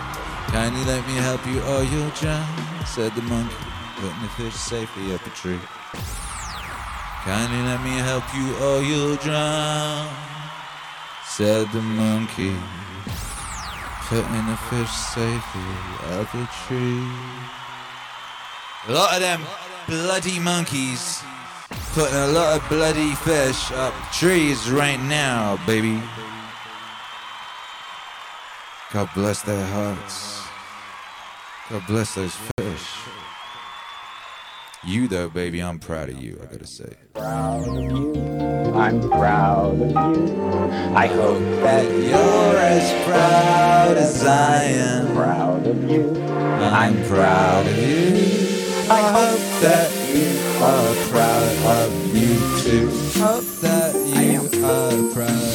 [0.56, 2.48] Kindly let me help you or you'll drown,
[2.86, 3.54] said the monkey,
[3.98, 5.60] putting the fish safely up a tree.
[7.26, 10.08] Kindly let me help you or you'll drown,
[11.26, 12.56] said the monkey,
[14.08, 15.70] putting the fish safely
[16.16, 17.04] up a tree.
[18.88, 19.42] A lot of them
[19.90, 21.22] bloody monkeys
[21.92, 26.02] putting a lot of bloody fish up trees right now, baby.
[28.94, 30.44] God bless their hearts.
[31.70, 32.88] God bless those fish.
[34.84, 36.94] You, though, baby, I'm proud of you, I gotta say.
[37.16, 40.72] I'm proud of you.
[40.96, 45.14] I hope that You're as proud as I am.
[45.14, 46.16] proud of you.
[46.24, 48.16] I'm proud of you.
[48.90, 52.90] I hope that you are proud of you too.
[53.20, 53.94] Hope that
[54.24, 55.47] you are proud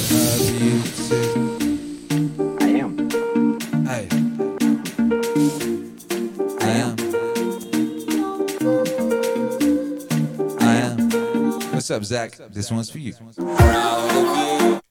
[11.83, 12.39] What's up, Zach?
[12.53, 13.13] This one's for you.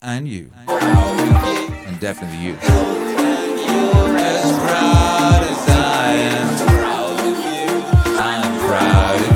[0.01, 0.51] And you.
[0.67, 2.55] And definitely you.
[4.19, 6.49] As proud as I am.
[8.19, 9.30] I'm proud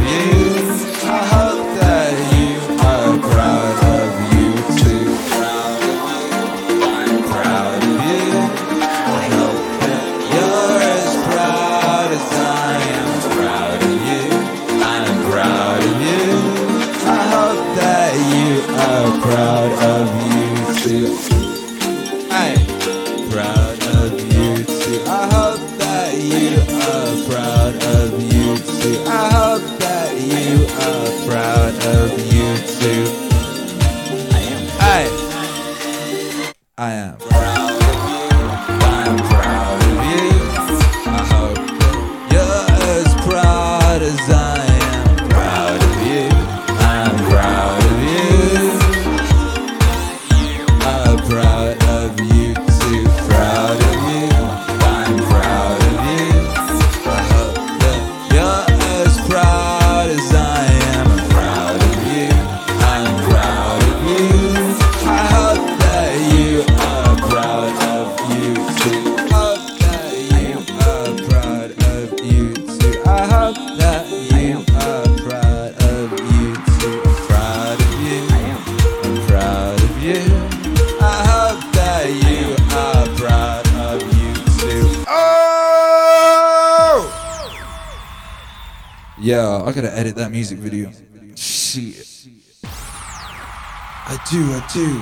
[89.96, 90.92] edit that music video.
[91.36, 92.28] Shit.
[92.64, 95.02] I do, I do.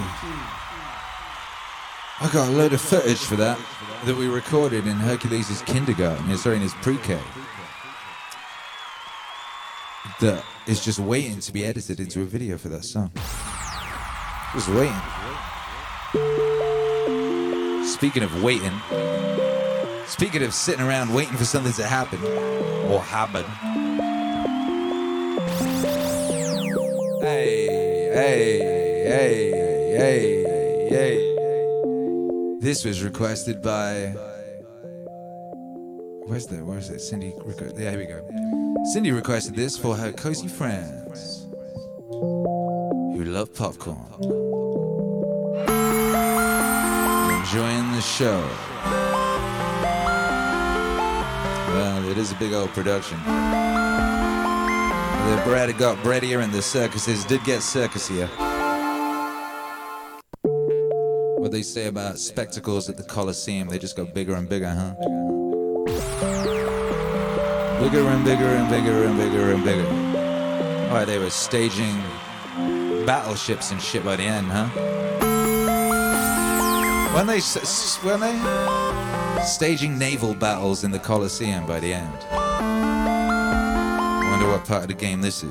[2.21, 3.59] I got a load of footage for that
[4.05, 7.19] that we recorded in Hercules' kindergarten, sorry, in his pre-K.
[10.21, 13.11] That is just waiting to be edited into a video for that song.
[14.53, 14.93] Just waiting.
[17.85, 18.71] Speaking of waiting,
[20.05, 22.23] speaking of sitting around waiting for something to happen
[22.91, 23.43] or happen.
[27.23, 27.67] Hey,
[28.13, 28.59] hey,
[29.07, 29.51] hey,
[29.95, 32.57] hey, hey.
[32.59, 34.13] This was requested by.
[36.27, 36.65] Where's that?
[36.65, 36.99] Where's that?
[36.99, 37.31] Cindy.
[37.31, 38.27] Requ- there we go.
[38.91, 41.47] Cindy requested this for her cozy friends
[42.09, 44.03] who love popcorn.
[47.39, 48.45] Enjoying the show.
[51.71, 53.17] Well, it is a big old production.
[55.23, 58.27] The bread got breadier and the circuses did get circusier.
[61.39, 64.93] What they say about spectacles at the Colosseum, they just got bigger and bigger, huh?
[67.79, 69.87] Bigger and bigger and bigger and bigger and bigger.
[70.87, 72.01] Alright, they were staging
[73.05, 74.67] battleships and shit by the end, huh?
[77.15, 77.39] When they
[78.01, 82.42] when they staging naval battles in the Colosseum by the end.
[84.63, 85.49] What part of the game this is.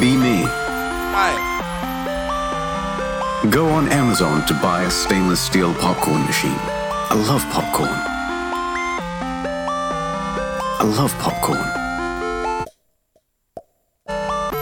[0.00, 0.44] Be me.
[3.50, 6.56] Go on Amazon to buy a stainless steel popcorn machine.
[6.56, 7.90] I love popcorn.
[10.80, 11.58] I love popcorn.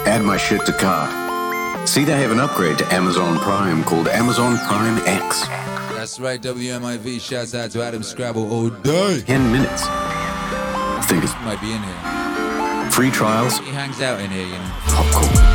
[0.09, 1.89] Add my shit to cart.
[1.89, 5.68] See, they have an upgrade to Amazon Prime called Amazon Prime X.
[6.09, 7.21] That's right, WMIV.
[7.21, 9.21] Shouts out to Adam Scrabble all day.
[9.27, 9.83] 10 minutes.
[9.85, 12.91] I think it's Might be in here.
[12.93, 13.59] free trials.
[13.59, 14.73] He hangs out in here, you know.
[14.87, 15.48] Popcorn.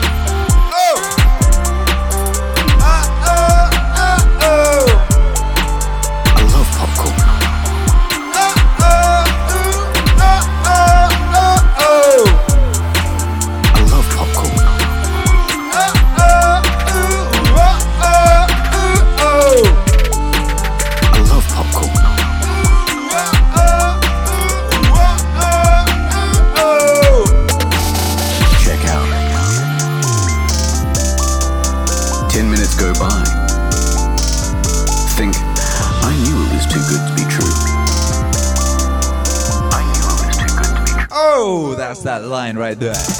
[42.80, 43.13] That line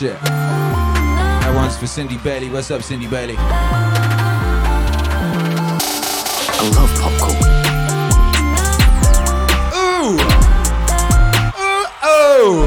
[0.00, 0.18] shit.
[0.22, 2.48] That one's for Cindy Bailey.
[2.48, 3.34] What's up, Cindy Bailey?
[3.36, 3.42] I
[6.74, 7.36] love popcorn.
[9.76, 10.16] Ooh!
[11.60, 11.84] Ooh!
[12.02, 12.66] Oh!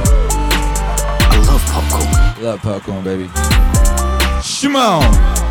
[1.32, 2.44] I love popcorn.
[2.44, 3.28] Love popcorn, baby.
[4.44, 5.43] Shimon!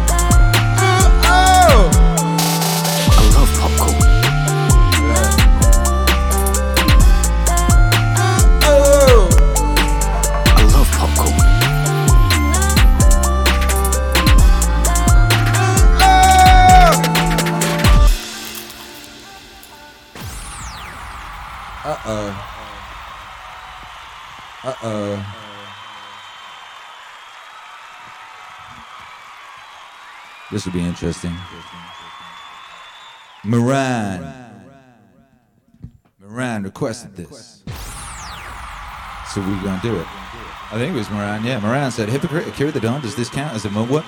[30.52, 31.34] This will be interesting.
[33.42, 34.22] Moran.
[36.20, 37.64] Moran requested this.
[39.32, 40.06] So we're gonna do it.
[40.70, 41.58] I think it was Moran, yeah.
[41.58, 44.04] Moran said, Hypocrite, Akira the Don, does this count as a Moa?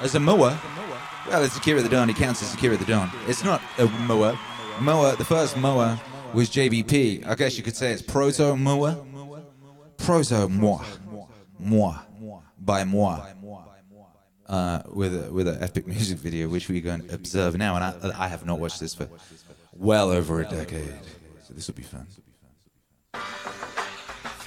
[0.00, 0.60] As a Moa?
[1.28, 3.10] Well, it's Akira the Don, he counts as Akira the Don.
[3.26, 4.38] It's not a Moa.
[4.80, 5.98] Moa, the first Moa
[6.34, 7.26] was JBP.
[7.26, 9.02] I guess you could say it's Proto Moa.
[9.96, 10.84] Proto Moi.
[11.58, 11.94] Moi.
[12.58, 13.20] By Moi.
[14.46, 17.76] Uh, with a, with an epic music video, which we're going to observe now.
[17.76, 19.08] And I, I have not watched this for
[19.72, 20.94] well over a decade.
[21.44, 22.06] So this will be fun.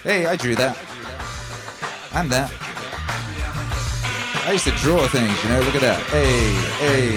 [0.04, 0.78] Hey, I drew that.
[2.14, 2.52] I'm that.
[4.46, 5.60] I used to draw things, you know.
[5.62, 6.00] Look at that.
[6.04, 7.12] Hey, hey.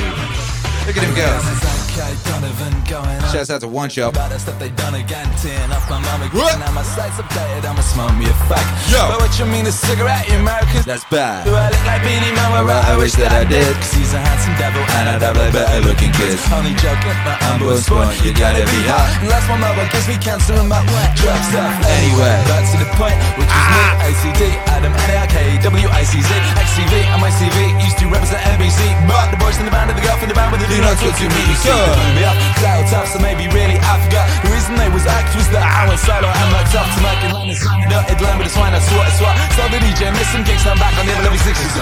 [0.86, 1.69] Look at him go.
[2.00, 3.20] Okay, Donovan going.
[3.28, 4.16] Shouts out to One Shot.
[4.16, 6.56] About stuff they done again, tearing off my mum again.
[6.56, 8.64] Now my sights updated, I'ma smoke me a fag.
[8.88, 9.04] Yo.
[9.12, 10.88] But what you mean a cigarette, you Americans?
[10.88, 11.44] That's bad.
[11.44, 12.64] Do I look like Beenie Man?
[12.64, 13.68] Well, I wish that I did.
[13.76, 16.40] Cause he's a handsome devil and I'd have a better looking kid.
[16.48, 19.20] Only joking, but I'm born sport, you gotta be hot.
[19.20, 20.80] Unless my mother gives me cancer and my
[21.20, 21.68] drug stuff.
[22.00, 22.32] Anyway.
[22.48, 23.76] Back to the point, which is ah.
[23.76, 28.80] me, ACD, Adam, N-A-R-K, W-I-C-Z, XCV, and my CV used to represent NBC.
[29.04, 30.80] But the boys in the band and the girl from the band with the do
[30.80, 31.44] not talk to me.
[31.60, 34.26] So, me up, cloud top, so maybe really I forgot.
[34.44, 37.20] The reason they was act was that I went solo and locked up to make
[37.24, 38.04] it land and sign it up.
[38.10, 39.34] It land with a swine, I swat, I swat.
[39.56, 41.74] So the DJ, miss some gigs, I'm back on the 1160s.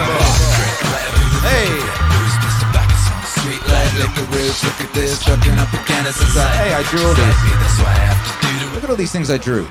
[1.44, 1.68] Hey.
[3.38, 6.56] Sweet like liquor look at this, fucking up a can of society.
[6.58, 7.36] Hey, I drew all this.
[7.44, 9.66] That's why I have to do Look at all these things I drew.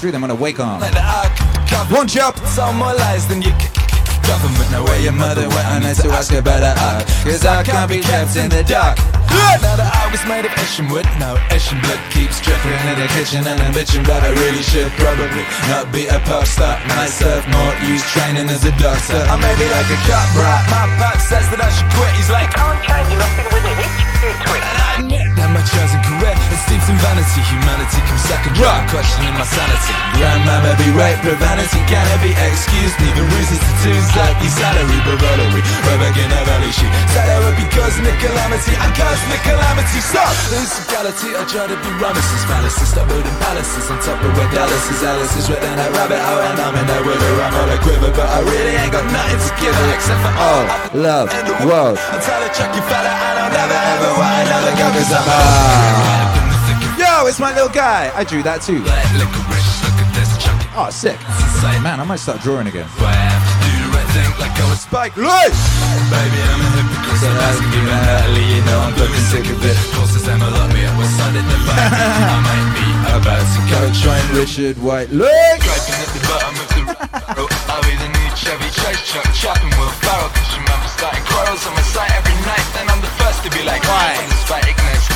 [0.00, 0.82] Drew them on a wake arm.
[0.82, 2.08] Arc, One.
[2.08, 3.52] Some more lies than you
[4.28, 4.68] government.
[4.70, 7.08] Know where your mother went, I need to ask about that arc.
[7.24, 9.00] Cause I can't be kept in the dark.
[9.64, 13.08] Now the arc was made of Asian wood, no Asian blood keeps dripping in the
[13.16, 16.76] kitchen and I'm bitching, but I really should probably not be a pop star.
[16.94, 19.18] Myself more use training as a doctor.
[19.18, 20.62] I may be like a cop brat.
[20.68, 22.12] My pop says that I should quit.
[22.20, 24.08] He's like, I'm changing, I'm thinking with it.
[24.18, 25.27] And I that
[25.58, 27.42] my chosen career is steeped in vanity.
[27.50, 28.86] Humanity comes second, right?
[28.94, 29.94] questioning my sanity.
[30.14, 32.94] Grandma may be right, But vanity can it be excused?
[33.02, 35.50] Leaving reasons to twos like your salary, bravado.
[35.50, 38.70] We're back in a valley, she said I would be causing a calamity.
[38.78, 39.98] I'm causing a calamity.
[39.98, 40.22] So,
[40.54, 42.94] this reality, I try to be Ramesses, fallacies.
[42.94, 45.02] Stop building palaces on top of where Dallas is.
[45.02, 47.30] Alice is red and I rabbit hole, and I'm in that river.
[47.42, 50.34] I'm all a quiver, but I really ain't got nothing to give her except for
[50.38, 50.64] all
[50.94, 51.26] love,
[51.66, 51.98] world.
[52.14, 56.38] Until I check you fella, I don't ever ever want another girl cause I'm
[56.98, 58.10] Yo, it's my little guy.
[58.14, 58.82] I drew that too.
[58.82, 61.18] Look at this chunk Oh, sick.
[61.82, 62.86] Man, I might start drawing again.
[63.02, 65.50] I have to do the right thing like I was Spike Lee!
[66.10, 69.58] Baby, I'm a hypocrite, so asking me about Natalie, you know I'm fucking sick of
[69.66, 69.78] it.
[69.78, 71.90] I love me, I was Sunday the fight.
[72.34, 75.10] I might be about to go Join Richard White.
[75.10, 75.58] At
[76.14, 76.82] the bottom of the
[77.34, 77.50] road.
[77.66, 79.02] I'll be the new Chevy Chase
[79.34, 80.30] chopping Will Ferrell.
[80.30, 80.58] Cause
[80.98, 82.07] starting quarrels on my site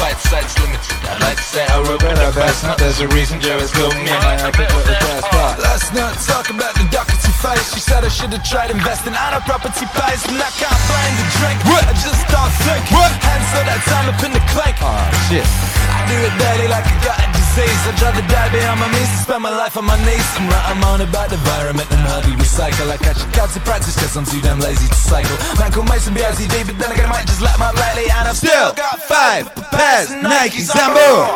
[0.02, 0.98] fight sights limited.
[1.06, 2.76] I like to say I wrote better, best not.
[2.78, 4.10] There's a reason has called me.
[4.10, 5.58] I pick up the first part.
[5.62, 9.42] Let's not talk about the dockety She said I should have tried investing out of
[9.42, 10.22] property pays.
[10.30, 11.58] And I can't find a drink.
[11.66, 11.82] what?
[11.82, 12.86] I just don't think.
[12.86, 14.78] Hands all that time up in the clank.
[14.78, 15.42] Oh, ah, shit.
[15.42, 17.82] I do it daily like I got a disease.
[17.90, 20.22] I try to die behind my to spend my life on my knees.
[20.38, 22.86] I'm right, I'm on about the environment and hardly recycle.
[22.86, 25.34] I catch a cat to practice cause I'm too damn lazy to cycle.
[25.58, 28.38] Michael Mason be LTD, but then again I might just let my Riley and I've
[28.38, 30.70] still got five pairs of Nikes.
[30.78, 31.26] I'm more.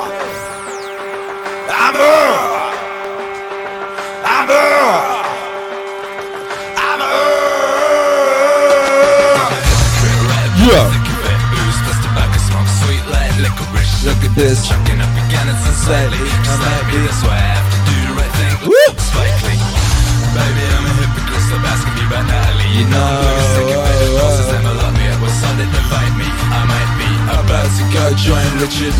[4.22, 5.15] I'm
[14.36, 14.68] this.
[14.68, 15.64] Chucking up again, it's
[16.92, 18.68] be, that's why I have to do the right thing.
[18.68, 18.92] Woo!
[20.36, 22.68] Baby, I'm a hypocrite, stop asking me about Natalie.
[22.76, 24.12] You know I'm sick of it.
[24.20, 25.08] Closest time I love me.
[26.52, 28.92] I might be about to go join Richard.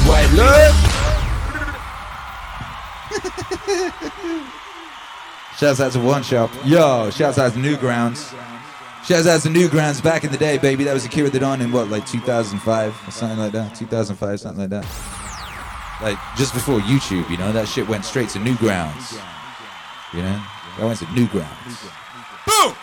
[5.60, 6.50] Shouts out to One Shot.
[6.64, 8.32] Yo, shouts out to Newgrounds.
[9.04, 10.84] Shouts out to Newgrounds back in the day, baby.
[10.84, 13.74] That was the Dawn in what, like 2005 or something like that?
[13.76, 15.25] 2005, something like that.
[16.02, 19.12] Like just before YouTube, you know, that shit went straight to Newgrounds.
[20.12, 20.42] You know,
[20.78, 21.90] That went to Newgrounds.
[22.46, 22.74] Boom!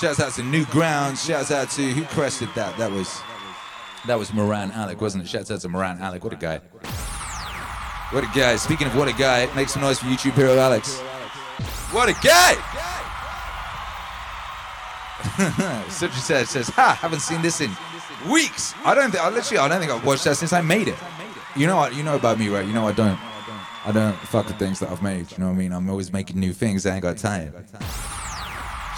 [0.00, 1.26] Shouts out to Newgrounds.
[1.26, 2.76] Shouts out to who crested that?
[2.78, 3.20] That was
[4.06, 5.28] that was Moran Alec, wasn't it?
[5.28, 6.22] Shouts out to Moran Alec.
[6.22, 6.58] What a guy.
[8.12, 8.56] What a guy.
[8.56, 10.98] Speaking of what a guy, make some noise for YouTube hero Alex.
[11.90, 12.54] What a guy!
[15.88, 16.96] Such said says, "Ha!
[17.00, 17.70] Haven't seen this in
[18.30, 18.74] weeks.
[18.84, 19.22] I don't think.
[19.22, 20.96] I literally, I don't think I've watched that since I made it.
[21.56, 21.94] You know what?
[21.94, 22.66] You know about me, right?
[22.66, 23.18] You know I don't.
[23.84, 25.30] I don't fuck with things that I've made.
[25.30, 25.72] You know what I mean?
[25.72, 26.84] I'm always making new things.
[26.84, 27.54] I ain't got time.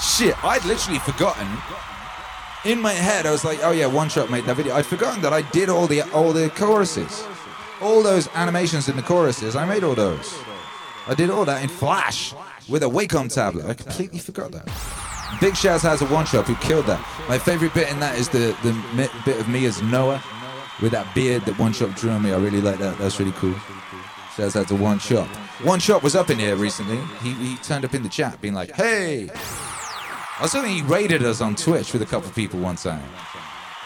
[0.03, 0.43] Shit!
[0.45, 1.47] I'd literally forgotten.
[2.65, 5.23] In my head, I was like, "Oh yeah, one shot made that video." I'd forgotten
[5.23, 7.25] that I did all the all the choruses,
[7.81, 9.55] all those animations in the choruses.
[9.57, 10.35] I made all those.
[11.07, 12.35] I did all that in Flash
[12.69, 13.67] with a Wacom tablet.
[13.67, 14.69] I completely forgot that.
[15.41, 17.01] Big shouts out to One Shot who killed that.
[17.29, 20.23] My favorite bit in that is the the bit of me as Noah
[20.83, 22.33] with that beard that One Shot drew on me.
[22.33, 22.99] I really like that.
[22.99, 23.55] That's really cool.
[24.37, 25.27] Shouts out to One Shot.
[25.63, 26.99] One Shot was up in here recently.
[27.23, 29.31] He, he turned up in the chat being like, hey.
[30.39, 33.03] I was he raided us on Twitch with a couple people one time.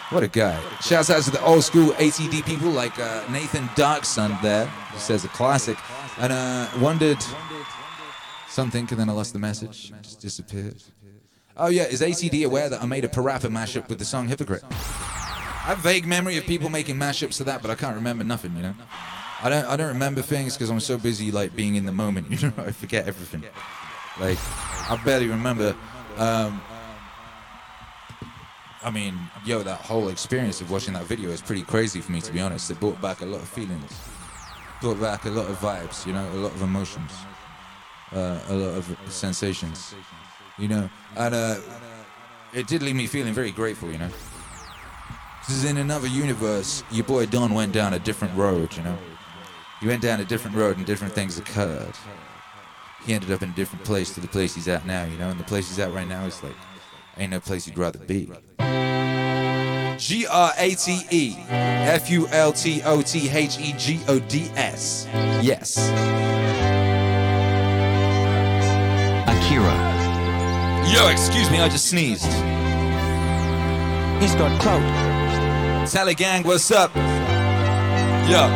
[0.09, 0.57] What a guy.
[0.81, 5.25] Shouts out to the old school ATD people like uh, Nathan Darkson there, He says
[5.25, 5.77] a classic.
[6.17, 7.17] And uh, wondered
[8.47, 9.91] something, and then I lost the message.
[10.01, 10.81] Just disappeared.
[11.57, 14.63] Oh yeah, is ATD aware that I made a Parappa mashup with the song Hypocrite?
[15.65, 18.55] I have vague memory of people making mashups of that, but I can't remember nothing.
[18.55, 18.75] You know,
[19.41, 19.65] I don't.
[19.65, 22.27] I don't remember things because I'm so busy like being in the moment.
[22.35, 23.43] You know, I forget everything.
[24.19, 24.37] Like
[24.91, 25.75] I barely remember.
[26.17, 26.61] Um,
[28.83, 32.21] I mean, yo, that whole experience of watching that video is pretty crazy for me,
[32.21, 32.69] to be honest.
[32.69, 33.91] It brought back a lot of feelings,
[34.81, 37.11] brought back a lot of vibes, you know, a lot of emotions,
[38.11, 39.95] uh, a lot of sensations,
[40.59, 41.57] you know, and uh,
[42.53, 44.11] it did leave me feeling very grateful, you know.
[45.45, 48.97] Because in another universe, your boy Don went down a different road, you know.
[49.79, 51.93] He went down a different road and different things occurred.
[53.05, 55.29] He ended up in a different place to the place he's at now, you know,
[55.29, 56.55] and the place he's at right now is like,
[57.17, 58.27] ain't no place you'd rather be.
[59.99, 64.17] G R A T E F U L T O T H E G O
[64.17, 65.07] D S.
[65.43, 65.77] Yes.
[69.27, 69.93] Akira.
[70.91, 72.25] Yo, excuse me, I just sneezed.
[74.19, 75.14] He's got clout.
[75.85, 76.93] Telegang, what's up?
[78.25, 78.49] Yo.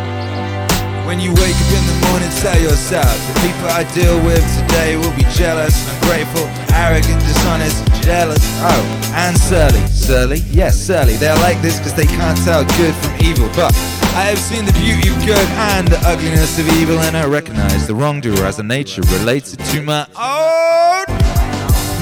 [1.06, 4.98] When you wake up in the morning, tell yourself the people I deal with today
[4.98, 8.42] will be jealous, ungrateful, arrogant, dishonest, jealous.
[8.66, 9.80] Oh, and surly.
[9.88, 10.38] Surly?
[10.50, 11.18] Yes, surly.
[11.18, 13.48] They're like this because they can't tell good from evil.
[13.56, 13.76] But
[14.18, 17.86] I have seen the beauty of good and the ugliness of evil, and I recognize
[17.86, 21.06] the wrongdoer as a nature related to my own.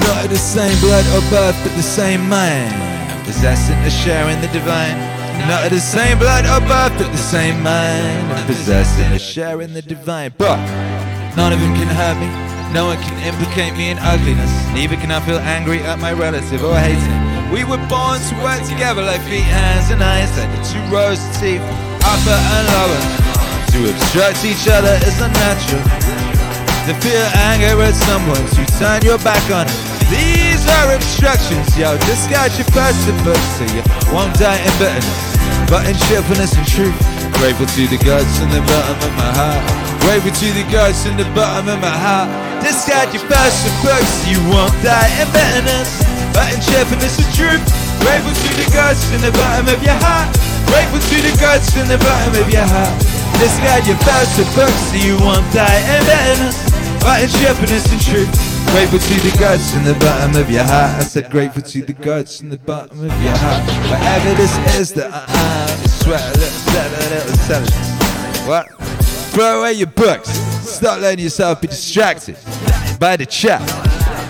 [0.08, 2.72] Not of the same blood or birth, but the same mind.
[3.24, 5.17] Possessing a share in the divine.
[5.46, 8.32] Not of the same blood or birth, but the same mind.
[8.32, 10.32] And possessing a share in the divine.
[10.36, 10.58] But
[11.36, 12.28] none of them can hurt me.
[12.74, 14.52] No one can implicate me in ugliness.
[14.74, 17.52] Neither can I feel angry at my relative or hate him.
[17.52, 21.16] We were born to work together like feet, hands, and eyes, like the two rows
[21.16, 21.64] of teeth,
[22.04, 23.00] upper and lower.
[23.72, 25.80] To obstruct each other is unnatural.
[26.88, 29.98] To feel anger at someone, to turn your back on it.
[30.12, 31.96] These are obstructions, yo.
[32.04, 33.00] Discard your first
[33.56, 33.82] so you
[34.12, 35.27] won't die in bitterness.
[35.68, 36.96] But in cheerfulness and truth,
[37.36, 39.62] grateful to the gods in the bottom of my heart.
[40.00, 42.32] Grateful to the gods in the bottom of my heart.
[42.64, 46.00] Discard your first books you won't die in bitterness.
[46.32, 47.64] But in cheerfulness and truth,
[48.00, 50.32] grateful to the gods in the bottom of your heart.
[50.70, 52.96] Grateful to the gods in the bottom of your heart.
[53.36, 56.77] Discard your first books you won't die in.
[57.18, 61.00] In cheerfulness and truth, Grateful to the gods in the bottom of your heart.
[61.00, 63.64] I said grateful to the gods in the bottom of your heart.
[63.90, 68.46] Whatever this is that I am, sweat a little, sweat a little intelligence.
[68.46, 68.68] What?
[69.32, 70.28] Throw away your books.
[70.68, 72.36] Stop letting yourself be distracted
[73.00, 73.62] by the chat.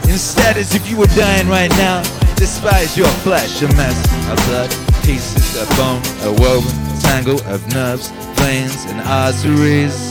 [0.05, 2.03] Instead, as if you were dying right now,
[2.37, 3.99] despise your flesh, a mess
[4.31, 4.71] of blood,
[5.05, 10.08] pieces of bone, a woven tangle of nerves, veins, and arteries.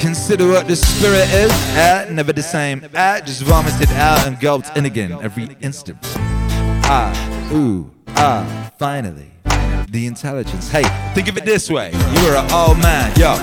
[0.00, 1.50] Consider what the spirit is.
[1.76, 2.82] Ah, never the same.
[2.94, 5.98] Ah, just vomited out and gulped in again every instant.
[6.88, 7.12] Ah,
[7.52, 9.30] ooh, ah, finally.
[9.90, 10.70] The intelligence.
[10.70, 11.90] Hey, think of it this way.
[11.90, 13.36] You are an old man, yo.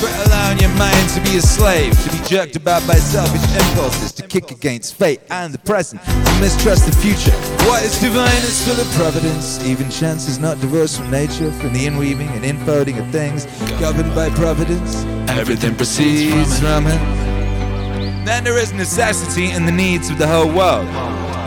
[0.00, 4.12] Quit allowing your mind to be a slave, to be jerked about by selfish impulses,
[4.12, 7.36] to kick against fate and the present, to mistrust the future.
[7.68, 9.62] What is divine is full of providence.
[9.62, 13.44] Even chance is not divorced from nature, from the inweaving and infolding of things
[13.78, 15.04] governed by providence.
[15.28, 16.98] Everything proceeds from it.
[18.24, 20.86] Then there is necessity in the needs of the whole world,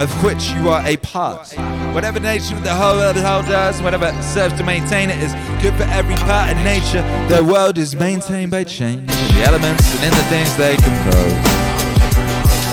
[0.01, 1.53] of which you are a part.
[1.93, 5.83] Whatever nature of the whole world does, whatever serves to maintain it, is good for
[5.91, 7.01] every part of nature.
[7.29, 11.63] The world is maintained by change in the elements and in the things they compose.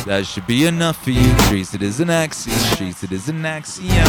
[0.07, 1.35] That should be enough for you.
[1.49, 2.59] Treat it as an axiom.
[2.77, 4.09] Treat it as an axiom.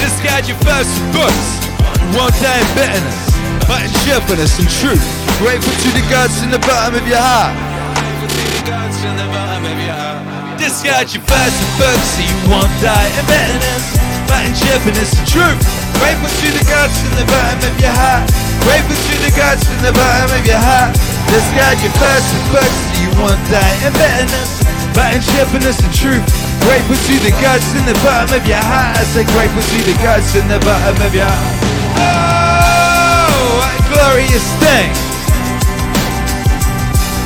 [0.00, 1.46] Discard your first books.
[2.16, 3.22] Won't die in bitterness,
[3.68, 5.04] but in cheerfulness and truth.
[5.38, 7.76] Grateful to the gods in the bottom of your heart.
[10.56, 13.84] Discard your first books so you won't die in bitterness,
[14.40, 15.60] in cheerfulness and truth.
[16.00, 18.24] Grateful to the gods in the bottom of your heart.
[18.64, 20.96] Grateful to the gods in the bottom of your heart.
[21.28, 24.64] Discard your first books so you won't die in bitterness,
[24.96, 26.24] Fighting in cheerfulness and truth.
[26.64, 28.96] Grateful to the gods in the bottom of your heart.
[28.96, 31.56] I say grateful to the gods in the bottom of your heart.
[32.00, 34.88] Oh, what a glorious thing!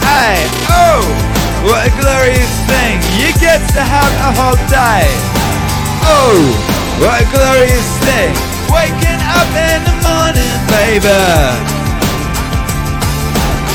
[0.03, 1.30] Hey, oh,
[1.67, 2.97] what a glorious thing!
[3.21, 5.05] You get to have a whole day.
[6.07, 6.41] Oh,
[7.01, 8.33] what a glorious thing!
[8.71, 11.81] Waking up in the morning, baby.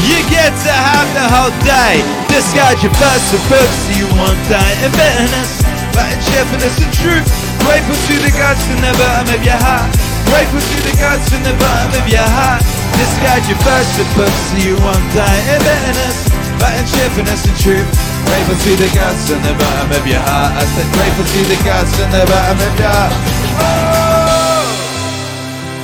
[0.06, 2.06] You get to have the whole day.
[2.30, 5.66] Discard your first books so you won't die in bitterness.
[5.98, 7.26] But in cheerfulness and truth,
[7.66, 9.90] grateful to the gods in the bottom of your heart.
[10.30, 12.62] Grateful to the gods in the bottom of your heart.
[13.02, 16.35] Discard your first books so you won't die in bitterness.
[16.76, 17.88] In cheerfulness and truth,
[18.26, 20.53] grateful to the gods in the bottom of your heart.
[20.56, 23.14] I said grateful to the gods in the bottom of your heart.
[23.60, 24.65] Oh!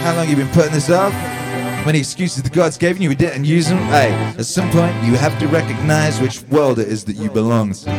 [0.03, 1.13] How long you been putting this off?
[1.85, 3.79] Many excuses the gods gave you, you didn't use them?
[3.85, 7.73] Hey, at some point you have to recognize which world it is that you belong
[7.73, 7.89] to.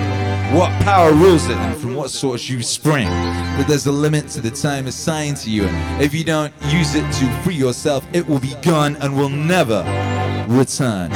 [0.52, 3.08] What power rules it and from what source you spring.
[3.56, 5.64] But there's a limit to the time assigned to you.
[5.64, 9.30] And if you don't use it to free yourself, it will be gone and will
[9.30, 9.82] never
[10.48, 11.10] return.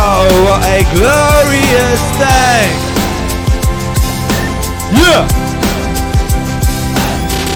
[0.00, 2.70] Oh, what a glorious thing!
[4.94, 5.26] Yeah!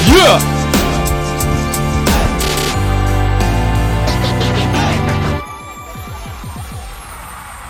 [0.09, 0.39] Yeah!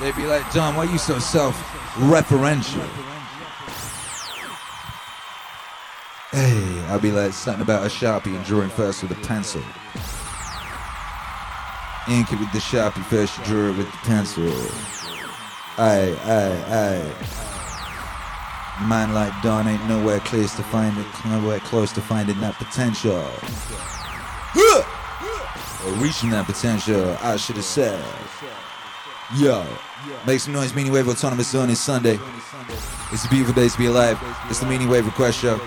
[0.01, 2.89] They'd be like, John, why are you so self-referential?
[6.33, 9.61] Hey, I'll be like, something about a sharpie and drawing first with a pencil.
[12.09, 14.51] Ink it with the sharpie first, you draw it with the pencil.
[15.77, 17.13] Aye, aye, aye.
[18.89, 23.29] Man like Don ain't nowhere close to find it, nowhere close to finding that potential.
[25.85, 28.03] Or reaching that potential, I should have said.
[29.37, 29.67] Yo,
[30.27, 32.19] make some noise, Meaning Wave Autonomous Zone is Sunday.
[33.13, 34.19] It's a beautiful day to be alive.
[34.49, 35.61] It's the Meaning Wave Request Show.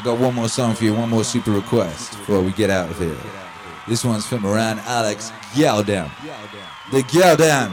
[0.00, 2.88] I got one more song for you, one more super request before we get out
[2.88, 3.14] of here.
[3.86, 6.10] This one's from Moran Alex Yaldam.
[6.90, 7.70] The Yaldam.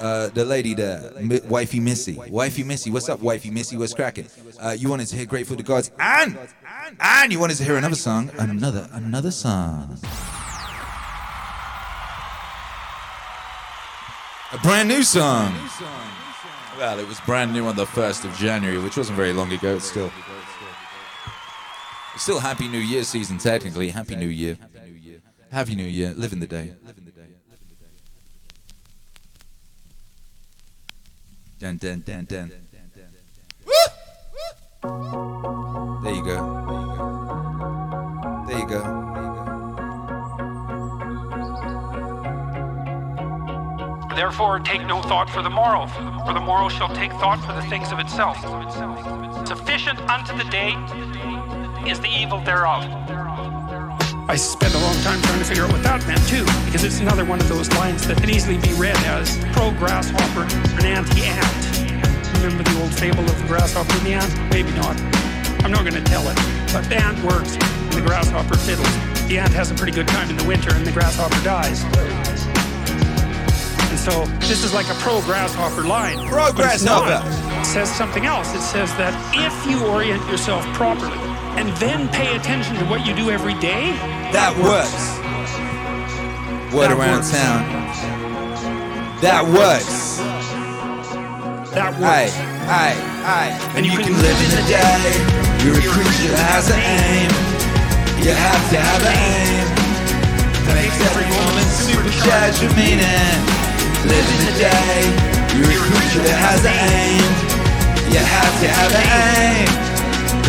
[0.00, 2.18] Uh, the lady there, Mi- Wifey Missy.
[2.28, 3.76] Wifey Missy, what's up, Wifey Missy?
[3.76, 4.26] What's cracking?
[4.60, 6.36] Uh, you wanted to hear Grateful to Gods, and
[6.98, 9.96] and you wanted to hear another song, another another song.
[14.50, 15.54] A brand new song.
[16.78, 19.76] Well, it was brand new on the 1st of January, which wasn't very long ago.
[19.76, 20.10] It's still.
[22.16, 23.88] Still Happy New Year season, technically.
[23.88, 24.56] Happy New Year.
[25.50, 26.12] Happy New Year.
[26.14, 26.74] Living the day.
[31.58, 32.52] Dun, dun, dun, dun.
[36.02, 36.38] There you go.
[38.48, 38.82] There you go.
[44.14, 45.86] Therefore, take no thought for the morrow,
[46.26, 48.36] for the morrow shall take thought for the things of itself.
[49.46, 50.74] Sufficient unto the day
[51.86, 52.84] is the evil thereof.
[54.28, 57.00] I spent a long time trying to figure out what that meant too, because it's
[57.00, 60.46] another one of those lines that can easily be read as pro grasshopper
[60.78, 62.38] and anti ant.
[62.38, 64.32] Remember the old fable of the grasshopper and the ant?
[64.50, 65.00] Maybe not.
[65.64, 66.36] I'm not going to tell it.
[66.72, 68.88] But the ant works and the grasshopper fiddles.
[69.28, 71.84] The ant has a pretty good time in the winter and the grasshopper dies.
[73.90, 76.26] And so this is like a pro grasshopper line.
[76.28, 77.04] Pro But it's not.
[77.04, 77.60] grasshopper.
[77.60, 78.54] It says something else.
[78.54, 83.14] It says that if you orient yourself properly and then pay attention to what you
[83.14, 83.92] do every day,
[84.32, 85.18] That works.
[86.72, 87.30] Word That around works.
[87.30, 87.60] town.
[89.20, 90.18] That works.
[91.76, 92.32] That works.
[92.32, 92.32] Aye,
[92.68, 92.96] aye.
[93.28, 93.52] aye.
[93.76, 95.04] And you can live in the day.
[95.62, 97.30] You're a creature that has an aim.
[98.24, 99.66] You have to have an aim.
[100.64, 103.36] That makes every moment supercharge your meaning.
[104.08, 104.96] Live in the day.
[105.60, 107.28] You're a creature that has an aim.
[108.12, 109.91] You have to have an aim.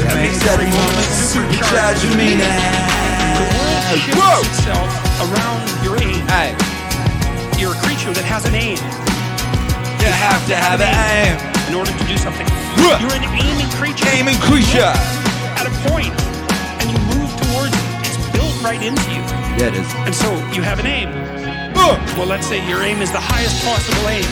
[0.02, 2.49] That makes every moment supercharge your meaning.
[4.02, 4.90] shifts itself
[5.22, 6.26] around your aim.
[7.60, 8.82] You're a creature that has an aim.
[10.02, 11.38] You have to have an aim.
[11.70, 12.45] In order to do something.
[12.84, 12.99] Ruh.
[12.99, 14.03] You're an aiming creature.
[14.11, 14.91] Aiming creature.
[15.56, 16.11] At a point,
[16.82, 17.86] and you move towards it.
[18.03, 19.24] It's built right into you.
[19.56, 19.88] Yeah, it is.
[20.03, 21.10] And so you have an aim.
[22.18, 24.28] Well, let's say your aim is the highest possible aim.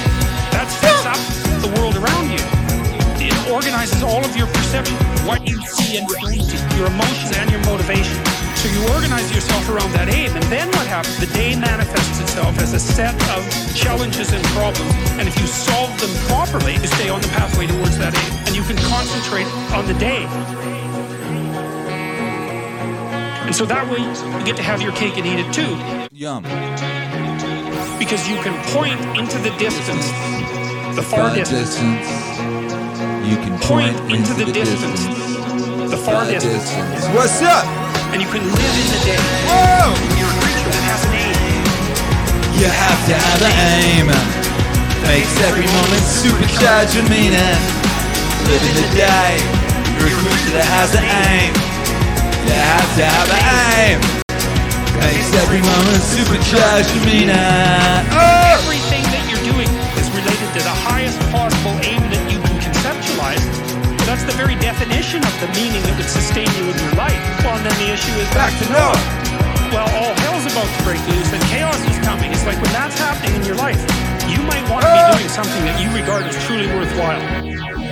[0.52, 1.20] That sets up
[1.62, 2.44] the world around you.
[3.52, 4.96] Organizes all of your perception,
[5.28, 8.16] what you see and don't see, your emotions and your motivation.
[8.56, 11.20] So you organize yourself around that aim, and then what happens?
[11.20, 13.44] The day manifests itself as a set of
[13.76, 17.98] challenges and problems, and if you solve them properly, you stay on the pathway towards
[17.98, 20.24] that aim, and you can concentrate on the day.
[23.46, 25.76] And so that way, you get to have your cake and eat it too.
[26.16, 26.44] Yum.
[28.00, 30.08] Because you can point into the distance,
[30.96, 32.31] the far Far distance, distance.
[33.32, 35.08] You can point into the distance,
[35.88, 36.68] the far distance.
[37.16, 37.64] What's up?
[38.12, 39.24] And you can live in the day.
[39.48, 39.96] Whoa!
[40.20, 41.64] You're a creature that has an aim.
[42.60, 44.12] You have to have an aim.
[45.08, 47.56] Makes every moment supercharge your meaning.
[48.52, 49.40] Live in the day.
[49.96, 51.56] You're a creature that has an aim.
[52.36, 53.44] You have to have an
[53.80, 54.00] aim.
[55.08, 57.40] Makes every moment supercharge your meaning.
[58.12, 58.51] Oh!
[64.42, 67.22] Very definition of the meaning that would sustain you in your life.
[67.46, 68.98] Well, and then the issue is back to Noah.
[69.70, 72.34] Well, all hell's about to break loose and chaos is coming.
[72.34, 73.78] It's like when that's happening in your life,
[74.26, 75.14] you might want to be ah!
[75.14, 77.22] doing something that you regard as truly worthwhile.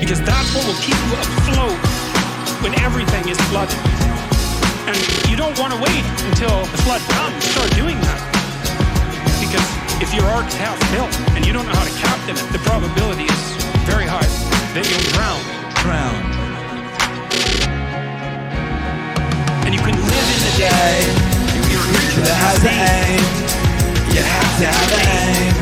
[0.02, 1.78] Because that's what will keep you afloat
[2.66, 3.78] when everything is flooded.
[4.90, 4.98] And
[5.30, 6.02] you don't want to wait
[6.34, 8.22] until the flood comes to start doing that.
[9.38, 9.70] Because
[10.02, 13.30] if your ark's half built and you don't know how to captain it, the probability
[13.30, 13.44] is
[13.86, 14.26] very high
[14.74, 15.38] that you'll drown.
[15.86, 16.39] Drown.
[19.70, 20.98] And you can live in the day.
[21.54, 23.22] You're a creature that has an aim.
[24.18, 25.54] You have to have an aim.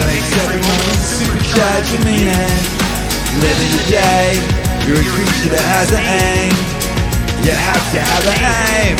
[0.00, 2.56] That makes everyone supercharge your meaning.
[3.36, 4.40] Live in the day.
[4.88, 6.56] You're a creature that has an aim.
[7.44, 8.38] You have to have an
[8.80, 8.96] aim.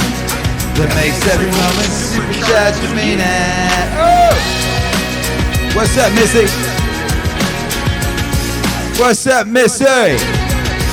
[0.76, 3.24] That makes every moment supercharge your meaning.
[3.97, 4.36] Oh!
[5.72, 6.44] What's up, Missy?
[9.01, 10.41] What's up, Missy?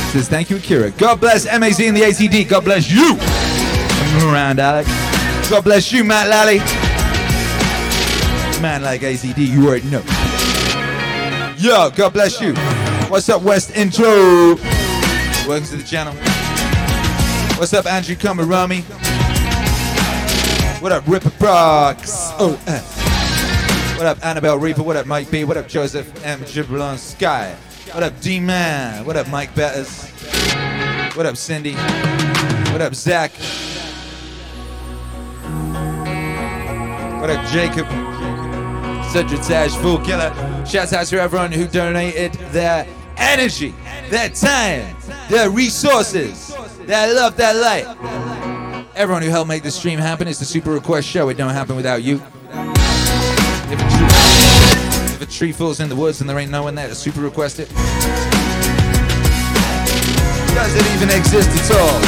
[0.09, 0.89] Says thank you, Akira.
[0.89, 2.49] God bless MAZ and the ATD.
[2.49, 3.15] God bless you.
[3.15, 4.89] Come around, Alex.
[5.51, 6.57] God bless you, Matt Lally.
[8.59, 10.01] Man like ATD, you already know.
[11.57, 12.55] Yo, God bless you.
[13.07, 14.55] What's up, West Intro?
[15.47, 16.15] Welcome to the channel.
[17.59, 18.81] What's up, Andrew Kamarami?
[20.81, 22.31] What up, Ripper Brox?
[22.39, 22.79] Oh, uh.
[23.95, 24.81] What up, Annabelle Reaper?
[24.81, 25.43] What up, Mike B?
[25.43, 26.39] What up, Joseph M.
[26.45, 27.55] Gibran Sky?
[27.93, 29.03] What up, D Man?
[29.03, 30.09] What up, Mike Betters?
[31.15, 31.73] What up, Cindy?
[32.71, 33.31] What up, Zach?
[37.19, 37.87] What up, Jacob?
[39.09, 40.31] Sudrataj Fool Killer.
[40.67, 42.87] Shouts out to everyone who donated their
[43.17, 43.73] energy,
[44.09, 44.95] their time,
[45.27, 47.87] their resources, their love, their light.
[48.95, 50.27] Everyone who helped make this stream happen.
[50.27, 51.29] It's the Super Request Show.
[51.29, 52.21] It don't happen without you.
[55.21, 57.19] If a, tree, falls in the woods and there ain't no one there to super
[57.19, 57.67] request it,
[60.55, 61.99] does it even exist at all?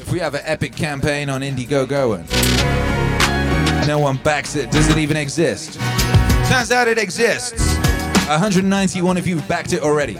[0.00, 4.98] If we have an epic campaign on Indiegogo and no one backs it, does it
[4.98, 5.74] even exist?
[6.48, 7.76] Turns out it exists.
[8.26, 10.14] 191 of you backed it already.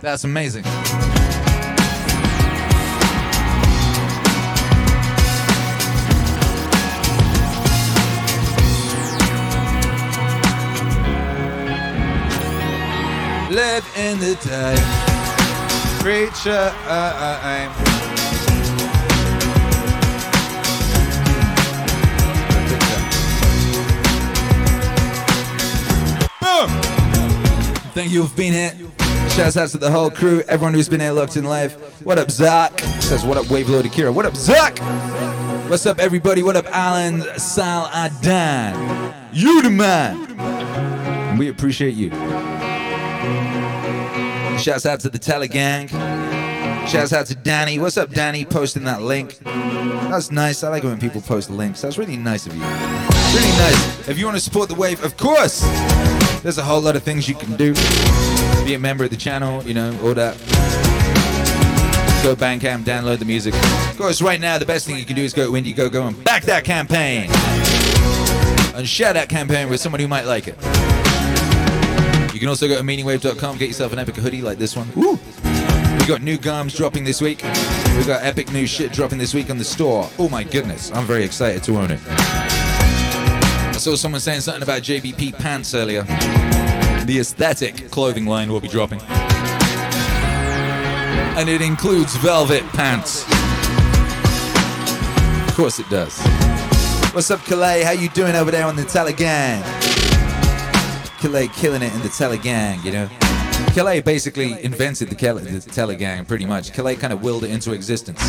[0.00, 0.62] That's amazing.
[13.50, 14.76] Live in the day.
[16.00, 17.72] Preacher, uh, uh, I'm.
[26.42, 26.68] Boom!
[27.92, 28.72] Thank you for being here.
[29.30, 31.72] Shouts out to the whole crew, everyone who's been here locked in live.
[32.04, 32.78] What up, Zach?
[33.00, 34.12] Says, what up, Wave Load Akira?
[34.12, 34.78] What up, Zach?
[35.70, 36.42] What's up, everybody?
[36.42, 39.14] What up, Alan Sal Adan?
[39.32, 41.38] You the man.
[41.38, 42.10] We appreciate you.
[44.58, 45.88] Shouts out to the Telegang.
[46.88, 47.78] Shouts out to Danny.
[47.78, 48.44] What's up, Danny?
[48.44, 49.38] Posting that link.
[49.38, 50.64] That's nice.
[50.64, 51.80] I like it when people post links.
[51.80, 52.62] That's really nice of you.
[52.62, 54.08] Really nice.
[54.08, 55.62] If you want to support the wave, of course.
[56.42, 57.72] There's a whole lot of things you can do.
[58.64, 60.36] Be a member of the channel, you know, all that.
[62.22, 63.54] Go Bandcamp, download the music.
[63.54, 66.24] Of course, right now, the best thing you can do is go to Indiegogo and
[66.24, 67.30] back that campaign.
[68.74, 70.56] And share that campaign with someone who might like it.
[72.38, 74.88] You can also go to meaningwave.com, get yourself an epic hoodie like this one.
[74.94, 75.18] Woo!
[75.98, 77.42] We got new gums dropping this week.
[77.42, 80.08] We got epic new shit dropping this week on the store.
[80.20, 81.98] Oh my goodness, I'm very excited to own it.
[82.06, 86.02] I saw someone saying something about JBP pants earlier.
[87.06, 89.00] The aesthetic clothing line will be dropping.
[91.36, 93.24] And it includes velvet pants.
[95.48, 96.16] Of course it does.
[97.12, 97.82] What's up, Calais?
[97.82, 99.77] How you doing over there on the Telegang?
[101.20, 103.08] Calais killing it in the Telegang, you know?
[103.74, 106.72] Calais basically invented the, Kel- the Telegang, pretty much.
[106.72, 108.20] Calais kind of willed it into existence.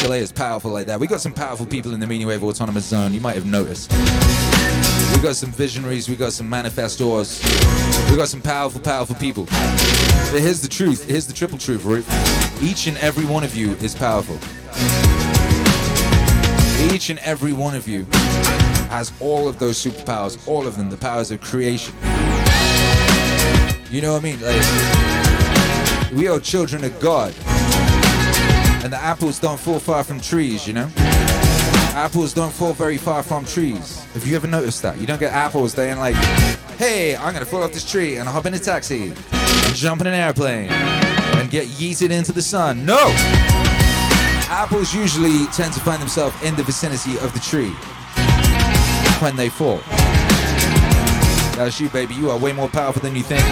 [0.00, 0.98] Calais is powerful like that.
[0.98, 3.12] We got some powerful people in the Meaning Wave Autonomous Zone.
[3.12, 3.92] You might have noticed.
[3.92, 6.08] We got some visionaries.
[6.08, 7.42] We got some manifestors.
[8.10, 9.44] We got some powerful, powerful people.
[9.44, 11.04] But here's the truth.
[11.06, 12.62] Here's the triple truth, Ruth.
[12.62, 14.36] Each and every one of you is powerful.
[16.94, 18.06] Each and every one of you
[18.86, 21.94] has all of those superpowers, all of them, the powers of creation.
[23.90, 24.40] You know what I mean?
[24.40, 27.34] Like, we are children of God.
[28.82, 30.90] And the apples don't fall far from trees, you know?
[31.94, 34.04] Apples don't fall very far from trees.
[34.12, 35.00] Have you ever noticed that?
[35.00, 36.14] You don't get apples saying like,
[36.76, 40.06] hey, I'm gonna fall off this tree and hop in a taxi and jump in
[40.06, 42.84] an airplane and get yeeted into the sun.
[42.84, 42.98] No!
[44.48, 47.74] Apples usually tend to find themselves in the vicinity of the tree
[49.20, 49.80] when they fall.
[51.56, 52.14] That's you, baby.
[52.14, 53.42] You are way more powerful than you think.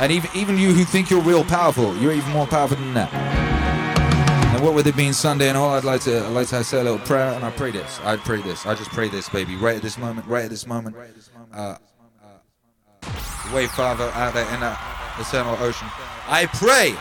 [0.00, 3.12] And even, even you who think you're real powerful, you're even more powerful than that.
[4.54, 6.80] And what with it being Sunday and all, I'd like to I'd like to say
[6.80, 8.00] a little prayer, and I pray this.
[8.02, 8.64] I pray this.
[8.64, 10.96] I just pray this, baby, right at this moment, right at this moment.
[11.52, 11.76] Uh,
[13.52, 14.76] way Father out there in the
[15.18, 15.88] eternal ocean.
[16.28, 16.92] I pray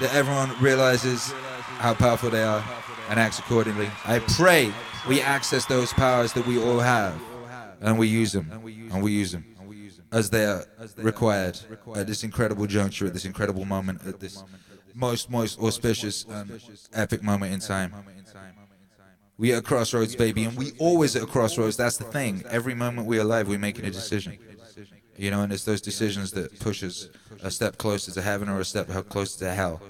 [0.00, 1.32] that everyone realizes
[1.80, 2.62] how powerful they are
[3.08, 3.90] and acts accordingly.
[4.04, 4.72] I pray
[5.08, 7.20] we access those powers that we all have
[7.80, 9.44] and we use them and we use them
[10.12, 10.64] as they are
[10.96, 11.58] required
[11.94, 14.42] at this incredible juncture, at this incredible moment, at this
[14.94, 16.60] most, most auspicious and
[16.92, 17.94] epic moment in time.
[19.38, 21.76] We are at crossroads, baby, and we always at a crossroads.
[21.76, 22.42] That's the thing.
[22.50, 24.36] Every moment we're alive, we're making a decision.
[25.16, 27.08] You know, and it's those decisions that push us
[27.42, 29.80] a step closer to heaven or a step closer to hell.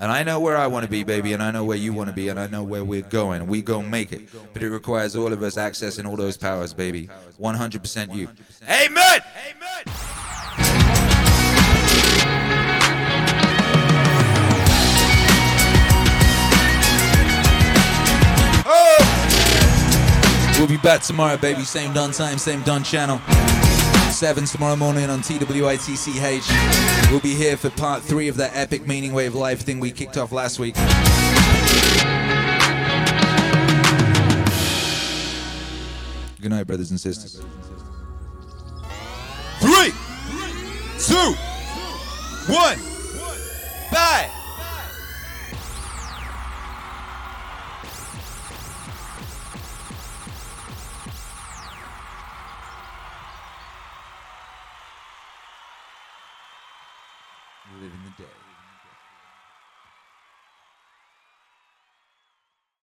[0.00, 2.08] And I know where I want to be, baby, and I know where you want
[2.08, 3.46] to be, and I know where we're going.
[3.46, 4.30] We go make it.
[4.54, 7.10] But it requires all of us accessing all those powers, baby.
[7.38, 8.28] 100% you.
[8.66, 8.96] Amen!
[8.96, 9.84] Amen!
[18.72, 20.56] Oh!
[20.58, 21.62] We'll be back tomorrow, baby.
[21.64, 23.20] Same done time, same done channel.
[24.20, 26.50] 7 tomorrow morning on TWITCH.
[27.10, 30.18] We'll be here for part 3 of that epic meaning wave life thing we kicked
[30.18, 30.74] off last week.
[36.38, 37.42] Good night, brothers and sisters.
[39.60, 39.90] Three,
[40.98, 41.34] two,
[42.52, 42.78] one,
[43.90, 44.39] bye.